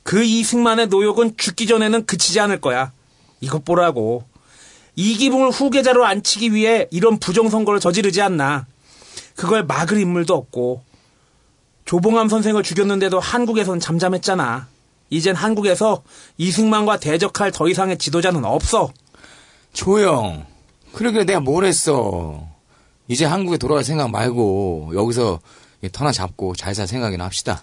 [0.03, 2.91] 그 이승만의 노역은 죽기 전에는 그치지 않을 거야.
[3.39, 4.25] 이것 보라고.
[4.95, 8.67] 이기붕을 후계자로 앉히기 위해 이런 부정선거를 저지르지 않나.
[9.35, 10.83] 그걸 막을 인물도 없고.
[11.85, 14.67] 조봉암 선생을 죽였는데도 한국에선 잠잠했잖아.
[15.09, 16.03] 이젠 한국에서
[16.37, 18.91] 이승만과 대적할 더 이상의 지도자는 없어.
[19.73, 20.45] 조영.
[20.93, 22.47] 그러게 내가 뭘 했어.
[23.07, 25.39] 이제 한국에 돌아갈 생각 말고 여기서
[25.91, 27.61] 터나 잡고 잘 살 생각이나 합시다.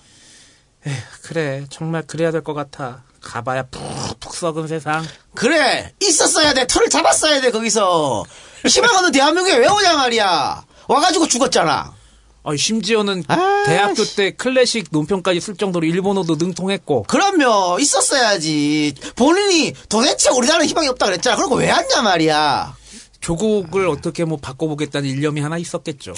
[1.22, 3.04] 그래, 정말 그래야 될 것 같아.
[3.20, 5.04] 가봐야 푹푹 썩은 세상.
[5.34, 8.24] 그래 있었어야 돼 털을 잡았어야 돼 거기서
[8.66, 11.94] 희망 없는 대한민국에 왜 오냐 말이야 와가지고 죽었잖아
[12.42, 17.02] 아, 심지어는 아, 대학교 때 클래식 논평까지 쓸 정도로 일본어도 능통했고.
[17.02, 22.74] 그럼요 있었어야지 본인이 도대체 우리나라는 희망이 없다 그랬잖아 그러고 왜 왔냐 말이야
[23.20, 26.14] 조국을 어떻게 뭐 바꿔보겠다는 일념이 하나 있었겠죠.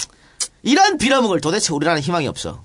[0.63, 2.63] 이런 빌어먹을 도대체 우리나라는 희망이 없어.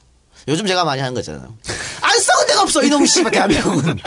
[0.49, 1.55] 요즘 제가 많이 하는 거잖아요.
[2.01, 3.99] 안 썩은 데가 없어 이놈 씨발 대한민국은.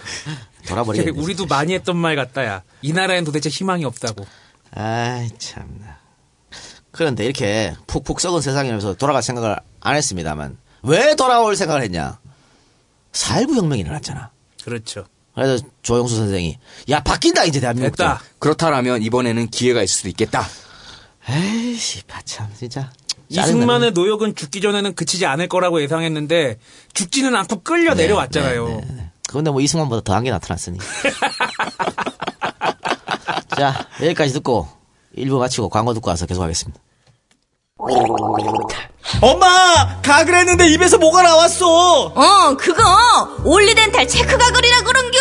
[0.66, 1.20] 돌아버리겠네.
[1.20, 2.62] 우리도 많이 했던 말 같다야.
[2.82, 4.26] 이 나라엔 도대체 희망이 없다고.
[4.74, 5.98] 아이 참나.
[6.90, 12.18] 그런데 이렇게 푹푹 썩은 세상이면서 돌아갈 생각을 안 했습니다만 왜 돌아올 생각을 했냐?
[13.12, 14.30] 4.19 혁명이 일어났잖아.
[14.64, 15.06] 그렇죠.
[15.34, 16.58] 그래서 조영수 선생이
[16.90, 17.96] 야 바뀐다 이제 대한민국.
[17.96, 18.22] 됐다.
[18.38, 20.46] 그렇다라면 이번에는 기회가 있을 수도 있겠다.
[21.28, 22.90] 에이씨 바참 진짜.
[23.28, 26.58] 이승만의 노역은 죽기 전에는 그치지 않을 거라고 예상했는데
[26.92, 28.80] 죽지는 않고 끌려 내려왔잖아요.
[29.28, 30.78] 그런데 뭐 이승만보다 더한 게 나타났으니.
[33.56, 34.68] 자 여기까지 듣고
[35.16, 36.80] 1부 마치고 광고 듣고 와서 계속하겠습니다.
[39.20, 40.00] 엄마!
[40.02, 42.06] 가글 했는데 입에서 뭐가 나왔어!
[42.06, 42.82] 어, 그거
[43.44, 45.18] 올리덴탈 체크 가글이라 그런겨.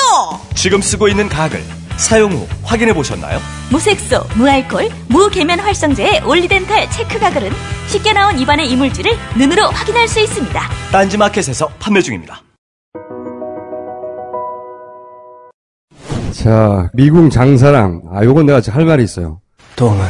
[0.56, 1.64] 지금 쓰고 있는 가글.
[1.98, 3.40] 사용 후 확인해 보셨나요?
[3.72, 7.52] 무색소, 무알콜, 무계면 활성제의 올리덴탈 체크 가글은
[7.88, 10.62] 쉽게 나온 입안의 이물질을 눈으로 확인할 수 있습니다.
[10.92, 12.42] 딴지마켓에서 판매 중입니다.
[16.32, 18.02] 자, 미궁 장사랑.
[18.12, 19.40] 아, 요건 내가 할 말이 있어요.
[19.76, 20.06] 똥은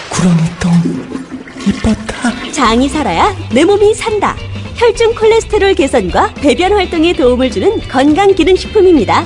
[0.09, 1.19] 구렁이 똥
[1.67, 2.38] 이뻤다.
[2.51, 4.35] 장이 살아야 내 몸이 산다.
[4.75, 9.25] 혈중 콜레스테롤 개선과 배변 활동에 도움을 주는 건강 기능 식품입니다.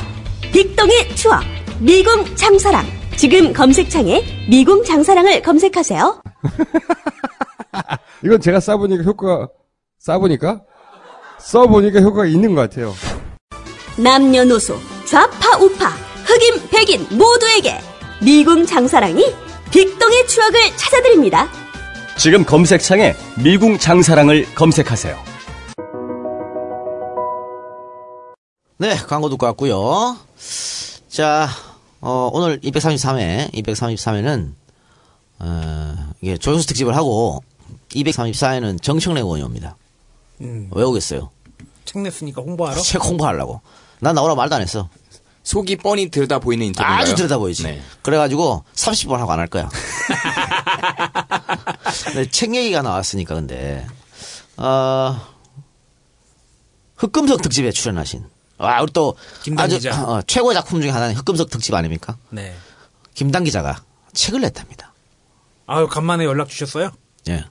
[0.52, 1.42] 빅동의 추억.
[1.80, 2.86] 미궁 장사랑.
[3.18, 6.22] 지금 검색창에 미궁 장사랑을 검색하세요.
[8.24, 9.50] 이건 제가 싸보니까 효과가,
[10.00, 10.62] 싸보니까?
[11.40, 12.94] 써보니까 효과가 있는 것 같아요.
[13.98, 14.76] 남녀노소,
[15.06, 15.88] 좌파 우파,
[16.26, 17.80] 흑인 백인 모두에게
[18.22, 19.34] 미궁 장사랑이
[19.72, 21.48] 빅동의 추억을 찾아드립니다.
[22.18, 25.18] 지금 검색창에 미궁 장사랑을 검색하세요.
[28.78, 30.18] 네, 광고 듣고 왔고요.
[31.10, 31.50] 자,
[32.02, 34.52] 어, 오늘 233회, 233회는
[35.40, 37.44] 어, 이게 조영수 특집을 하고
[37.92, 39.76] 234회는 정청래 의원이 옵니다.
[40.42, 41.30] 음, 왜 오겠어요?
[41.86, 42.80] 책 냈으니까 홍보하러?
[42.82, 43.62] 책 홍보하려고.
[44.00, 44.90] 난 나오라 말도 안 했어.
[45.44, 47.02] 속이 뻔히 들여다 보이는 인터뷰인가요?
[47.02, 47.64] 아주 들여다 보이지.
[47.64, 47.82] 네.
[48.02, 49.70] 그래가지고 30번 하고 안 할 거야.
[52.06, 53.86] 근데 책 얘기가 나왔으니까 근데
[54.58, 55.20] 어,
[56.98, 58.26] 흑금석 특집에 출연하신
[58.58, 60.04] 아 우리 또 김단 아주 기자.
[60.04, 62.18] 어, 최고의 작품 중에 하나는 흑금석 특집 아닙니까?
[62.30, 62.56] 네.
[63.14, 63.84] 김단 기자가
[64.14, 64.94] 책을 냈답니다.
[65.66, 66.92] 아유, 간만에 연락 주셨어요?
[67.30, 67.46] 예,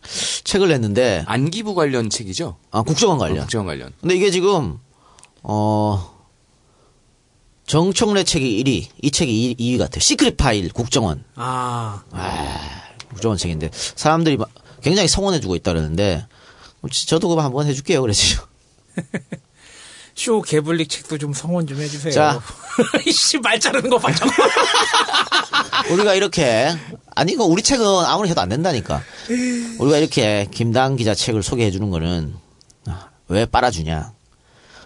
[0.44, 2.56] 책을 냈는데 안기부 관련 책이죠?
[2.70, 3.39] 아 국정원 관련.
[3.39, 3.93] 어, 국정원 관련.
[4.01, 4.78] 근데 이게 지금
[5.43, 6.12] 어
[7.66, 10.01] 정청래 책이 1위, 이 책이 2 위 같아요.
[10.01, 11.24] 시크릿 파일 국정원.
[11.36, 12.02] 아,
[13.12, 14.51] 국정원 책인데 사람들이 막
[14.82, 16.26] 굉장히 성원해주고 있다 그러는데
[17.06, 18.01] 저도 그거 한번 해줄게요.
[18.02, 18.43] 그랬죠.
[20.14, 22.12] 쇼 개블릭 책도 좀 성원 좀 해주세요.
[22.12, 22.40] 자.
[23.06, 24.30] 이씨, 말 자르는 거 봐, 저거.
[25.93, 26.70] 우리가 이렇게
[27.14, 29.02] 아니 이거 우리 책은 아무리 해도 안 된다니까.
[29.78, 32.34] 우리가 이렇게 김당 기자 책을 소개해 주는 거는
[32.86, 34.12] 아, 왜 빨아주냐?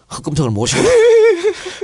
[0.09, 0.83] 흑금성을 모시고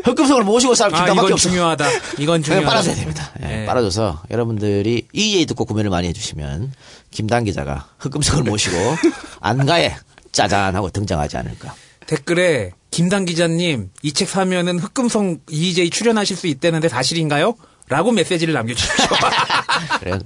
[0.04, 1.48] 흑금성을 모시고 살 아, 김당밖에 이건 없어.
[1.48, 1.88] 중요하다.
[2.18, 2.68] 이건 그냥 중요하다.
[2.68, 3.30] 빨아줘야 됩니다.
[3.42, 3.66] 예, 네.
[3.66, 6.72] 빨아줘서 여러분들이 EA 듣고 구매를 많이 해주시면
[7.10, 8.76] 김당 기자가 흑금성을 모시고
[9.40, 9.94] 안가에
[10.32, 11.74] 짜잔 하고 등장하지 않을까.
[12.06, 17.54] 댓글에 김당 기자님 이 책 사면은 흑금성 EJ 출연하실 수 있다는데 사실인가요?
[17.88, 19.06] 라고 메시지를 남겨주십시오.
[20.00, 20.18] 그래요.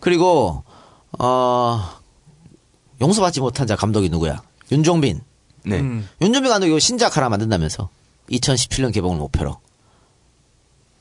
[0.00, 0.64] 그리고
[1.18, 1.90] 어
[3.00, 4.42] 용서받지 못한 자 감독이 누구야?
[4.70, 5.20] 윤종빈.
[5.64, 5.78] 네.
[5.80, 6.08] 음.
[6.20, 7.88] 윤종빈 감독이 신작 하나 만든다면서
[8.32, 9.58] 2017년 개봉을 목표로.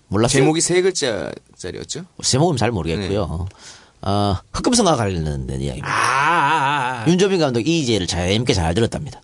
[0.07, 0.41] 몰랐어요?
[0.41, 2.05] 제목이 세 글자짜리였죠?
[2.21, 3.47] 제목은 잘 모르겠고요.
[4.03, 5.87] 어, 흑금성과 관련된 이야기입니다.
[5.89, 9.21] 아, 윤종빈 감독 이재를 재밌게 잘 들었답니다.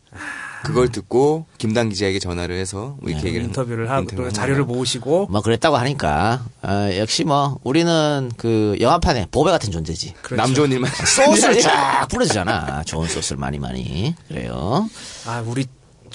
[0.64, 4.64] 그걸 듣고 김당 기자에게 전화를 해서 뭐 이렇게 얘기를 인터뷰를 하고 또 인터뷰를 자료를.
[4.66, 10.14] 모으시고 뭐 그랬다고 하니까 어, 역시 뭐 우리는 그 영화판에 보배 같은 존재지.
[10.36, 12.84] 남 좋은 일만 소스를 쫙 뿌려주잖아.
[12.84, 14.16] 좋은 소스를 많이 많이.
[14.28, 14.90] 그래요.
[15.26, 15.66] 아 우리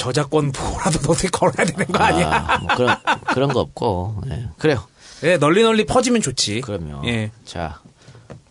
[0.02, 2.44] 저작권 보호라도 너한테 걸어야 되는 거 아니야?
[2.48, 2.96] 아, 뭐 그런
[3.28, 4.22] 그런 거 없고.
[4.30, 4.48] 예.
[4.58, 4.82] 그래요.
[5.22, 6.62] 예, 널리 널리 퍼지면 좋지.
[6.62, 7.06] 그럼요.
[7.06, 7.30] 예.
[7.44, 7.80] 자,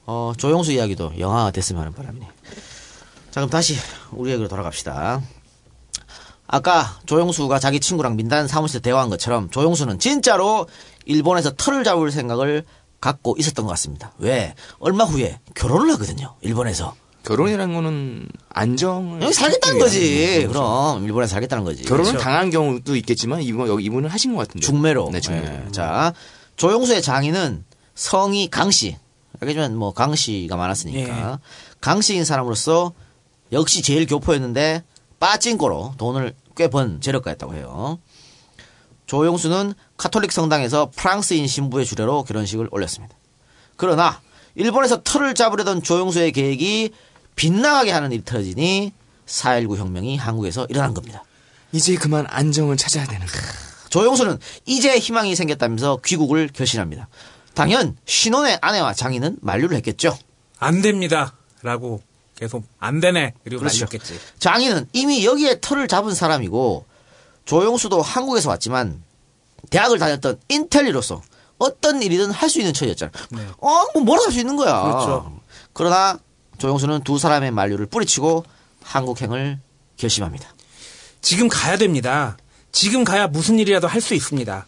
[0.06, 2.26] 어, 조영수 이야기도 영화가 됐으면 하는 바람이네.
[3.32, 3.76] 자, 그럼 다시
[4.11, 5.22] 우리 얘기로 돌아갑시다.
[6.48, 10.68] 아까 조영수가 자기 친구랑 민단 사무실에서 대화한 것처럼 조영수는 진짜로
[11.06, 12.64] 일본에서 털을 잡을 생각을
[13.02, 14.14] 갖고 있었던 것 같습니다.
[14.19, 14.56] 왜?
[14.80, 16.36] 얼마 후에 결혼을 하거든요.
[16.40, 16.95] 일본에서.
[17.23, 20.45] 결혼이라는 거는 안정을 여기 살겠다는 거지.
[20.48, 21.84] 그럼 일본에 서 살겠다는 거지.
[21.84, 22.23] 결혼을 그렇죠.
[22.23, 24.65] 당한 경우도 있겠지만 이분 여기 이분은 하신 것 같은데.
[24.65, 25.10] 중매로.
[25.11, 25.45] 네, 중매로.
[25.45, 25.72] 예.
[25.72, 26.14] 자,
[26.56, 27.64] 조영수의 장인은
[27.95, 28.98] 성이 강씨.
[29.39, 31.39] 알겠지만 뭐 강씨가 많았으니까.
[31.80, 32.93] 강씨인 사람으로서
[33.52, 34.84] 역시 제일 교포였는데
[35.19, 37.99] 빠찐꼬로 돈을 꽤 번 재력가였다고 해요.
[39.07, 43.15] 조용수는 카톨릭 성당에서 프랑스인 신부의 주례로 결혼식을 올렸습니다.
[43.76, 44.22] 그러나
[44.56, 46.91] 일본에서 털을 잡으려던 조용수의 계획이
[47.42, 48.94] 빗나가게 하는 일이 터지니
[49.26, 51.24] 4.19 혁명이 한국에서 일어난 겁니다.
[51.72, 53.26] 이제 그만 안정을 찾아야 되는
[53.90, 54.38] 조용수는
[54.68, 57.08] 이제 희망이 생겼다면서 귀국을 결심합니다.
[57.56, 60.16] 당연 신혼의 아내와 장인은 만류를 했겠죠.
[60.60, 61.34] 안 됩니다.
[61.64, 62.04] 라고
[62.36, 63.34] 계속 안 되네.
[63.44, 63.86] 그리고 그렇죠.
[63.86, 64.20] 말렸겠지.
[64.38, 66.86] 장인은 이미 여기에 털을 잡은 사람이고
[67.46, 69.02] 조용수도 한국에서 왔지만
[69.72, 71.24] 대학을 다녔던 인텔리로서
[71.58, 73.12] 어떤 일이든 할 수 있는 처지였잖아.
[73.58, 74.76] 어, 뭐 뭐라도 할수 있는 거야.
[74.76, 74.92] 네.
[74.92, 75.40] 그렇죠.
[75.74, 76.20] 그러나
[76.66, 78.46] 조용수는 두 사람의 만류를 뿌리치고
[78.84, 79.60] 한국행을
[79.98, 80.48] 결심합니다.
[81.20, 82.38] 지금 가야 됩니다.
[82.72, 84.68] 지금 가야 무슨 일이라도 할 수 있습니다.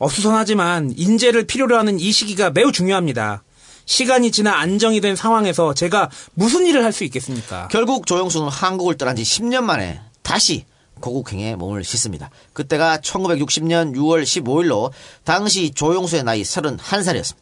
[0.00, 3.42] 어수선하지만 인재를 필요로 하는 이 시기가 매우 중요합니다.
[3.84, 7.68] 시간이 지나 안정이 된 상황에서 제가 무슨 일을 할 수 있겠습니까?
[7.68, 10.66] 결국 조용수는 한국을 떠난 지 10년 만에 다시
[11.00, 12.30] 고국행에 몸을 씻습니다.
[12.52, 14.90] 그때가 1960년 6월 15일로
[15.24, 17.36] 당시 조용수의 나이 31살이었습니다.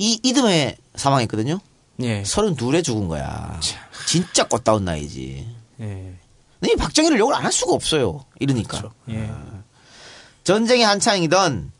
[0.00, 1.60] 이 이듬해 사망했거든요.
[2.00, 2.22] 예.
[2.22, 3.58] 32에 죽은 거야.
[4.06, 5.46] 진짜 꽃다운 나이지.
[5.80, 6.14] 예.
[6.60, 8.24] 근데 이 박정희를 욕을 안 할 수가 없어요.
[8.40, 8.90] 이러니까.
[9.10, 9.30] 예.
[10.44, 11.72] 전쟁이 한창이던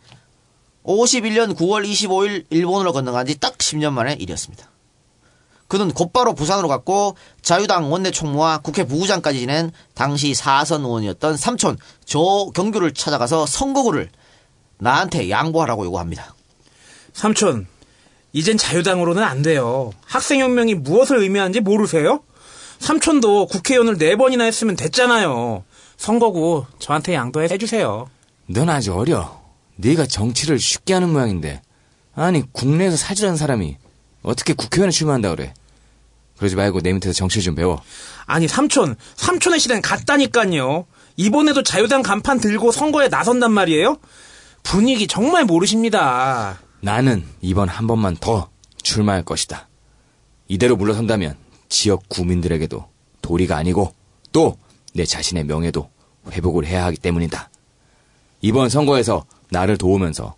[0.85, 4.69] 51년 9월 25일 일본으로 건너간 지 딱 10년 만의 일이었습니다.
[5.67, 12.93] 그는 곧바로 부산으로 갔고 자유당 원내 총무와 국회 부의장까지 지낸 당시 4선 의원이었던 삼촌 조경규를
[12.93, 14.11] 찾아가서 선거구를
[14.79, 16.35] 나한테 양보하라고 요구합니다.
[17.15, 17.67] 삼촌,
[18.35, 19.93] 이젠 자유당으로는 안 돼요.
[20.07, 22.21] 학생혁명이 무엇을 의미하는지 모르세요?
[22.81, 25.65] 삼촌도 국회의원을 네 번이나 했으면 됐잖아요.
[25.97, 28.11] 선거구 저한테 양도해 주세요.
[28.47, 29.41] 넌 아직 어려.
[29.77, 31.63] 네가 정치를 쉽게 하는 모양인데.
[32.17, 33.77] 아니 국내에서 살지라는 사람이
[34.23, 35.55] 어떻게 국회의원에 출마한다 그래.
[36.37, 37.81] 그러지 말고 내 밑에서 정치를 좀 배워.
[38.27, 40.87] 아니 삼촌, 삼촌의 시대는 갔다니까요.
[41.17, 43.99] 이번에도 자유당 간판 들고 선거에 나선단 말이에요?
[44.65, 46.59] 분위기 정말 모르십니다.
[46.85, 48.51] 나는 이번 한 번만 더
[48.83, 49.69] 출마할 것이다.
[50.49, 51.37] 이대로 물러선다면
[51.69, 52.89] 지역 구민들에게도
[53.23, 53.95] 도리가 아니고
[54.33, 54.57] 또
[54.95, 55.91] 내 자신의 명예도
[56.31, 57.51] 회복을 해야 하기 때문이다.
[58.41, 60.37] 이번 선거에서 나를 도우면서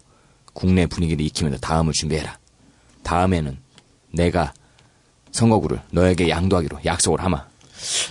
[0.53, 2.39] 국내 분위기를 익히면서 다음을 준비해라.
[3.03, 3.59] 다음에는
[4.13, 4.55] 내가
[5.31, 7.47] 선거구를 너에게 양도하기로 약속을 하마.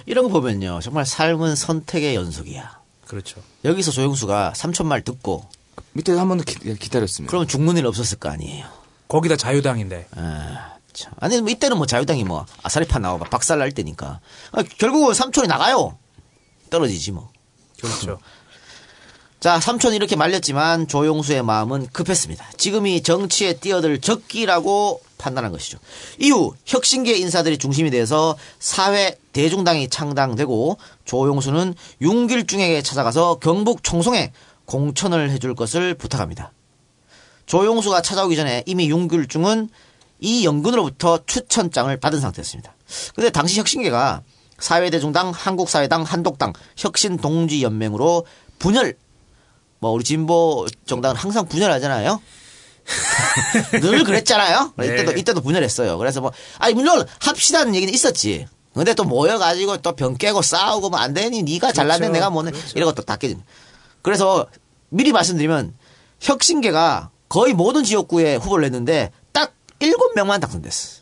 [0.06, 0.80] 이런 거 보면요.
[0.82, 2.80] 정말 삶은 선택의 연속이야.
[3.06, 3.42] 그렇죠.
[3.64, 5.50] 여기서 조영수가 삼촌 말 듣고
[5.96, 7.28] 밑에 한번더 기다렸으면.
[7.28, 8.66] 그러면 죽는 일 없었을 거 아니에요.
[9.08, 10.08] 거기다 자유당인데.
[10.16, 11.14] 아, 참.
[11.20, 14.20] 아니, 뭐 이때는 뭐 자유당이 뭐 아사리판 나와 막 박살 날 때니까.
[14.52, 15.98] 아, 결국은 삼촌이 나가요.
[16.70, 17.30] 떨어지지 뭐.
[17.80, 18.20] 그렇죠.
[19.40, 22.46] 자, 삼촌이 이렇게 말렸지만 조용수의 마음은 급했습니다.
[22.58, 25.78] 지금이 정치에 뛰어들 적기라고 판단한 것이죠.
[26.20, 34.34] 이후 혁신계 인사들이 중심이 돼서 사회 대중당이 창당되고 조용수는 윤길중에게 찾아가서 경북 총성에
[34.66, 36.52] 공천을 해줄 것을 부탁합니다.
[37.46, 39.70] 조용수가 찾아오기 전에 이미 윤길중은
[40.20, 42.74] 이 연근으로부터 추천장을 받은 상태였습니다.
[43.16, 44.24] 근데 당시 혁신계가
[44.58, 48.26] 사회대중당, 한국사회당, 한독당, 혁신동지연맹으로
[48.60, 48.96] 분열
[49.80, 52.22] 뭐 우리 진보 정당은 항상 분열하잖아요.
[53.82, 54.74] 늘 그랬잖아요.
[54.78, 54.86] 네.
[54.86, 55.98] 이때도 이때도 분열했어요.
[55.98, 58.48] 그래서 뭐 아니 물론 합시다는 얘기는 있었지.
[58.74, 62.14] 근데 또 모여가지고 또 병 깨고 싸우고 뭐 안 되니 네가 잘났네 그렇죠.
[62.14, 63.48] 내가 뭐네 이런 것도 다 깨집니다.
[64.06, 64.46] 그래서
[64.90, 65.74] 미리 말씀드리면
[66.22, 71.02] 혁신계가 거의 모든 지역구에 후보를 냈는데 딱 일곱 명만 당선됐어.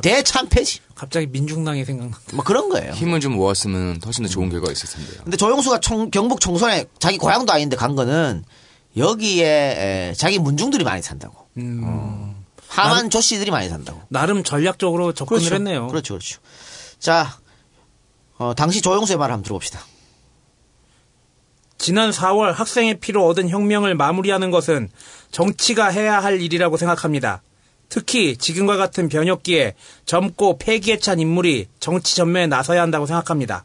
[0.00, 0.78] 대참패지.
[0.94, 2.16] 갑자기 민중당이 생각나.
[2.34, 2.92] 뭐 그런 거예요.
[2.92, 5.22] 힘을 좀 모았으면 훨씬 더 좋은 결과가 있을 텐데요.
[5.24, 8.44] 근데 조영수가 총- 경북 총선에 자기 고향도 아닌데 간 거는
[8.96, 11.48] 여기에 에, 자기 문중들이 많이 산다고.
[11.56, 12.44] 음.
[12.68, 14.00] 하만 조씨들이 많이 산다고.
[14.08, 15.54] 나름 전략적으로 접근을 그렇죠.
[15.56, 15.88] 했네요.
[15.88, 16.38] 그렇죠, 그렇죠.
[17.00, 17.38] 자,
[18.38, 19.80] 어, 당시 조영수의 말을 한번 들어봅시다.
[21.78, 24.88] 지난 4월 학생의 피로 얻은 혁명을 마무리하는 것은
[25.30, 27.42] 정치가 해야 할 일이라고 생각합니다.
[27.88, 29.74] 특히 지금과 같은 변혁기에
[30.06, 33.64] 젊고 패기에 찬 인물이 정치 전면에 나서야 한다고 생각합니다.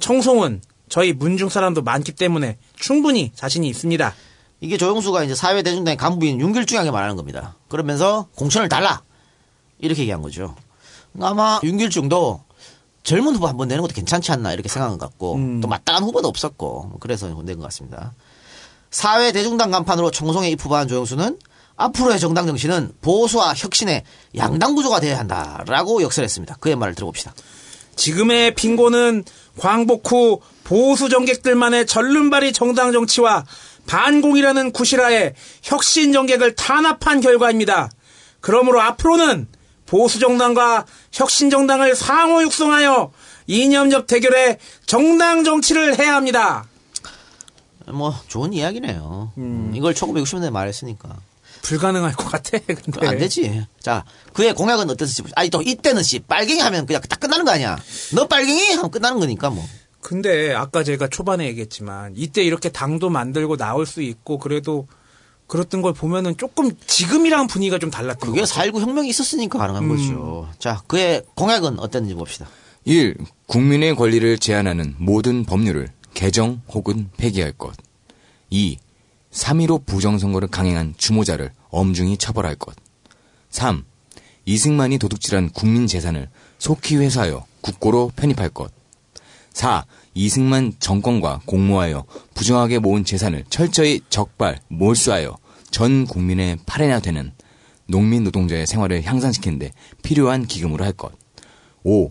[0.00, 4.14] 청송은 저희 문중 사람도 많기 때문에 충분히 자신이 있습니다.
[4.60, 7.56] 이게 조영수가 이제 사회 대중당의 간부인 윤길중에게 말하는 겁니다.
[7.68, 9.02] 그러면서 공천을 달라!
[9.78, 10.56] 이렇게 얘기한 거죠.
[11.20, 12.42] 아마 윤길중도
[13.02, 16.28] 젊은 후보 한 번 내는 것도 괜찮지 않나 이렇게 생각한 것 같고 또 마땅한 후보도
[16.28, 18.12] 없었고 뭐 그래서 낸것 같습니다.
[18.90, 21.38] 사회 대중당 간판으로 총성에 입후보한 조영수는
[21.76, 24.02] 앞으로의 정당 정치는 보수와 혁신의
[24.36, 26.56] 양당 구조가 되어야 한다라고 역설했습니다.
[26.60, 27.32] 그의 말을 들어봅시다.
[27.96, 29.24] 지금의 빈곤은
[29.58, 33.44] 광복 후 보수 정객들만의 절름발이 정당 정치와
[33.86, 37.90] 반공이라는 구실하에 혁신 정객을 탄압한 결과입니다.
[38.40, 39.48] 그러므로 앞으로는
[39.88, 43.10] 보수 정당과 혁신 정당을 상호 육성하여
[43.46, 46.66] 이념적 대결에 정당 정치를 해야 합니다.
[47.86, 49.32] 뭐 좋은 이야기네요.
[49.74, 51.16] 이걸 1960년대 말했으니까.
[51.62, 52.58] 불가능할 것 같아.
[52.58, 53.66] 근데 안 되지.
[53.80, 54.04] 자,
[54.34, 55.24] 그의 공약은 어땠을지.
[55.34, 57.78] 아니, 또 이때는 씨, 빨갱이 하면 그냥 딱 끝나는 거 아니야.
[58.14, 58.74] 너 빨갱이?
[58.74, 59.66] 하면 끝나는 거니까 뭐.
[60.00, 64.86] 근데 아까 제가 초반에 얘기했지만 이때 이렇게 당도 만들고 나올 수 있고 그래도
[65.48, 68.70] 그랬던 걸 보면은 조금 지금이랑 분위기가 좀 달랐던 그게 것 같아요.
[68.70, 69.88] 4.19 혁명이 있었으니까 가능한 음.
[69.88, 70.48] 거죠.
[70.58, 72.46] 자, 그의 공약은 어땠는지 봅시다.
[72.84, 73.16] 1.
[73.46, 77.74] 국민의 권리를 제한하는 모든 법률을 개정 혹은 폐기할 것.
[78.50, 78.78] 2.
[79.32, 82.76] 3.15 부정선거를 강행한 주모자를 엄중히 처벌할 것.
[83.50, 83.84] 3.
[84.44, 88.70] 이승만이 도둑질한 국민 재산을 속히 회수하여 국고로 편입할 것.
[89.52, 89.84] 4.
[90.18, 92.04] 이승만 정권과 공모하여
[92.34, 95.36] 부정하게 모은 재산을 철저히 적발, 몰수하여
[95.70, 97.32] 전 국민의 팔해나 되는
[97.86, 99.70] 농민 노동자의 생활을 향상시키는데
[100.02, 101.12] 필요한 기금으로 할 것.
[101.84, 102.08] 5.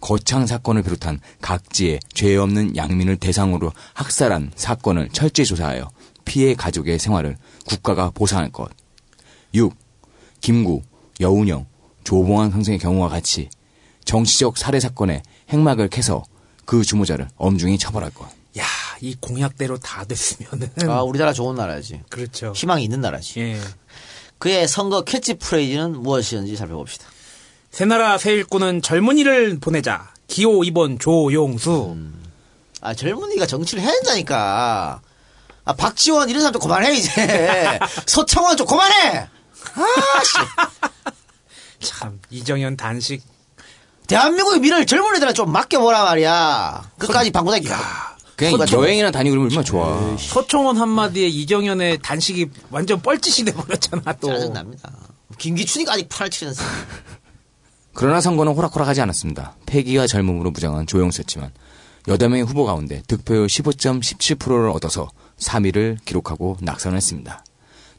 [0.00, 5.90] 거창 사건을 비롯한 각지의 죄 없는 양민을 대상으로 학살한 사건을 철저히 조사하여
[6.24, 8.70] 피해 가족의 생활을 국가가 보상할 것.
[9.52, 9.76] 6.
[10.40, 10.80] 김구,
[11.20, 11.66] 여운형,
[12.04, 13.50] 조봉환 선생의 경우와 같이
[14.06, 15.20] 정치적 살해 사건의
[15.50, 16.22] 핵막을 캐서
[16.70, 18.28] 그 주모자를 엄중히 처벌할 것.
[18.56, 18.64] 야,
[19.00, 22.00] 이 공약대로 다 됐으면은 아, 우리나라 좋은 나라지.
[22.08, 22.52] 그렇죠.
[22.54, 23.40] 희망이 있는 나라지.
[23.40, 23.60] 예.
[24.38, 27.06] 그의 선거 캐치프레이즈는 무엇이었는지 살펴봅시다.
[27.72, 30.14] 새나라 새 일꾼은 젊은이를 보내자.
[30.28, 31.96] 기호 2번 조용수.
[32.82, 35.02] 아, 젊은이가 정치를 해야 된다니까.
[35.64, 37.80] 아, 박지원 이런 사람 좀 그만해, 이제.
[38.06, 39.28] 서청원 좀 그만해!
[39.74, 41.88] 아, 씨.
[41.90, 43.24] 참 이정현 단식
[44.10, 46.90] 대한민국의 미래를 젊은이들한테 좀 맡겨보라 말이야.
[46.98, 48.16] 끝까지 방구다니까.
[48.34, 50.16] 그냥 여행이나 다니고 그러면 얼마나 좋아.
[50.18, 54.28] 서청원 한마디에 이정현의 단식이 완전 뻘짓이 돼버렸잖아 또.
[54.28, 54.90] 짜증납니다.
[55.38, 56.64] 김기춘이가 아직 팔을 치면서.
[57.94, 59.56] 그러나 선거는 호락호락하지 않았습니다.
[59.66, 61.52] 패기와 젊음으로 무장한 조영수였지만
[62.08, 65.08] 여덟 명의 후보 가운데 득표율 15.17%를 얻어서
[65.38, 67.44] 3위를 기록하고 낙선했습니다.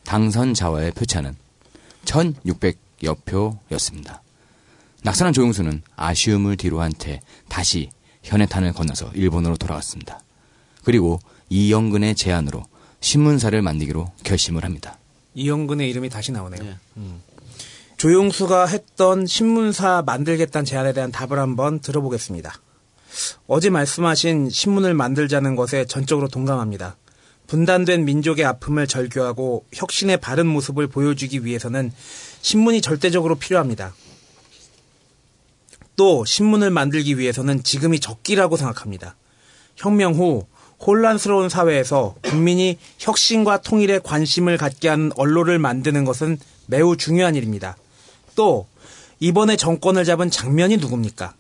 [0.04, 1.36] 당선 자와의 표차는
[2.04, 3.16] 1,600여
[3.70, 4.22] 표였습니다.
[5.04, 7.90] 낙선한 조영수는 아쉬움을 뒤로한 채 다시
[8.24, 10.20] 현해탄을 건너서 일본으로 돌아갔습니다.
[10.84, 11.20] 그리고
[11.50, 12.64] 이영근의 제안으로
[13.00, 14.98] 신문사를 만들기로 결심을 합니다.
[15.34, 16.76] 이영근의 이름이 다시 나오네요.
[16.98, 17.22] 음.
[17.98, 22.54] 조용수가 했던 신문사 만들겠다는 제안에 대한 답을 한번 들어보겠습니다.
[23.48, 26.96] 어제 말씀하신 신문을 만들자는 것에 전적으로 동감합니다.
[27.48, 31.92] 분단된 민족의 아픔을 절규하고 혁신의 바른 모습을 보여주기 위해서는
[32.42, 33.94] 신문이 절대적으로 필요합니다.
[35.96, 39.16] 또 신문을 만들기 위해서는 지금이 적기라고 생각합니다.
[39.76, 40.46] 혁명 후
[40.86, 47.78] 혼란스러운 사회에서 국민이 혁신과 통일에 관심을 갖게 하는 언론을 만드는 것은 매우 중요한 일입니다.
[48.36, 48.68] 또
[49.20, 51.36] 이번에 정권을 잡은 장면이 누굽니까?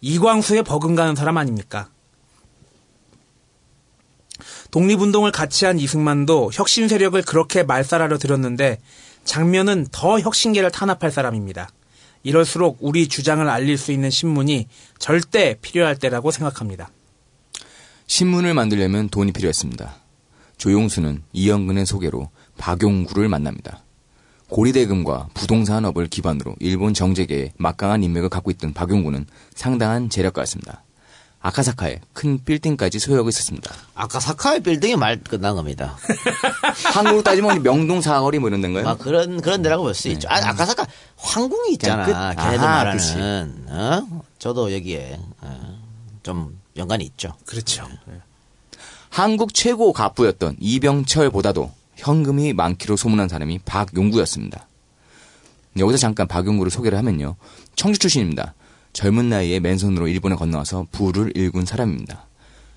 [0.00, 1.88] 이광수에 버금가는 사람 아닙니까?
[4.70, 8.78] 독립운동을 같이 한 이승만도 혁신 세력을 그렇게 말살하려 들였는데
[9.24, 11.70] 장면은 더 혁신계를 탄압할 사람입니다.
[12.26, 14.66] 이럴수록 우리 주장을 알릴 수 있는 신문이
[14.98, 16.90] 절대 필요할 때라고 생각합니다.
[18.08, 19.94] 신문을 만들려면 돈이 필요했습니다.
[20.56, 23.84] 조용수는 이영근의 소개로 박용구를 만납니다.
[24.48, 30.82] 고리대금과 부동산업을 기반으로 일본 정재계에 막강한 인맥을 갖고 있던 박용구는 상당한 재력가였습니다.
[31.46, 33.72] 아카사카에 큰 빌딩까지 소유하고 있었습니다.
[33.94, 35.96] 아카사카의 빌딩이 말 끝난 겁니다.
[36.92, 38.88] 한국으로 따지면 명동 사거리 뭐 이런 데인가요?
[38.88, 40.28] 아, 그런, 그런 데라고 볼 수 있죠.
[40.28, 40.86] 아, 아카사카
[41.16, 42.04] 황궁이 있잖아.
[42.04, 42.12] 끝.
[42.12, 43.64] 걔네들 아하, 말하는.
[43.68, 44.22] 어?
[44.40, 45.78] 저도 여기에, 어,
[46.24, 47.32] 좀 연관이 있죠.
[47.46, 47.86] 그렇죠.
[49.08, 54.66] 한국 최고 갑부였던 이병철보다도 현금이 많기로 소문난 사람이 박용구였습니다.
[55.78, 57.36] 여기서 잠깐 박용구를 소개를 하면요.
[57.76, 58.54] 청주 출신입니다.
[58.96, 62.26] 젊은 나이에 맨손으로 일본에 건너와서 부를 일군 사람입니다.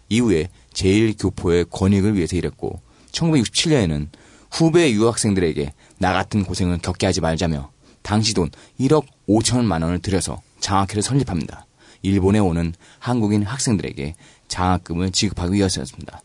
[0.09, 2.81] 이후에 제1교포의 권익을 위해서 일했고
[3.13, 4.09] 1967년에는
[4.51, 7.71] 후배 유학생들에게 나 같은 고생을 겪게 하지 말자며
[8.01, 8.49] 당시 돈
[8.81, 11.65] 1억 5천만 원을 들여서 장학회를 설립합니다.
[12.01, 14.15] 일본에 오는 한국인 학생들에게
[14.49, 16.21] 장학금을 지급하기 위해서였습니다.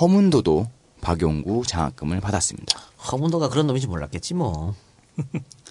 [0.00, 0.68] 허문도도
[1.00, 2.76] 박용구 장학금을 받았습니다.
[3.12, 4.74] 허문도가 그런 놈인지 몰랐겠지 뭐.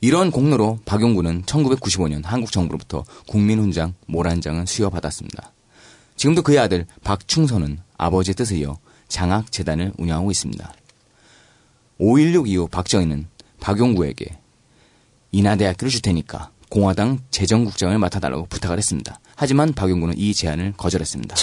[0.00, 5.52] 이런 공로로 박용구는 1995년 한국 정부로부터 국민훈장 모란장을 수여받았습니다.
[6.16, 10.72] 지금도 그의 아들 박충선은 아버지의 뜻에 이어 장학재단을 운영하고 있습니다.
[12.00, 13.28] 5.16 이후 박정희는
[13.60, 14.38] 박용구에게
[15.32, 19.18] 인하대학교를 줄 테니까 공화당 재정국장을 맡아달라고 부탁을 했습니다.
[19.36, 21.36] 하지만 박용구는 이 제안을 거절했습니다.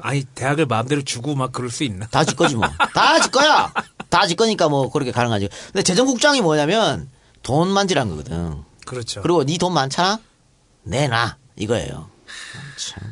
[0.00, 2.06] 아니 대학을 마음대로 주고 막 그럴 수 있나?
[2.08, 2.66] 다질 거지 뭐.
[2.94, 3.72] 다질 거야.
[4.10, 5.48] 다질 거니까 뭐 그렇게 가능하지.
[5.72, 7.08] 근데 재정국장이 뭐냐면
[7.46, 8.64] 돈 만지란 거거든.
[8.84, 9.22] 그렇죠.
[9.22, 10.18] 그리고 네 돈 많잖아?
[10.82, 11.36] 내놔.
[11.54, 12.10] 이거예요.
[12.76, 13.08] 참.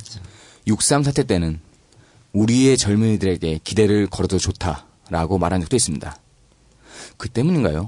[0.66, 1.60] 6.3 사태 때는
[2.32, 6.16] 우리의 젊은이들에게 기대를 걸어도 좋다라고 말한 적도 있습니다.
[7.16, 7.86] 그 때문인가요?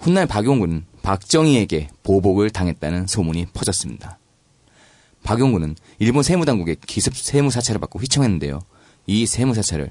[0.00, 4.18] 훗날 박용구는 박정희에게 보복을 당했다는 소문이 퍼졌습니다.
[5.24, 8.60] 박용구는 일본 세무당국의 기습 세무사찰을 받고 휘청했는데요.
[9.06, 9.90] 이 세무사찰을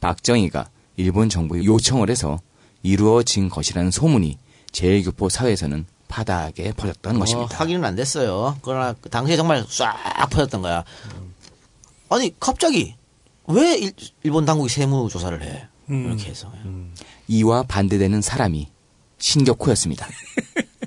[0.00, 2.38] 박정희가 일본 정부에 요청을 해서
[2.84, 4.38] 이루어진 것이라는 소문이
[4.72, 7.56] 제일교포 사회에서는 파다하게 퍼졌던 어, 것입니다.
[7.56, 8.58] 확인은 안 됐어요.
[8.62, 9.96] 그러나 그 당시에 정말 싹
[10.30, 10.84] 퍼졌던 거야.
[12.10, 12.94] 아니 갑자기
[13.46, 13.92] 왜 일,
[14.22, 15.68] 일본 당국이 세무 조사를 해?
[15.88, 16.50] 이렇게 해서
[17.28, 18.68] 이와 반대되는 사람이
[19.18, 20.06] 신격호였습니다.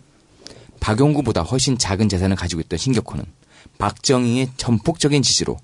[0.79, 3.25] 박용구보다 훨씬 작은 재산을 가지고 있던 신격호는
[3.77, 5.57] 박정희의 전폭적인 지지로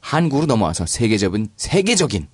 [0.00, 2.28] 한국으로 넘어와서 세계적인 세계적인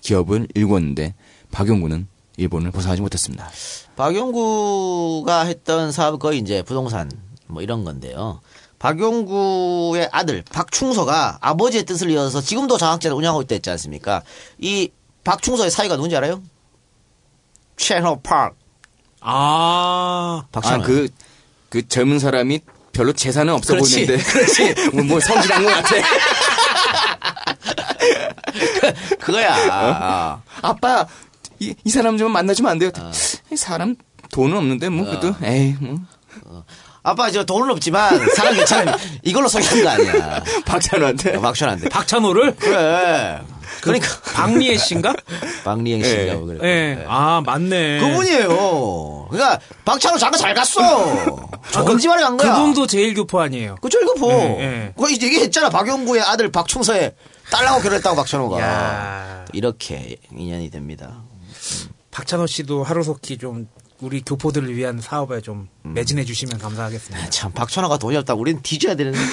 [0.00, 1.14] 기업을 일궜는데
[1.50, 3.48] 박용구는 일본을 벗어나지 못했습니다.
[3.96, 7.10] 박용구가 했던 사업은 거의 이제 부동산
[7.46, 8.40] 뭐 이런 건데요.
[8.78, 14.22] 박용구의 아들 박충서가 아버지의 뜻을 이어서 지금도 장학재를 운영하고 있다 했지 않습니까?
[14.58, 14.90] 이
[15.24, 16.42] 박충서의 사위가 누군지 알아요?
[17.76, 18.54] 채너 파크.
[19.20, 20.82] 아, 박찬호.
[20.82, 21.08] 아, 그,
[21.68, 22.60] 그 젊은 사람이
[22.92, 24.22] 별로 재산은 없어 그렇지, 보이는데.
[24.24, 24.74] 그렇지.
[24.92, 25.96] 뭐, 뭐 성질한 것 같아.
[29.18, 29.68] 그거야.
[29.68, 30.42] 어?
[30.62, 31.06] 아빠,
[31.58, 32.90] 이, 이 사람 좀 만나주면 안 돼요?
[33.52, 33.96] 이 사람
[34.32, 35.98] 돈은 없는데, 뭐, 그래도, 에이, 뭐.
[37.02, 40.42] 아빠 저 돈은 없지만 사람 괜찮으면 이걸로 소개한 거 아니야.
[40.66, 41.38] 박찬호한테?
[41.40, 41.88] 박찬호한테.
[41.88, 42.56] 박찬호를?
[42.56, 43.40] 그래.
[43.80, 45.14] 그러니까 박리애 씨인가?
[45.64, 46.58] 박리행 씨가 그래.
[46.64, 47.04] 예.
[47.06, 48.00] 아, 맞네.
[48.00, 49.28] 그분이에요.
[49.30, 50.80] 그러니까 박찬호 장가 잘 갔어.
[51.70, 52.54] 좋은 집안에 간 거야.
[52.56, 53.76] 그분도 제일 교포 아니에요.
[53.80, 54.32] 그쵸 일교포.
[54.32, 54.92] 예, 예.
[54.96, 55.70] 그거 이제 얘기했잖아.
[55.70, 57.14] 박용구의 아들 박충서의
[57.52, 59.44] 딸하고 결혼했다고 박찬호가.
[59.52, 61.22] 이렇게 인연이 됩니다.
[62.16, 63.68] 박찬호 씨도 하루속히 좀
[64.00, 67.28] 우리 교포들을 위한 사업에 좀 매진해 주시면 감사하겠습니다.
[67.28, 69.18] 참 박찬호가 돈이 없다고 우리는 뒤져야 되는데.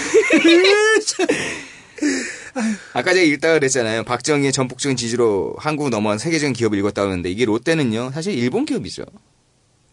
[2.93, 4.03] 아까 제가 읽다가 그랬잖아요.
[4.03, 9.05] 박정희의 전폭적인 지지로 한국 넘어간 세계적인 기업을 읽었다고 하는데, 이게 롯데는요, 사실 일본 기업이죠.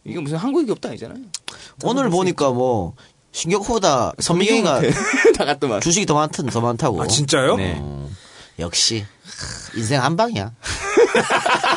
[0.03, 1.21] 이게 무슨 한국 기업도 아니잖아요.
[1.85, 2.97] 오늘 보니까 뭐
[3.31, 4.81] 신격호보다 선미경이가
[5.39, 5.81] 다 갔더만.
[5.81, 7.01] 주식이 더 많든 더 많다고.
[7.01, 7.55] 아, 진짜요?
[7.55, 7.77] 네.
[7.79, 8.11] 어,
[8.59, 10.53] 역시 하, 인생 한 방이야.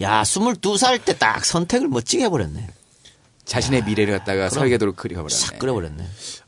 [0.00, 2.66] 야, 22살 때 딱 선택을 멋지게 해버렸네.
[3.44, 4.50] 자신의 미래를 갖다가 그럼.
[4.50, 5.34] 설계도로 그려버렸네.
[5.34, 6.04] 싹 그려버렸네.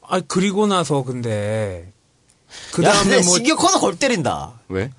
[0.08, 1.92] 아, 그리고 나서 근데
[2.72, 4.60] 그 야, 다음에 뭐 신격호는 골 때린다.
[4.68, 4.90] 왜?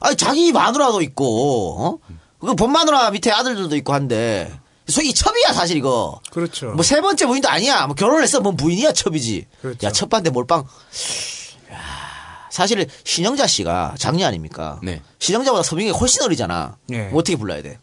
[0.00, 1.98] 아니, 자기 마누라도 있고, 어?
[2.40, 4.52] 그 본마누라 밑에 아들들도 있고 한데,
[4.88, 6.20] 소위 첩이야, 사실 이거.
[6.30, 6.72] 그렇죠.
[6.72, 7.86] 뭐 세 번째 부인도 아니야.
[7.86, 8.40] 뭐 결혼했어.
[8.40, 9.46] 뭐 부인이야, 첩이지.
[9.62, 9.86] 그렇죠.
[9.86, 10.64] 야, 첫 반대 몰빵.
[12.56, 14.80] 야, 사실 신영자 씨가 장녀 아닙니까?
[14.82, 15.02] 네.
[15.18, 16.76] 신영자보다 서빙이 훨씬 어리잖아.
[16.86, 17.08] 네.
[17.08, 17.78] 뭐 어떻게 불러야 돼?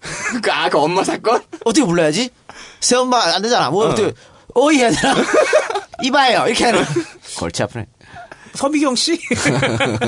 [0.42, 1.42] 그, 아, 그 엄마 사건?
[1.64, 2.30] 어떻게 불러야지?
[2.80, 3.70] 새엄마 안 되잖아.
[3.70, 3.88] 뭐 어.
[3.90, 4.14] 어떻게
[4.54, 5.14] 어이 해야 되나?
[6.02, 6.46] 이봐요.
[6.46, 6.84] 이렇게 하는
[7.38, 7.86] 골치 아프네.
[8.54, 9.18] 서비경 씨?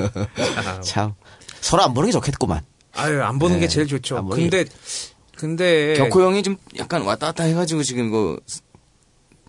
[0.83, 1.15] 참
[1.61, 2.65] 서로 안 보는 게 좋겠구만.
[2.95, 3.61] 아유, 안 보는 네.
[3.61, 4.17] 게 제일 좋죠.
[4.19, 4.65] 안 보는 근데
[5.37, 8.39] 근데 격호 형이 좀 약간 왔다 갔다 해가지고 지금 이거,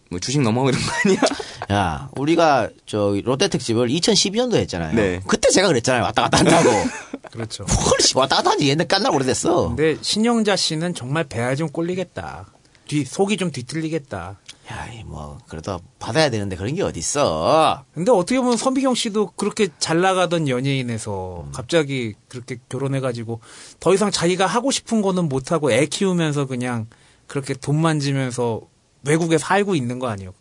[0.09, 1.21] 뭐 주식 넘어가고 이런 거 아니야?
[1.71, 4.95] 야, 우리가 저 롯데 특집을 2012년도 했잖아요.
[4.95, 5.21] 네.
[5.27, 6.03] 그때 제가 그랬잖아요.
[6.03, 6.69] 왔다 갔다 한다고.
[7.31, 7.63] 그렇죠.
[7.63, 9.69] 훨씬 왔다 갔다 한지 옛날 깐날 오래됐어.
[9.69, 12.47] 근데 신영자 씨는 정말 배알 좀 꼴리겠다.
[12.87, 14.37] 뒤 속이 좀 뒤틀리겠다.
[14.71, 17.83] 야, 이뭐 그래도 받아야 되는데 그런 게 어딨어.
[17.93, 23.41] 근데 어떻게 보면 선비경 씨도 그렇게 잘 나가던 연예인에서 갑자기 그렇게 결혼해 가지고
[23.79, 26.87] 더 이상 자기가 하고 싶은 거는 못 하고 애 키우면서 그냥
[27.27, 28.61] 그렇게 돈 만지면서
[29.03, 30.33] 외국에 살고 있는 거 아니에요?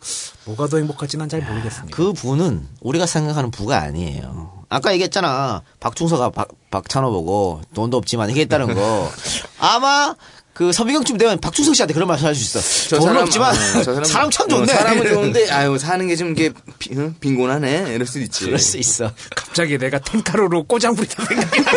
[0.44, 1.94] 뭐가 더 행복할지 난 잘 모르겠습니다.
[1.97, 4.64] 그 부는 우리가 생각하는 부가 아니에요.
[4.68, 5.62] 아까 얘기했잖아.
[5.80, 9.10] 박충서가 박, 박찬호 보고 돈도 없지만 얘기했다는 거.
[9.60, 10.14] 아마
[10.52, 12.98] 그 서비경쯤 되면 박충석 씨한테 그런 말씀 할수 있어.
[12.98, 14.62] 돈은 없지만 아, 저 사람, 참 좋네.
[14.72, 17.14] 어, 사람은 좋은데, 아유, 사는 게 좀 이게 비- 응?
[17.20, 17.94] 빈곤하네.
[17.94, 18.47] 이럴 수도 있지.
[18.47, 19.12] 그럴 수 있어.
[19.36, 21.70] 갑자기 내가 텐카로로 꼬장 부리다 생각이 나.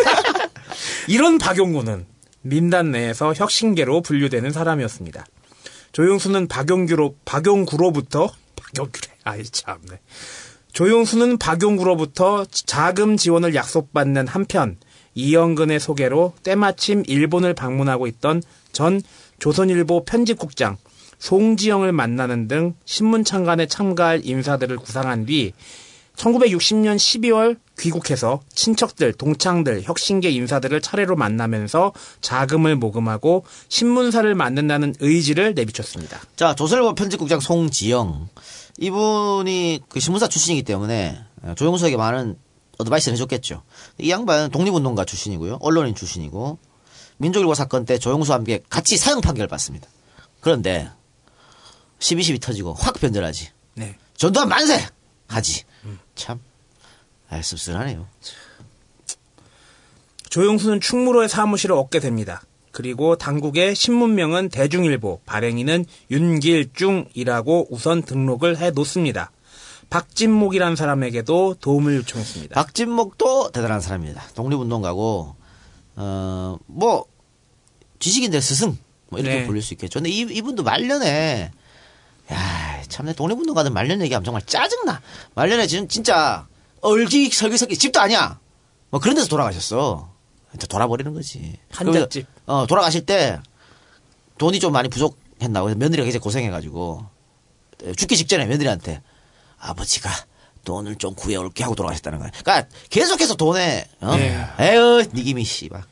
[1.08, 2.06] 이런 박용구는
[2.42, 5.26] 민단 내에서 혁신계로 분류되는 사람이었습니다.
[5.92, 9.08] 조용수는 박용규로 박용구로부터 박용규래.
[9.24, 10.00] 아이 참네.
[10.74, 14.78] 조용수는 박용구로부터 자금 지원을 약속받는 한편
[15.16, 18.42] 이영근의 소개로 때마침 일본을 방문하고 있던
[18.72, 19.02] 전
[19.40, 20.78] 조선일보 편집국장
[21.20, 25.54] 송지영을 만나는 등 신문 창간에 참가할 인사들을 구상한 뒤
[26.16, 36.20] 1960년 12월 귀국해서 친척들, 동창들, 혁신계 인사들을 차례로 만나면서 자금을 모금하고 신문사를 만든다는 의지를 내비쳤습니다.
[36.36, 38.30] 자, 조선일보 편집국장 송지영.
[38.78, 41.20] 이분이 그 신문사 출신이기 때문에
[41.56, 42.38] 조용수에게 많은
[42.78, 43.64] 어드바이스를 해줬겠죠.
[44.00, 45.58] 이 양반은 독립운동가 출신이고요.
[45.62, 46.58] 언론인 출신이고,
[47.18, 49.88] 민족일보 사건 때 조용수와 함께 같이 사형 판결을 받습니다.
[50.40, 50.90] 그런데,
[52.00, 53.50] 12.12 터지고 확 변절하지.
[53.76, 53.96] 네.
[54.18, 54.88] 전두환 만세!
[55.28, 55.64] 하지.
[56.16, 56.40] 참,
[57.30, 58.08] 아, 씁쓸하네요.
[60.30, 62.42] 조용수는 충무로의 사무실을 얻게 됩니다.
[62.72, 69.32] 그리고 당국의 신문명은 대중일보, 발행인은 윤길중이라고 우선 등록을 해 놓습니다.
[69.90, 72.56] 박진목이라는 사람에게도 도움을 요청했습니다.
[72.56, 74.24] 박진목도 대단한 사람입니다.
[74.36, 75.36] 독립운동가고
[75.98, 77.06] 어 뭐
[78.00, 78.78] 지식인들 스승
[79.10, 79.48] 뭐 이렇게 네.
[79.48, 80.00] 불릴 수 있겠죠.
[80.00, 81.52] 근데 이, 이분도 말년에
[82.32, 85.02] 야 참내 독립운동가들 말년 얘기하면 정말 짜증나.
[85.36, 86.48] 말년에 지금 진짜
[86.82, 88.40] 얼기 설기설기 집도 아니야.
[88.90, 90.10] 뭐 그런 데서 돌아가셨어.
[90.52, 91.58] 진짜 돌아버리는 거지.
[91.72, 92.26] 한잣집.
[92.26, 93.40] 그래서, 어 돌아가실 때
[94.38, 95.62] 돈이 좀 많이 부족했나.
[95.62, 97.06] 그래서 며느리가 굉장히 고생해가지고
[97.96, 99.02] 죽기 직전에 며느리한테
[99.60, 100.10] 아버지가
[100.66, 102.32] 돈을 좀 구해올게 하고 돌아가셨다는 거야.
[102.44, 104.14] 그러니까 계속해서 돈에 어?
[104.18, 104.46] 예.
[104.60, 105.84] 에휴 니기미 씨발.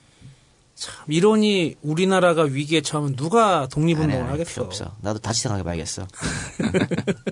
[0.80, 4.50] 참 이러니 우리나라가 위기에 처하면 누가 독립운동을 하겠어?
[4.50, 4.96] 필요 없어.
[5.02, 6.08] 나도 다시 생각해봐야겠어.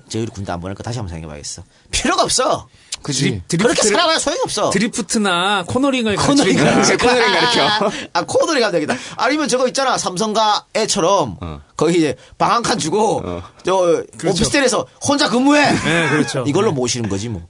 [0.09, 1.63] 저희를 군대 안 보낼까 다시 한번 생각해봐야겠어.
[1.89, 2.67] 필요가 없어.
[3.03, 3.43] 그지.
[3.47, 4.69] 그렇게 살아봐야 소용이 없어.
[4.71, 6.57] 드리프트나 코너링을 코너링.
[6.57, 6.97] 가르쳐.
[6.97, 7.91] 코너링 가르쳐.
[8.11, 8.95] 아, 코너링 가면 되겠다.
[9.15, 9.97] 아니면 저거 있잖아.
[9.97, 11.37] 삼성가 애처럼
[11.77, 13.23] 거기 이제 방 한 칸 주고
[13.63, 15.71] 저 오피스텔에서 혼자 근무해.
[15.71, 16.43] 네, 그렇죠.
[16.45, 17.47] 이걸로 모시는 거지 뭐.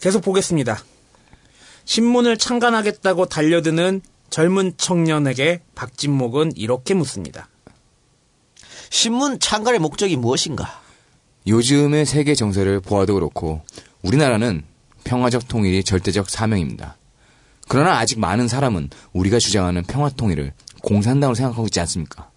[0.00, 0.78] 계속 보겠습니다.
[1.84, 4.00] 신문을 창간하겠다고 달려드는
[4.34, 7.48] 젊은 청년에게 박진목은 이렇게 묻습니다.
[8.90, 10.82] 신문 창간의 목적이 무엇인가?
[11.46, 13.62] 요즘의 세계 정세를 보아도 그렇고
[14.02, 14.64] 우리나라는
[15.04, 16.96] 평화적 통일이 절대적 사명입니다.
[17.68, 20.52] 그러나 아직 많은 사람은 우리가 주장하는 평화 통일을
[20.82, 22.28] 공산당으로 생각하고 있지 않습니까?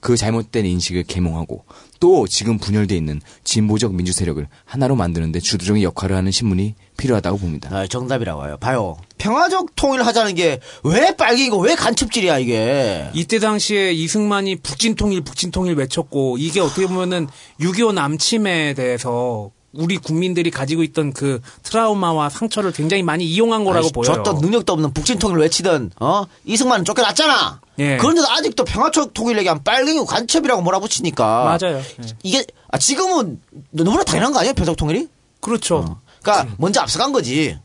[0.00, 1.66] 그 잘못된 인식을 개몽하고
[2.00, 7.70] 또 지금 분열돼 있는 진보적 민주 세력을 하나로 만드는데 주도적인 역할을 하는 신문이 필요하다고 봅니다.
[7.76, 8.56] 아, 정답이라고 해요.
[8.60, 8.96] 봐요.
[9.18, 13.08] 평화적 통일을 하자는 게 왜 빨갱이고 왜 간첩질이야 이게.
[13.14, 17.28] 이때 당시에 이승만이 북진 통일 북진 통일 외쳤고 이게 어떻게 보면은
[17.60, 23.92] 6.25 남침에 대해서 우리 국민들이 가지고 있던 그 트라우마와 상처를 굉장히 많이 이용한 거라고 아이씨,
[23.92, 24.14] 보여요.
[24.14, 27.60] 줬던 능력도 없는 북진통일을 외치던 어 이승만은 쫓겨났잖아.
[27.80, 27.96] 예.
[27.96, 31.58] 그런데도 아직도 평화적 통일 얘기하면 빨갱이고 간첩이라고 몰아붙이니까.
[31.60, 31.82] 맞아요.
[32.22, 33.40] 이게 아, 지금은
[33.70, 34.54] 너무나 당연한 거 아니에요?
[34.54, 35.08] 평화적 통일이?
[35.40, 35.98] 그렇죠.
[36.32, 37.58] 그러니까 먼저 앞서간 거지.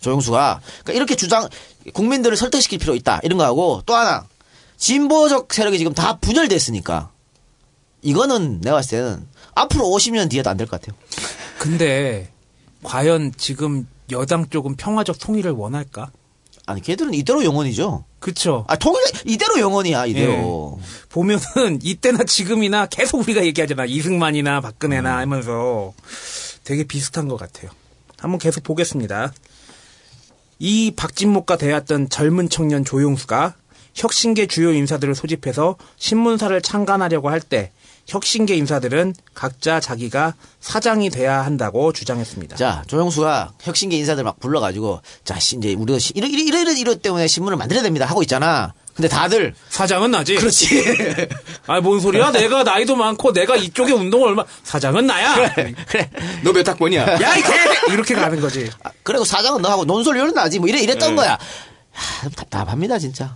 [0.00, 0.60] 조영수가.
[0.84, 1.48] 그러니까 이렇게 주장
[1.92, 3.20] 국민들을 설득시킬 필요 있다.
[3.22, 4.26] 이런 거 하고 또 하나
[4.76, 7.10] 진보적 세력이 지금 다 분열됐으니까
[8.02, 10.96] 이거는 내가 봤을 때는 앞으로 50년 뒤에도 안 될 것 같아요.
[11.58, 12.30] 근데
[12.82, 16.10] 과연 지금 여당 쪽은 평화적 통일을 원할까?
[16.66, 18.04] 아니 걔들은 이대로 영원이죠.
[18.20, 18.64] 그렇죠.
[18.68, 20.80] 아 통일 이대로 영원이야 이대로.
[21.10, 23.84] 보면은 이때나 지금이나 계속 우리가 얘기하잖아.
[23.86, 25.92] 이승만이나 박근혜나 하면서
[26.64, 27.70] 되게 비슷한 것 같아요.
[28.24, 29.32] 한번 계속 보겠습니다.
[30.58, 33.54] 이 박진목과 대했던 젊은 청년 조용수가
[33.94, 37.70] 혁신계 주요 인사들을 소집해서 신문사를 창간하려고 할 때
[38.06, 42.56] 혁신계 인사들은 각자 자기가 사장이 돼야 한다고 주장했습니다.
[42.56, 46.94] 자 조영수가 혁신계 인사들 막 불러가지고 자 시- 이제 우리가 시- 이러 이러 이러 이러
[46.96, 48.74] 때문에 신문을 만들어야 됩니다 하고 있잖아.
[48.94, 50.36] 근데 다들 사장은 나지.
[50.36, 50.84] 그렇지.
[51.66, 52.30] 아, 뭔 소리야?
[52.30, 55.52] 내가 나이도 많고 내가 이쪽에 운동을 얼마 사장은 나야.
[55.54, 56.10] 그래.
[56.44, 57.02] 너몇 학번이야?
[57.20, 57.92] 야, 이 개!
[57.92, 58.70] 이렇게 가는 거지.
[59.02, 61.16] 그리고 사장은 너하고 논설료는 나지 뭐 이래 이랬던 네.
[61.16, 61.38] 거야.
[61.90, 63.34] 하, 답답합니다 진짜.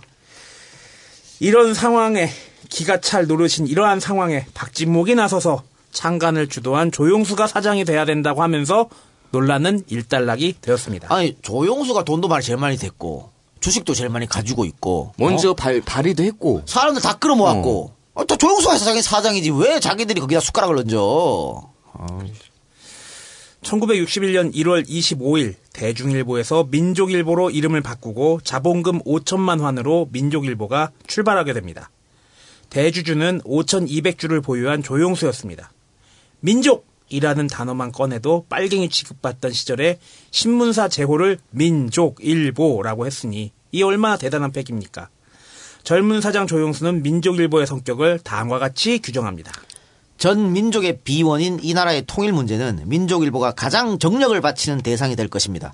[1.41, 2.29] 이런 상황에
[2.69, 8.89] 기가 찰 노릇인 이러한 상황에 박진목이 나서서 창간을 주도한 조용수가 사장이 돼야 된다고 하면서
[9.31, 11.13] 논란은 일단락이 되었습니다.
[11.13, 15.53] 아니 조용수가 돈도 많이 제일 많이 됐고 주식도 제일 많이 가지고 있고 먼저 어?
[15.53, 20.77] 발, 발의도 했고 사람들 다 끌어모았고 어, 또 조용수가 사장이 사장이지 왜 자기들이 거기다 숟가락을
[20.77, 21.69] 얹어?
[23.61, 31.89] 1961년 1월 25일 대중일보에서 민족일보로 이름을 바꾸고 자본금 5천만 환으로 민족일보가 출발하게 됩니다.
[32.69, 35.71] 대주주는 5,200주를 보유한 조용수였습니다.
[36.39, 39.99] 민족 이라는 단어만 꺼내도 빨갱이 취급받던 시절에
[40.31, 45.09] 신문사 제호를 민족일보라고 했으니 이 얼마나 대단한 팩입니까?
[45.83, 49.51] 젊은 사장 조용수는 민족일보의 성격을 다음과 같이 규정합니다.
[50.17, 55.73] 전 민족의 비원인 이 나라의 통일 문제는 민족일보가 가장 정력을 바치는 대상이 될 것입니다.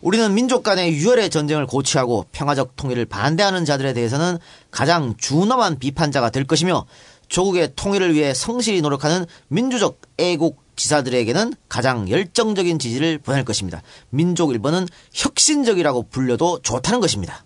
[0.00, 4.38] 우리는 민족 간의 유혈의 전쟁을 고취하고 평화적 통일을 반대하는 자들에 대해서는
[4.70, 6.86] 가장 준엄한 비판자가 될 것이며
[7.28, 13.82] 조국의 통일을 위해 성실히 노력하는 민주적 애국 지사들에게는 가장 열정적인 지지를 보낼 것입니다.
[14.10, 17.44] 민족일보는 혁신적이라고 불려도 좋다는 것입니다.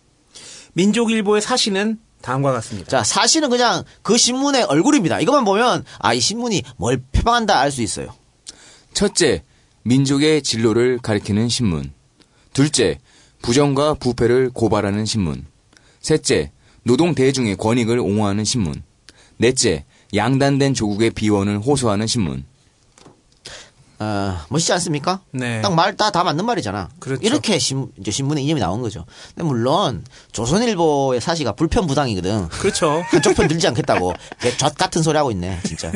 [0.75, 2.91] 민족일보의 사시는 다음과 같습니다.
[2.91, 5.21] 자, 사실은 그냥 그 신문의 얼굴입니다.
[5.21, 8.15] 이것만 보면 아, 이 신문이 뭘 표방한다 알 수 있어요.
[8.93, 9.43] 첫째,
[9.85, 11.93] 민족의 진로를 가리키는 신문.
[12.53, 12.99] 둘째,
[13.43, 15.47] 부정과 부패를 고발하는 신문.
[16.01, 16.51] 셋째,
[16.83, 18.83] 노동 대중의 권익을 옹호하는 신문.
[19.39, 19.85] 넷째,
[20.15, 22.45] 양단된 조국의 비원을 호소하는 신문.
[24.01, 25.21] 어, 멋있지 않습니까?
[25.31, 25.61] 네.
[25.61, 26.89] 딱 말 다 다 맞는 말이잖아.
[26.99, 27.21] 그렇죠.
[27.23, 29.05] 이렇게 신, 이제 신문에 이념이 나온 거죠.
[29.35, 32.49] 근데 물론 조선일보의 사시가 불편부당이거든.
[32.49, 33.03] 그렇죠.
[33.13, 34.15] 한쪽 편 들지 않겠다고.
[34.41, 35.93] 걔젖 같은 소리 하고 있네, 진짜.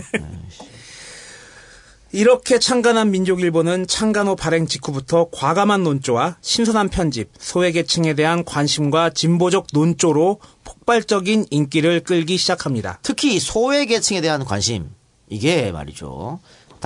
[2.12, 9.66] 이렇게 창간한 민족일보는 창간 후 발행 직후부터 과감한 논조와 신선한 편집, 소외계층에 대한 관심과 진보적
[9.72, 13.00] 논조로 폭발적인 인기를 끌기 시작합니다.
[13.02, 14.90] 특히 소외계층에 대한 관심.
[15.28, 16.38] 이게 말이죠.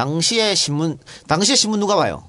[0.02, 0.96] 당시의 신문,
[1.26, 2.22] 당시의 신문 누가 봐요?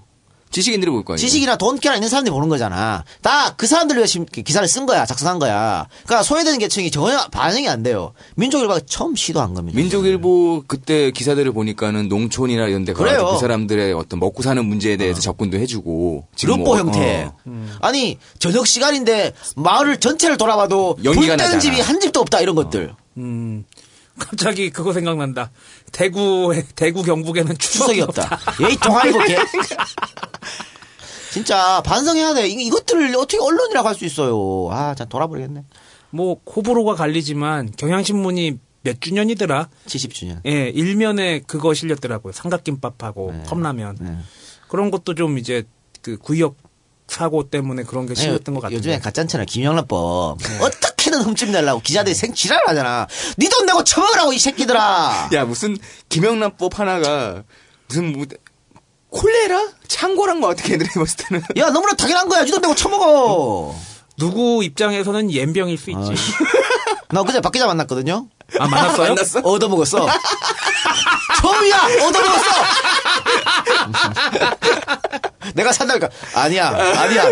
[0.51, 1.17] 지식인들이 볼 거예요.
[1.19, 3.03] 지식이나 돈깨나 있는 사람들이 보는 거잖아.
[3.21, 5.87] 다 그 사람들 위해 심- 기사를 쓴 거야, 작성한 거야.
[6.05, 8.13] 그러니까 소외되는 계층이 전혀 반응이 안 돼요.
[8.37, 9.77] 민족일보가 처음 시도한 겁니다.
[9.77, 13.29] 민족일보 그때 기사들을 보니까는 농촌이나 이런 데 가서 그래요.
[13.33, 17.29] 그 사람들의 어떤 먹고 사는 문제에 대해서 접근도 해주고 지금 뭐, 형태.
[17.45, 21.59] 어, 아니 저녁 시간인데 마을을 전체를 돌아봐도 연기가 불 나잖아.
[21.59, 22.95] 집이 한 집도 없다 이런 것들.
[23.17, 23.65] 음,
[24.19, 25.51] 갑자기 그거 생각난다.
[25.91, 28.39] 대구, 대구 경북에는 추석이, 추석이 없다.
[28.67, 29.37] 예이 동아이고 개.
[31.31, 32.47] 진짜 반성해야 돼.
[32.47, 34.67] 이, 이것들을 어떻게 언론이라고 할 수 있어요.
[34.71, 35.63] 아, 참 돌아버리겠네.
[36.11, 39.69] 뭐 호불호가 갈리지만 경향신문이 몇 주년이더라?
[39.85, 40.39] 70주년.
[40.45, 42.31] 예, 일면에 그거 실렸더라고요.
[42.33, 43.43] 삼각김밥하고 네.
[43.45, 44.23] 컵라면.
[44.67, 45.63] 그런 것도 좀 이제
[46.01, 46.55] 그 구역
[47.07, 48.77] 사고 때문에 그런 게 실렸던 것 같은데.
[48.77, 50.37] 요즘에 가짠잖아 김영란법.
[50.61, 53.07] 어떻 게든 흠집 내려고 기자들이 생 지랄 하잖아.
[53.37, 55.29] 네 돈 내고 처먹으라고 이 새끼들아.
[55.33, 55.77] 야 무슨
[56.09, 57.43] 김영란법 하나가
[57.87, 58.25] 무슨 뭐
[59.09, 62.43] 콜레라 창고란 거 어떻게 애들이 봤을 때는 야 너무나 당연한 거야.
[62.43, 63.75] 네돈 내고 처먹어.
[64.17, 66.13] 누구 입장에서는 옌병일 수 있지.
[67.09, 68.27] 나 그제 박 기자 만났거든요.
[68.59, 69.09] 아, 만났어요?
[69.15, 69.39] 만났어?
[69.39, 70.07] 얻어먹었어.
[71.41, 71.77] 처음이야!
[72.07, 72.49] 얻어먹었어!
[75.55, 76.09] 내가 산다니까.
[76.35, 77.23] 아니야, 아니야.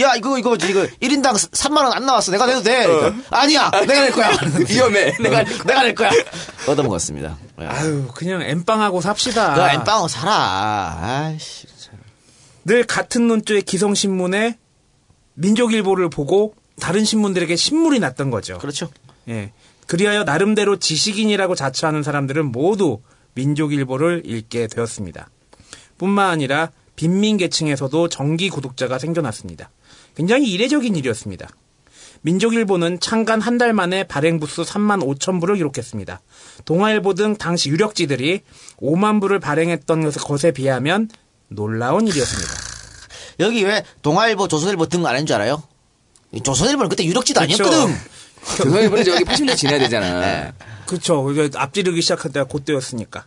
[0.00, 2.32] 야, 이거, 이거, 이거, 1인당 3만 원 안 나왔어.
[2.32, 2.86] 내가 내도 돼.
[2.86, 3.70] 그러니까, 아니야!
[3.70, 4.30] 내가 낼 거야.
[4.68, 5.16] 위험해.
[5.20, 6.10] 내가, 내가 낼 거야.
[6.66, 7.36] 얻어먹었습니다.
[7.58, 9.54] 아유, 그냥 엠빵하고 삽시다.
[9.54, 10.98] 너 엠빵하고 살아.
[11.00, 11.66] 아이씨.
[12.64, 14.56] 늘 같은 논조의 기성신문에
[15.34, 18.58] 민족일보를 보고 다른 신문들에게 신물이 났던 거죠.
[18.58, 18.88] 그렇죠.
[19.28, 19.52] 예.
[19.88, 23.00] 그리하여 나름대로 지식인이라고 자처하는 사람들은 모두
[23.34, 25.28] 민족일보를 읽게 되었습니다.
[25.98, 29.70] 뿐만 아니라 빈민 계층에서도 정기 구독자가 생겨났습니다.
[30.16, 31.48] 굉장히 이례적인 일이었습니다.
[32.22, 36.20] 민족일보는 창간 한 달 만에 발행 부수 3만 5천 부를 기록했습니다.
[36.64, 38.42] 동아일보 등 당시 유력지들이
[38.80, 41.08] 5만 부를 발행했던 것에 비하면
[41.48, 42.52] 놀라운 일이었습니다.
[43.40, 45.62] 여기 왜 동아일보, 조선일보 등 안 한 줄 알아요?
[46.32, 47.64] 이 조선일보는 그때 유력지도 그렇죠.
[47.64, 47.96] 아니었거든.
[48.56, 50.52] 조선일보는 저기 80년 지나야 되잖아.
[50.86, 51.30] 그렇죠.
[51.32, 53.24] 이제 앞지르기 시작할 때가 그때였으니까.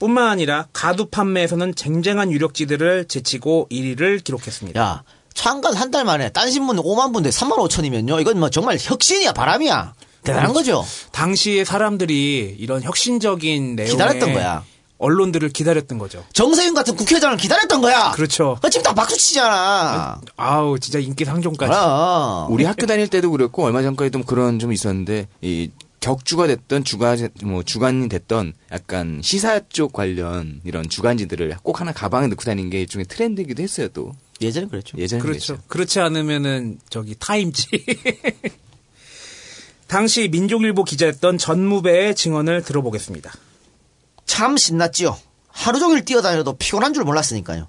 [0.00, 4.80] 뿐만 아니라 가두 판매에서는 쟁쟁한 유력지들을 제치고 1위를 기록했습니다.
[4.80, 5.02] 야,
[5.34, 8.20] 창간 한 달 만에 딴 신문 5만 부인데 3만 5천이면요.
[8.20, 9.94] 이건 뭐 정말 혁신이야, 바람이야.
[10.24, 10.84] 대단한 거죠.
[11.12, 14.64] 당시에 사람들이 이런 혁신적인 내용의 기다렸던 거야.
[14.98, 16.22] 언론들을 기다렸던 거죠.
[16.34, 18.10] 정세윤 같은 국회의장을 기다렸던 거야.
[18.12, 18.58] 그렇죠.
[18.62, 20.20] 어, 지금 다 박수 치잖아.
[20.36, 21.70] 아우 진짜 인기 상종까지.
[21.72, 22.52] 그럼.
[22.52, 25.70] 우리 학교 다닐 때도 그랬고 얼마 전까지도 그런 좀 있었는데 이
[26.00, 32.26] 격주가 됐던 주간 뭐 주간이 됐던 약간 시사 쪽 관련 이런 주간지들을 꼭 하나 가방에
[32.28, 34.12] 넣고 다니는 게 일종의 트렌드이기도 했어요 또.
[34.40, 34.96] 예전에 그랬죠.
[34.96, 35.54] 예전에 그렇죠.
[35.54, 35.68] 그랬죠.
[35.68, 37.68] 그렇지 않으면은 저기 타임지.
[39.86, 43.32] 당시 민족일보 기자였던 전무배의 증언을 들어보겠습니다.
[44.24, 45.18] 참 신났지요.
[45.48, 47.68] 하루 종일 뛰어다녀도 피곤한 줄 몰랐으니까요.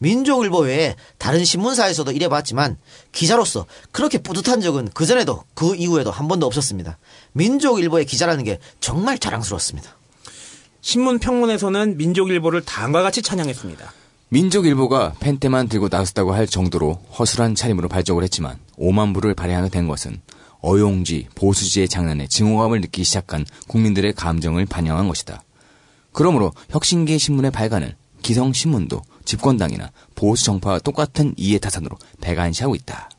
[0.00, 2.78] 민족일보 외에 다른 신문사에서도 일해봤지만
[3.12, 6.98] 기자로서 그렇게 뿌듯한 적은 그전에도 그 이후에도 한 번도 없었습니다.
[7.32, 9.96] 민족일보의 기자라는 게 정말 자랑스러웠습니다.
[10.80, 13.92] 신문 평론에서는 민족일보를 다음과 같이 찬양했습니다.
[14.30, 20.20] 민족일보가 펜테만 들고 나섰다고 할 정도로 허술한 차림으로 발족을 했지만 5만 부를 발행하게 된 것은
[20.62, 25.42] 어용지, 보수지의 장난에 증오감을 느끼기 시작한 국민들의 감정을 반영한 것이다.
[26.12, 33.10] 그러므로 혁신계 신문의 발간을 기성신문도 집권당이나 보수 정파와 똑같은 이해타산으로 배관시하고 있다.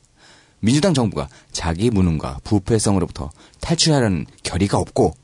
[0.59, 3.29] 민주당 정부가 자기 무능과 부패성으로부터
[3.61, 5.15] 탈출하려는 결의가 없고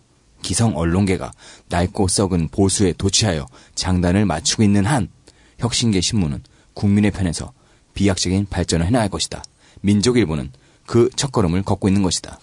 [0.42, 1.34] 기성 언론계가
[1.68, 3.46] 낡고 썩은 보수에 도취하여
[3.76, 5.10] 장단을 맞추고 있는 한
[5.60, 6.44] 혁신계 신문은
[6.74, 7.52] 국민의 편에서
[7.94, 9.44] 비약적인 발전을 해나갈 것이다.
[9.82, 10.52] 민족일보는
[10.86, 12.40] 그 첫걸음을 걷고 있는 것이다.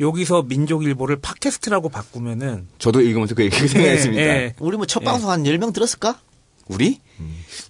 [0.00, 4.22] 여기서 민족일보를 팟캐스트라고 바꾸면은 저도 읽으면서 그 얘기 생각했습니다.
[4.22, 4.54] 예, 예.
[4.58, 6.20] 우리 뭐 첫 방송 한 10명 들었을까?
[6.68, 7.00] 우리?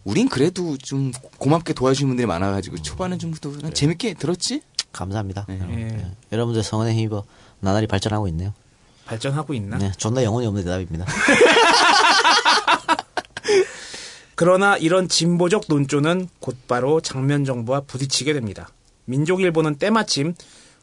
[0.05, 4.63] 우린 그래도 좀 고맙게 도와주신 분들이 많아가지고 초반은 좀더 재밌게 들었지?
[4.93, 5.47] 감사합니다.
[5.49, 5.59] 네.
[5.59, 5.79] 여러분.
[5.79, 5.85] 예.
[5.85, 6.11] 네.
[6.33, 7.25] 여러분들 성원에 힘입어
[7.61, 8.55] 나날이 발전하고 있네요.
[9.05, 9.79] 발전하고 있나?
[9.79, 11.07] 네, 존나 영혼이 없는 대답입니다.
[14.35, 18.69] 그러나 이런 진보적 논조는 곧바로 장면 정부와 부딪히게 됩니다.
[19.07, 20.35] 민족일보는 때마침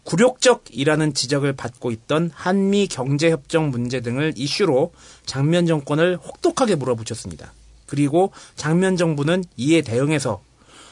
[0.03, 4.91] 굴욕적이라는 지적을 받고 있던 한미 경제협정 문제 등을 이슈로
[5.25, 7.53] 장면 정권을 혹독하게 물어붙였습니다.
[7.93, 10.41] 그리고 장면 정부는 이에 대응해서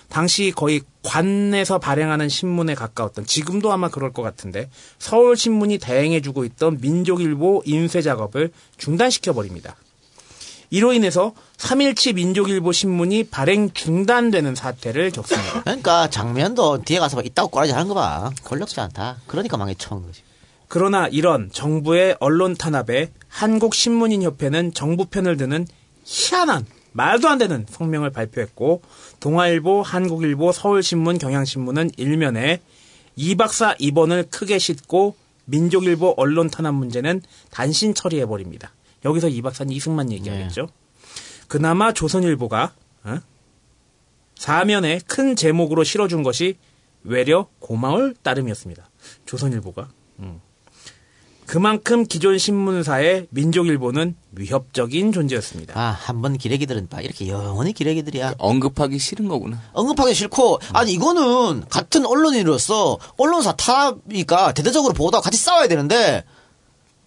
[0.07, 4.69] 당시 거의 관에서 발행하는 신문에 가까웠던 지금도 아마 그럴 것 같은데
[4.99, 9.75] 서울 신문이 대행해주고 있던 민족일보 인쇄 작업을 중단시켜 버립니다.
[10.69, 15.63] 이로 인해서 3일치 민족일보 신문이 발행 중단되는 사태를 겪습니다.
[15.63, 18.29] 그러니까 장면도 뒤에 가서 막 있다고 꼬라지 하는 거 봐.
[18.43, 19.17] 권력지 않다.
[19.25, 20.21] 그러니까 망해쳐 온 거지.
[20.67, 25.65] 그러나 이런 정부의 언론 탄압에 한국신문인협회는 정부 편을 드는
[26.05, 28.81] 희한한 말도 안 되는 성명을 발표했고
[29.19, 32.61] 동아일보, 한국일보, 서울신문, 경향신문은 일면에
[33.15, 35.15] 이 박사 입원을 크게 싣고
[35.45, 38.73] 민족일보 언론 탄압 문제는 단신 처리해 버립니다.
[39.05, 40.67] 여기서 이 박사는 이승만 얘기하겠죠.
[41.47, 42.73] 그나마 조선일보가
[43.03, 43.19] 어?
[44.35, 46.57] 사면에 큰 제목으로 실어준 것이
[47.03, 48.89] 외려 고마울 따름이었습니다.
[49.25, 49.89] 조선일보가.
[50.19, 50.39] 음.
[51.51, 55.77] 그만큼 기존 신문사의 민족일보는 위협적인 존재였습니다.
[55.77, 57.01] 아, 한 번 기레기들은 봐.
[57.01, 58.35] 이렇게 영원히 기레기들이야.
[58.37, 59.61] 언급하기 싫은 거구나.
[59.73, 66.23] 언급하기 싫고, 아니, 이거는 같은 언론인으로서 언론사 탄압이니까 대대적으로 보도하고 같이 싸워야 되는데,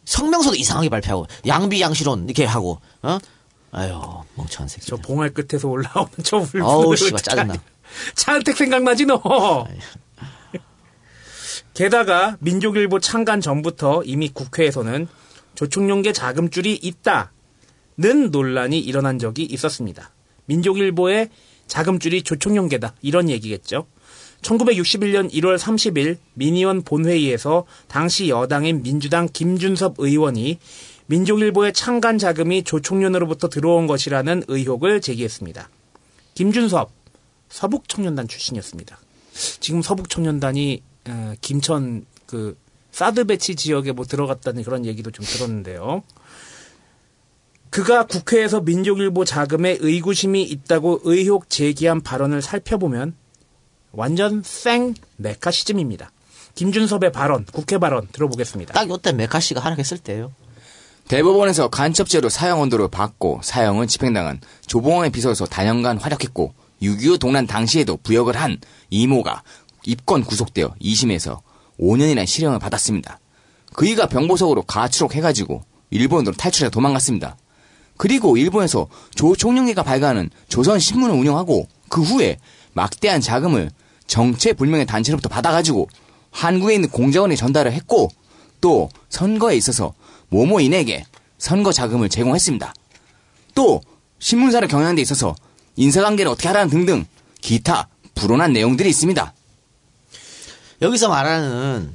[0.04, 3.18] 성명서도 이상하게 발표하고, 양비 양시론 이렇게 하고, 어?
[3.72, 3.98] 아유,
[4.34, 4.86] 멍청한 새끼.
[4.88, 7.54] 저 봉알 끝에서 올라오는 저 울분을 어우, 씨발, 짜증나.
[8.14, 9.66] 차은택 생각나지 너.
[11.74, 15.08] 게다가 민족일보 창간 전부터 이미 국회에서는
[15.56, 20.10] 조총련계 자금줄이 있다는 논란이 일어난 적이 있었습니다.
[20.46, 21.30] 민족일보의
[21.66, 23.86] 자금줄이 조총련계다 이런 얘기겠죠.
[24.42, 30.58] 1961년 1월 30일 민의원 본회의에서 당시 여당인 민주당 김준섭 의원이
[31.06, 35.68] 민족일보의 창간 자금이 조총련으로부터 들어온 것이라는 의혹을 제기했습니다.
[36.34, 36.90] 김준섭
[37.48, 38.98] 서북청년단 출신이었습니다.
[39.60, 40.93] 지금 서북청년단이 어,
[41.40, 42.56] 김천 그
[42.92, 46.02] 사드 배치 지역에 뭐 들어갔다는 그런 얘기도 좀 들었는데요.
[47.70, 53.14] 그가 국회에서 민족일보 자금에 의구심이 있다고 의혹 제기한 발언을 살펴보면
[53.90, 56.12] 완전 생 메카시즘입니다.
[56.54, 58.74] 김준섭의 발언, 국회 발언 들어보겠습니다.
[58.74, 60.32] 딱 요때 메카시가 활약했을 때예요.
[61.08, 68.36] 대법원에서 간첩죄로 사형 언도를 받고 사형은 집행당한 조봉원에 비서서 단연간 활약했고 6.25 동란 당시에도 부역을
[68.36, 68.58] 한
[68.90, 69.42] 이모가
[69.86, 71.40] 입건 구속되어 2심에서
[71.78, 73.18] 5년이나 실형을 받았습니다.
[73.74, 77.36] 그이가 병보석으로 가출옥해가지고 일본으로 탈출해 도망갔습니다.
[77.96, 82.38] 그리고 일본에서 조총련계가 발간하는 조선신문을 운영하고 그 후에
[82.72, 83.70] 막대한 자금을
[84.06, 85.88] 정체불명의 단체로부터 받아가지고
[86.30, 88.10] 한국에 있는 공자원에 전달을 했고
[88.60, 89.94] 또 선거에 있어서
[90.28, 91.04] 모모인에게
[91.38, 92.74] 선거 자금을 제공했습니다.
[93.54, 93.80] 또
[94.18, 95.34] 신문사를 경영하는 데 있어서
[95.76, 97.04] 인사관계를 어떻게 하라는 등등
[97.40, 99.32] 기타 불온한 내용들이 있습니다.
[100.82, 101.92] 여기서 말하는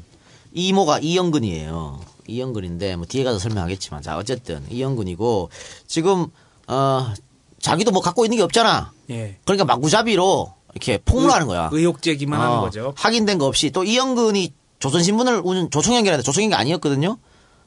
[0.53, 1.99] 이모가 이영근이에요.
[2.27, 5.49] 이영근인데 뭐 뒤에 가서 설명하겠지만 자 어쨌든 이영근이고
[5.87, 6.27] 지금
[6.67, 7.13] 어
[7.59, 8.91] 자기도 뭐 갖고 있는 게 없잖아.
[9.09, 9.37] 예.
[9.43, 11.69] 그러니까 마구잡이로 이렇게 폭로하는 거야.
[11.71, 12.93] 의혹 제기만 하는 어, 거죠.
[12.95, 17.17] 확인된 거 없이 또 이영근이 조선신문을 운영 조총연결하는데 조총연결 아니었거든요.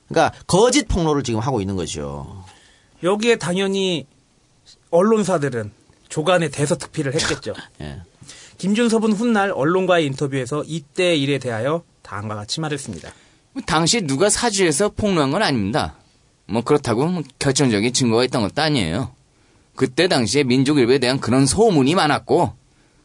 [0.09, 2.45] 그러니까 거짓 폭로를 지금 하고 있는 거죠.
[3.03, 4.07] 여기에 당연히
[4.91, 5.73] 언론사들은
[6.09, 7.55] 조간에 대서특필을 했겠죠.
[7.81, 8.03] 예.
[8.63, 13.11] 김준섭은 훗날 언론과의 인터뷰에서 이때 일에 대하여 다음과 같이 말했습니다.
[13.67, 15.97] 당시 누가 사주해서 폭로한 건 아닙니다.
[16.47, 19.11] 뭐 그렇다고 뭐 결정적인 증거가 있던 것도 아니에요.
[19.75, 22.53] 그때 당시에 민족일보에 대한 그런 소문이 많았고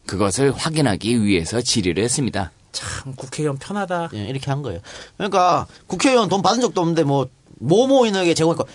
[0.06, 2.52] 그것을 확인하기 위해서 질의를 했습니다.
[2.70, 4.10] 참 국회의원 편하다.
[4.14, 4.78] 예, 이렇게 한 거예요.
[5.16, 7.26] 그러니까 국회의원 돈 받은 적도 없는데 뭐
[7.58, 8.68] 모모인에게 제공했고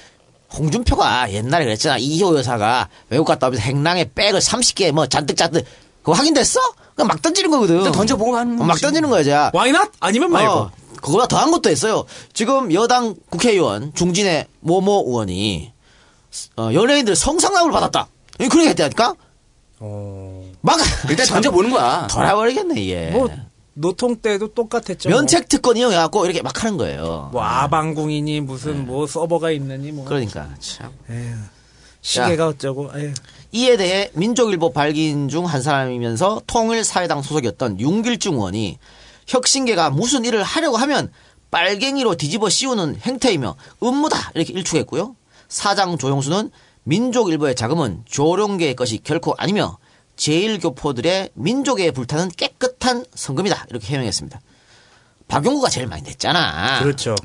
[0.57, 5.65] 홍준표가 옛날에 그랬잖아 이효 여사가 외국 갔다 오면서 행랑에 백을 30개 뭐 잔뜩 잔뜩
[6.03, 6.59] 그거 확인됐어?
[6.95, 7.77] 그냥 막 던지는 거거든.
[7.77, 9.49] 일단 던져보고 하는 어, 막 던지는 거야, 자.
[9.53, 9.89] 와이낫?
[9.99, 10.51] 아니면 말고.
[10.53, 12.05] 어, 그거보다 더한 것도 했어요.
[12.33, 15.73] 지금 여당 국회의원 중진의 모모 의원이
[16.57, 18.07] 어, 연예인들 성상납을 받았다.
[18.41, 19.15] 예, 그렇게 했다니까?
[20.61, 22.07] 막 일단 던져보는 거야.
[22.11, 23.09] 돌아버리겠네 이게.
[23.11, 23.29] 뭐
[23.73, 25.09] 노통 때도 똑같았죠.
[25.09, 27.29] 면책 특권 이용해갖고 이렇게 막 하는 거예요.
[27.33, 30.05] 뭐 아방궁이니 무슨 뭐 서버가 있느니 뭐.
[30.05, 30.91] 그러니까 참.
[31.09, 31.35] 에휴,
[32.03, 32.91] 시계가 어쩌고.
[32.95, 33.13] 에휴.
[33.53, 38.77] 이에 대해 민족일보 발기인 중 한 사람이면서 통일사회당 소속이었던 윤길중 의원이
[39.27, 41.11] 혁신계가 무슨 일을 하려고 하면
[41.49, 45.15] 빨갱이로 뒤집어 씌우는 행태이며 음모다 이렇게 일축했고요.
[45.47, 46.49] 사장 조영수는
[46.83, 49.77] 민족일보의 자금은 조룡계의 것이 결코 아니며
[50.15, 54.41] 제일교포들의 민족에 불타는 깨끗한 성금이다 이렇게 해명했습니다.
[55.27, 56.81] 박용구가 제일 많이 냈잖아.
[56.81, 57.15] 그렇죠.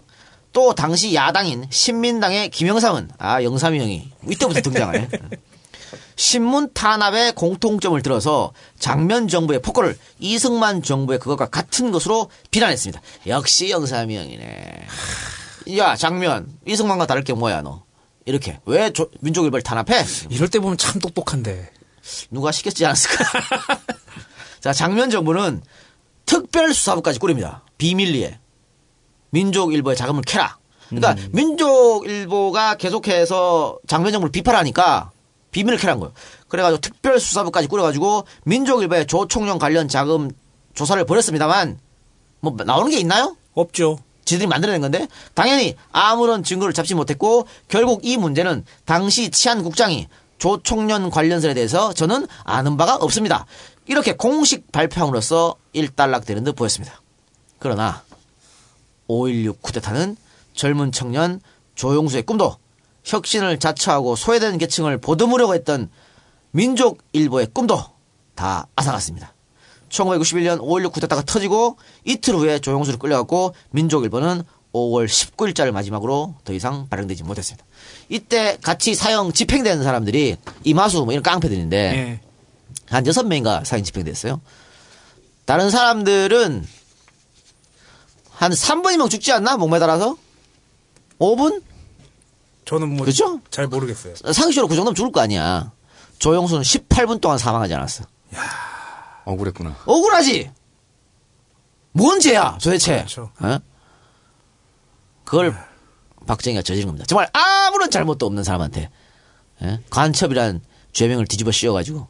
[0.59, 5.09] 또 당시 야당인 신민당의 김영삼은 아 영삼이 형이 이때부터 등장해.
[6.17, 13.01] 신문 탄압의 공통점을 들어서 장면 정부의 폭거를 이승만 정부의 그것과 같은 것으로 비난했습니다.
[13.29, 14.87] 역시 영삼이 형이네.
[15.77, 17.85] 야 장면 이승만과 다를 게 뭐야 너?
[18.27, 20.05] 이렇게 왜 조- 민족일보를 탄압해?
[20.31, 21.71] 이럴 때 보면 참 똑똑한데.
[22.33, 23.25] 누가 시켰지 않았을까?
[24.59, 25.63] 자, 장면 정부는
[26.27, 27.63] 특별수사부까지 꾸립니다.
[27.79, 28.41] 비밀리에.
[29.31, 30.59] 민족일보의 자금을 캐라.
[30.89, 31.29] 그러니까 음.
[31.33, 35.11] 민족일보가 계속해서 장면 정부를 비판하니까
[35.51, 36.13] 비밀을 캐란 거예요.
[36.49, 40.31] 그래가지고 특별수사부까지 꾸려가지고 민족일보의 조총련 관련 자금
[40.75, 41.79] 조사를 벌였습니다만
[42.41, 43.37] 뭐 나오는 게 있나요?
[43.55, 43.99] 없죠.
[44.25, 50.07] 지들이 만들어낸 건데 당연히 아무런 증거를 잡지 못했고 결국 이 문제는 당시 치안 국장이
[50.37, 53.47] 조총련 관련설에 대해서 저는 아는 바가 없습니다.
[53.87, 57.01] 이렇게 공식 발표함으로써 일단락되는 듯 보였습니다.
[57.59, 58.03] 그러나
[59.09, 60.17] 5.16 쿠데타는
[60.55, 61.41] 젊은 청년
[61.75, 62.57] 조용수의 꿈도
[63.05, 65.91] 혁신을 자처하고 소외된 계층을 보듬으려고 했던
[66.51, 67.83] 민족 일보의 꿈도
[68.35, 69.35] 다 앗아갔습니다.
[69.89, 76.89] 1991년 5.16 쿠데타가 터지고 이틀 후에 조용수를 끌려갔고 민족 일보는 5월 19일자를 마지막으로 더 이상
[76.89, 77.65] 발행되지 못했습니다.
[78.09, 82.21] 이때 같이 사형 집행된 사람들이 이마수 뭐 이런 깡패들인데 예.
[82.87, 84.41] 한 여섯 명인가 사형 집행됐어요.
[85.47, 86.67] 다른 사람들은
[88.39, 89.57] 한 3분이면 죽지 않나?
[89.57, 90.17] 목매달아서?
[91.19, 91.61] 5분?
[92.65, 93.41] 저는 뭐 그죠?
[93.51, 94.15] 잘 모르겠어요.
[94.15, 95.73] 상식적으로 그 정도면 죽을 거 아니야.
[96.21, 98.05] 조영수는 18분 동안 사망하지 않았어.
[99.25, 99.77] 억울했구나.
[99.87, 100.53] 억울하지?
[101.93, 102.99] 뭔 죄야, 도대체?
[102.99, 103.33] 그렇죠.
[103.41, 103.59] 어?
[105.25, 105.57] 그걸
[106.27, 107.07] 박정희가 저지른 겁니다.
[107.07, 108.89] 정말 아무런 잘못도 없는 사람한테
[109.63, 109.81] 예?
[109.91, 110.61] 간첩이란
[110.93, 112.07] 죄명을 뒤집어 씌워가지고.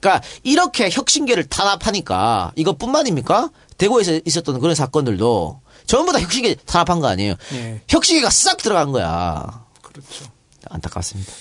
[0.00, 3.50] 그러니까 이렇게 혁신계를 탄압하니까 이것뿐만입니까?
[3.78, 7.34] 대구에서 있었던 그런 사건들도 전부 다 혁신계 탄압한 거 아니에요.
[7.54, 7.80] 예.
[7.88, 9.64] 혁신계가 싹 들어간 거야.
[9.82, 10.24] 그렇죠.
[10.68, 11.32] 안타깝습니다.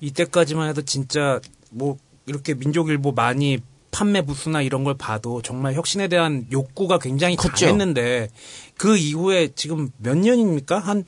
[0.00, 1.40] 이때까지만 해도 진짜
[1.70, 1.96] 뭐
[2.26, 3.58] 이렇게 민족일보 많이
[3.90, 7.66] 판매 부수나 이런 걸 봐도 정말 혁신에 대한 욕구가 굉장히 컸죠.
[7.66, 8.28] 강했는데
[8.76, 10.78] 그 이후에 지금 몇 년입니까?
[10.78, 11.04] 한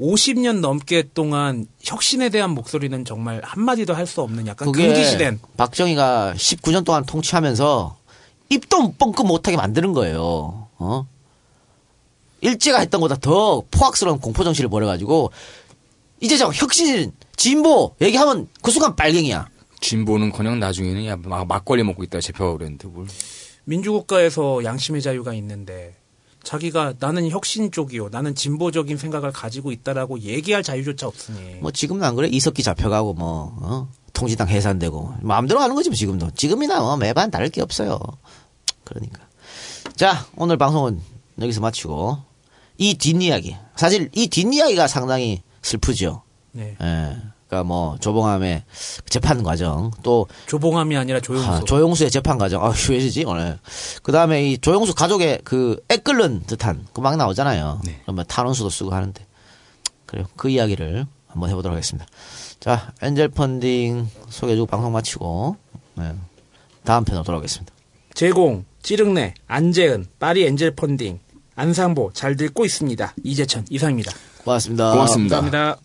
[0.00, 6.84] 50년 넘게 동안 혁신에 대한 목소리는 정말 한마디도 할 수 없는 약간 금기시된 박정희가 19년
[6.84, 7.96] 동안 통치하면서
[8.50, 10.68] 입도 뻥끗 못하게 만드는 거예요.
[10.78, 11.06] 어?
[12.44, 15.32] 일제가 했던 것보다 더 포악스러운 공포 정치를 벌여가지고
[16.20, 19.48] 이제 저 혁신, 진보 얘기하면 그 순간 빨갱이야.
[19.80, 23.06] 진보는커녕 나중에는 야 막, 막걸리 먹고 있다 제표가 그랬는데 뭘.
[23.64, 25.96] 민주국가에서 양심의 자유가 있는데
[26.42, 32.14] 자기가 나는 혁신 쪽이요, 나는 진보적인 생각을 가지고 있다라고 얘기할 자유조차 없으니 뭐 지금은 안
[32.14, 32.28] 그래?
[32.30, 33.88] 이석기 잡혀가고 뭐 어?
[34.12, 36.30] 통지당 해산되고 마음대로 하는 거지 뭐 지금도.
[36.32, 37.98] 지금이나 뭐 매반 다를 게 없어요.
[38.84, 39.22] 그러니까.
[39.96, 41.00] 자 오늘 방송은
[41.40, 42.33] 여기서 마치고
[42.78, 46.22] 이 뒷이야기 사실 이 뒷이야기가 상당히 슬프죠.
[46.52, 46.76] 네.
[46.80, 47.16] 예.
[47.48, 48.64] 그러니까 뭐 조봉암의
[49.08, 51.48] 재판 과정 또 조봉암이 아니라 조용수.
[51.48, 52.64] 아, 조용수의 재판 과정.
[52.64, 53.58] 아, 휴해지지 오늘.
[54.02, 57.80] 그 다음에 이 조용수 가족의 그 애 끓는 듯한 그 막 나오잖아요.
[58.02, 59.24] 그러면 탄원수도 쓰고 하는데.
[60.06, 60.26] 그래요.
[60.36, 62.06] 그 이야기를 한번 해보도록 하겠습니다.
[62.60, 65.56] 자, 엔젤 펀딩 소개해주고 방송 마치고
[65.96, 66.14] 네.
[66.84, 67.72] 다음 편으로 돌아오겠습니다.
[68.14, 71.18] 제공, 찌릉내, 안재은, 파리 엔젤 펀딩,
[71.56, 73.14] 안상보 잘 듣고 있습니다.
[73.22, 74.12] 이재천 이상입니다.
[74.44, 74.92] 고맙습니다.
[74.92, 75.40] 고맙습니다.
[75.40, 75.80] 감사합니다.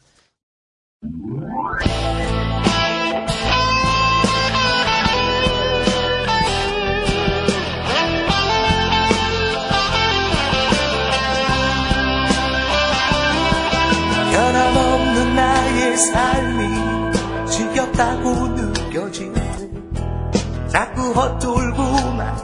[14.32, 19.70] 변함없는 나의 삶이 지겹다고 느껴질 때
[20.70, 22.38] 자꾸 헛돌고만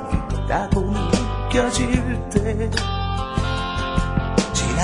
[0.46, 0.82] 있다고
[1.50, 2.95] 느껴질 때지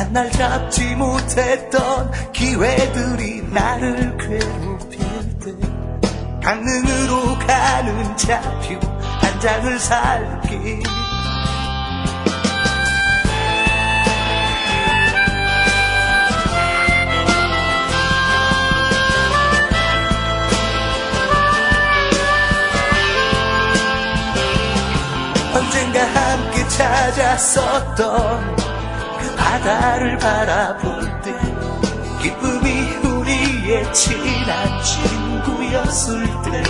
[0.02, 5.00] 난 날 잡지 못했던 기회들이 나를 괴롭힐
[5.40, 5.52] 때.
[6.44, 8.80] 강릉으로 가는 차표
[9.20, 10.80] 한 장을 살게.
[25.54, 28.61] 언젠가 함께 찾았었던 그
[29.52, 31.34] 바다를 바라볼 때
[32.22, 32.70] 기쁨이
[33.04, 36.64] 우리의 친한 친구였을 때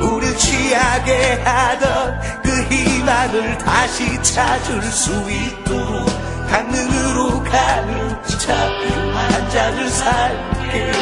[0.00, 6.06] 우리 취하게 하던 그 희망을 다시 찾을 수 있도록
[6.48, 10.92] 강릉으로 가는 차표 한 장을 살게.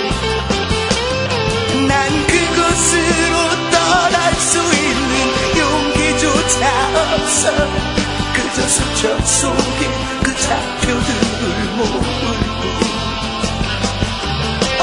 [1.86, 3.36] 난 그곳으로
[3.70, 9.90] 떠날 수 있는 용기조차 없어 그저 수첩 속에
[10.22, 12.04] 그 차표들을 모으고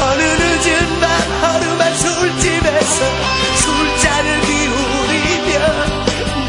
[0.02, 1.10] 어느 늦은 밤
[1.42, 3.06] 허름한 술집에서
[3.58, 5.52] 술잔을 기울이며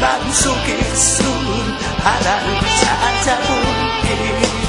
[0.01, 4.62] 마음속에 숨은 하나를 찾아볼게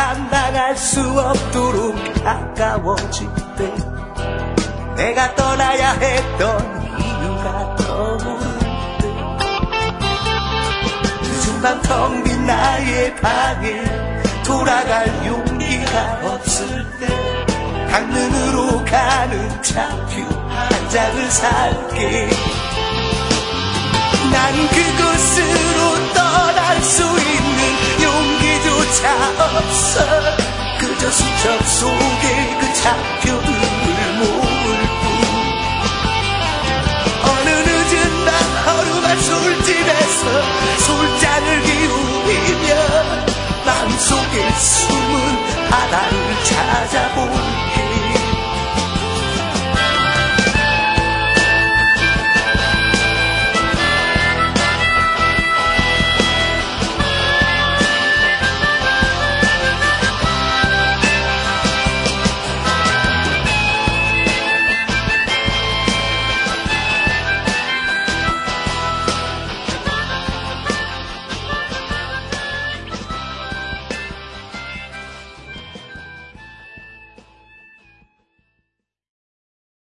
[0.00, 1.94] 감당할 수 없도록
[2.24, 3.28] 가까워질
[3.58, 3.70] 때
[4.96, 8.26] 내가 떠나야 했던 이유가 떠오를
[11.22, 13.84] 늦은 밤 텅 빈 나의 방에
[14.42, 17.06] 돌아갈 용기가 없을 때
[17.90, 22.30] 강릉으로 가는 차표 한 장을 살게.
[24.32, 27.99] 난 그곳으로 떠날 수 있는
[28.90, 29.14] 용기조차
[29.56, 30.00] 없어.
[30.80, 35.10] 그저 수첩 속에 그 차표들을 모을 뿐
[37.22, 38.30] 어느 늦은 밤
[38.66, 40.22] 허름한 술집에서
[40.78, 42.68] 술잔을 기울이며
[43.64, 47.59] 마음속에 숨은 바다를 찾아보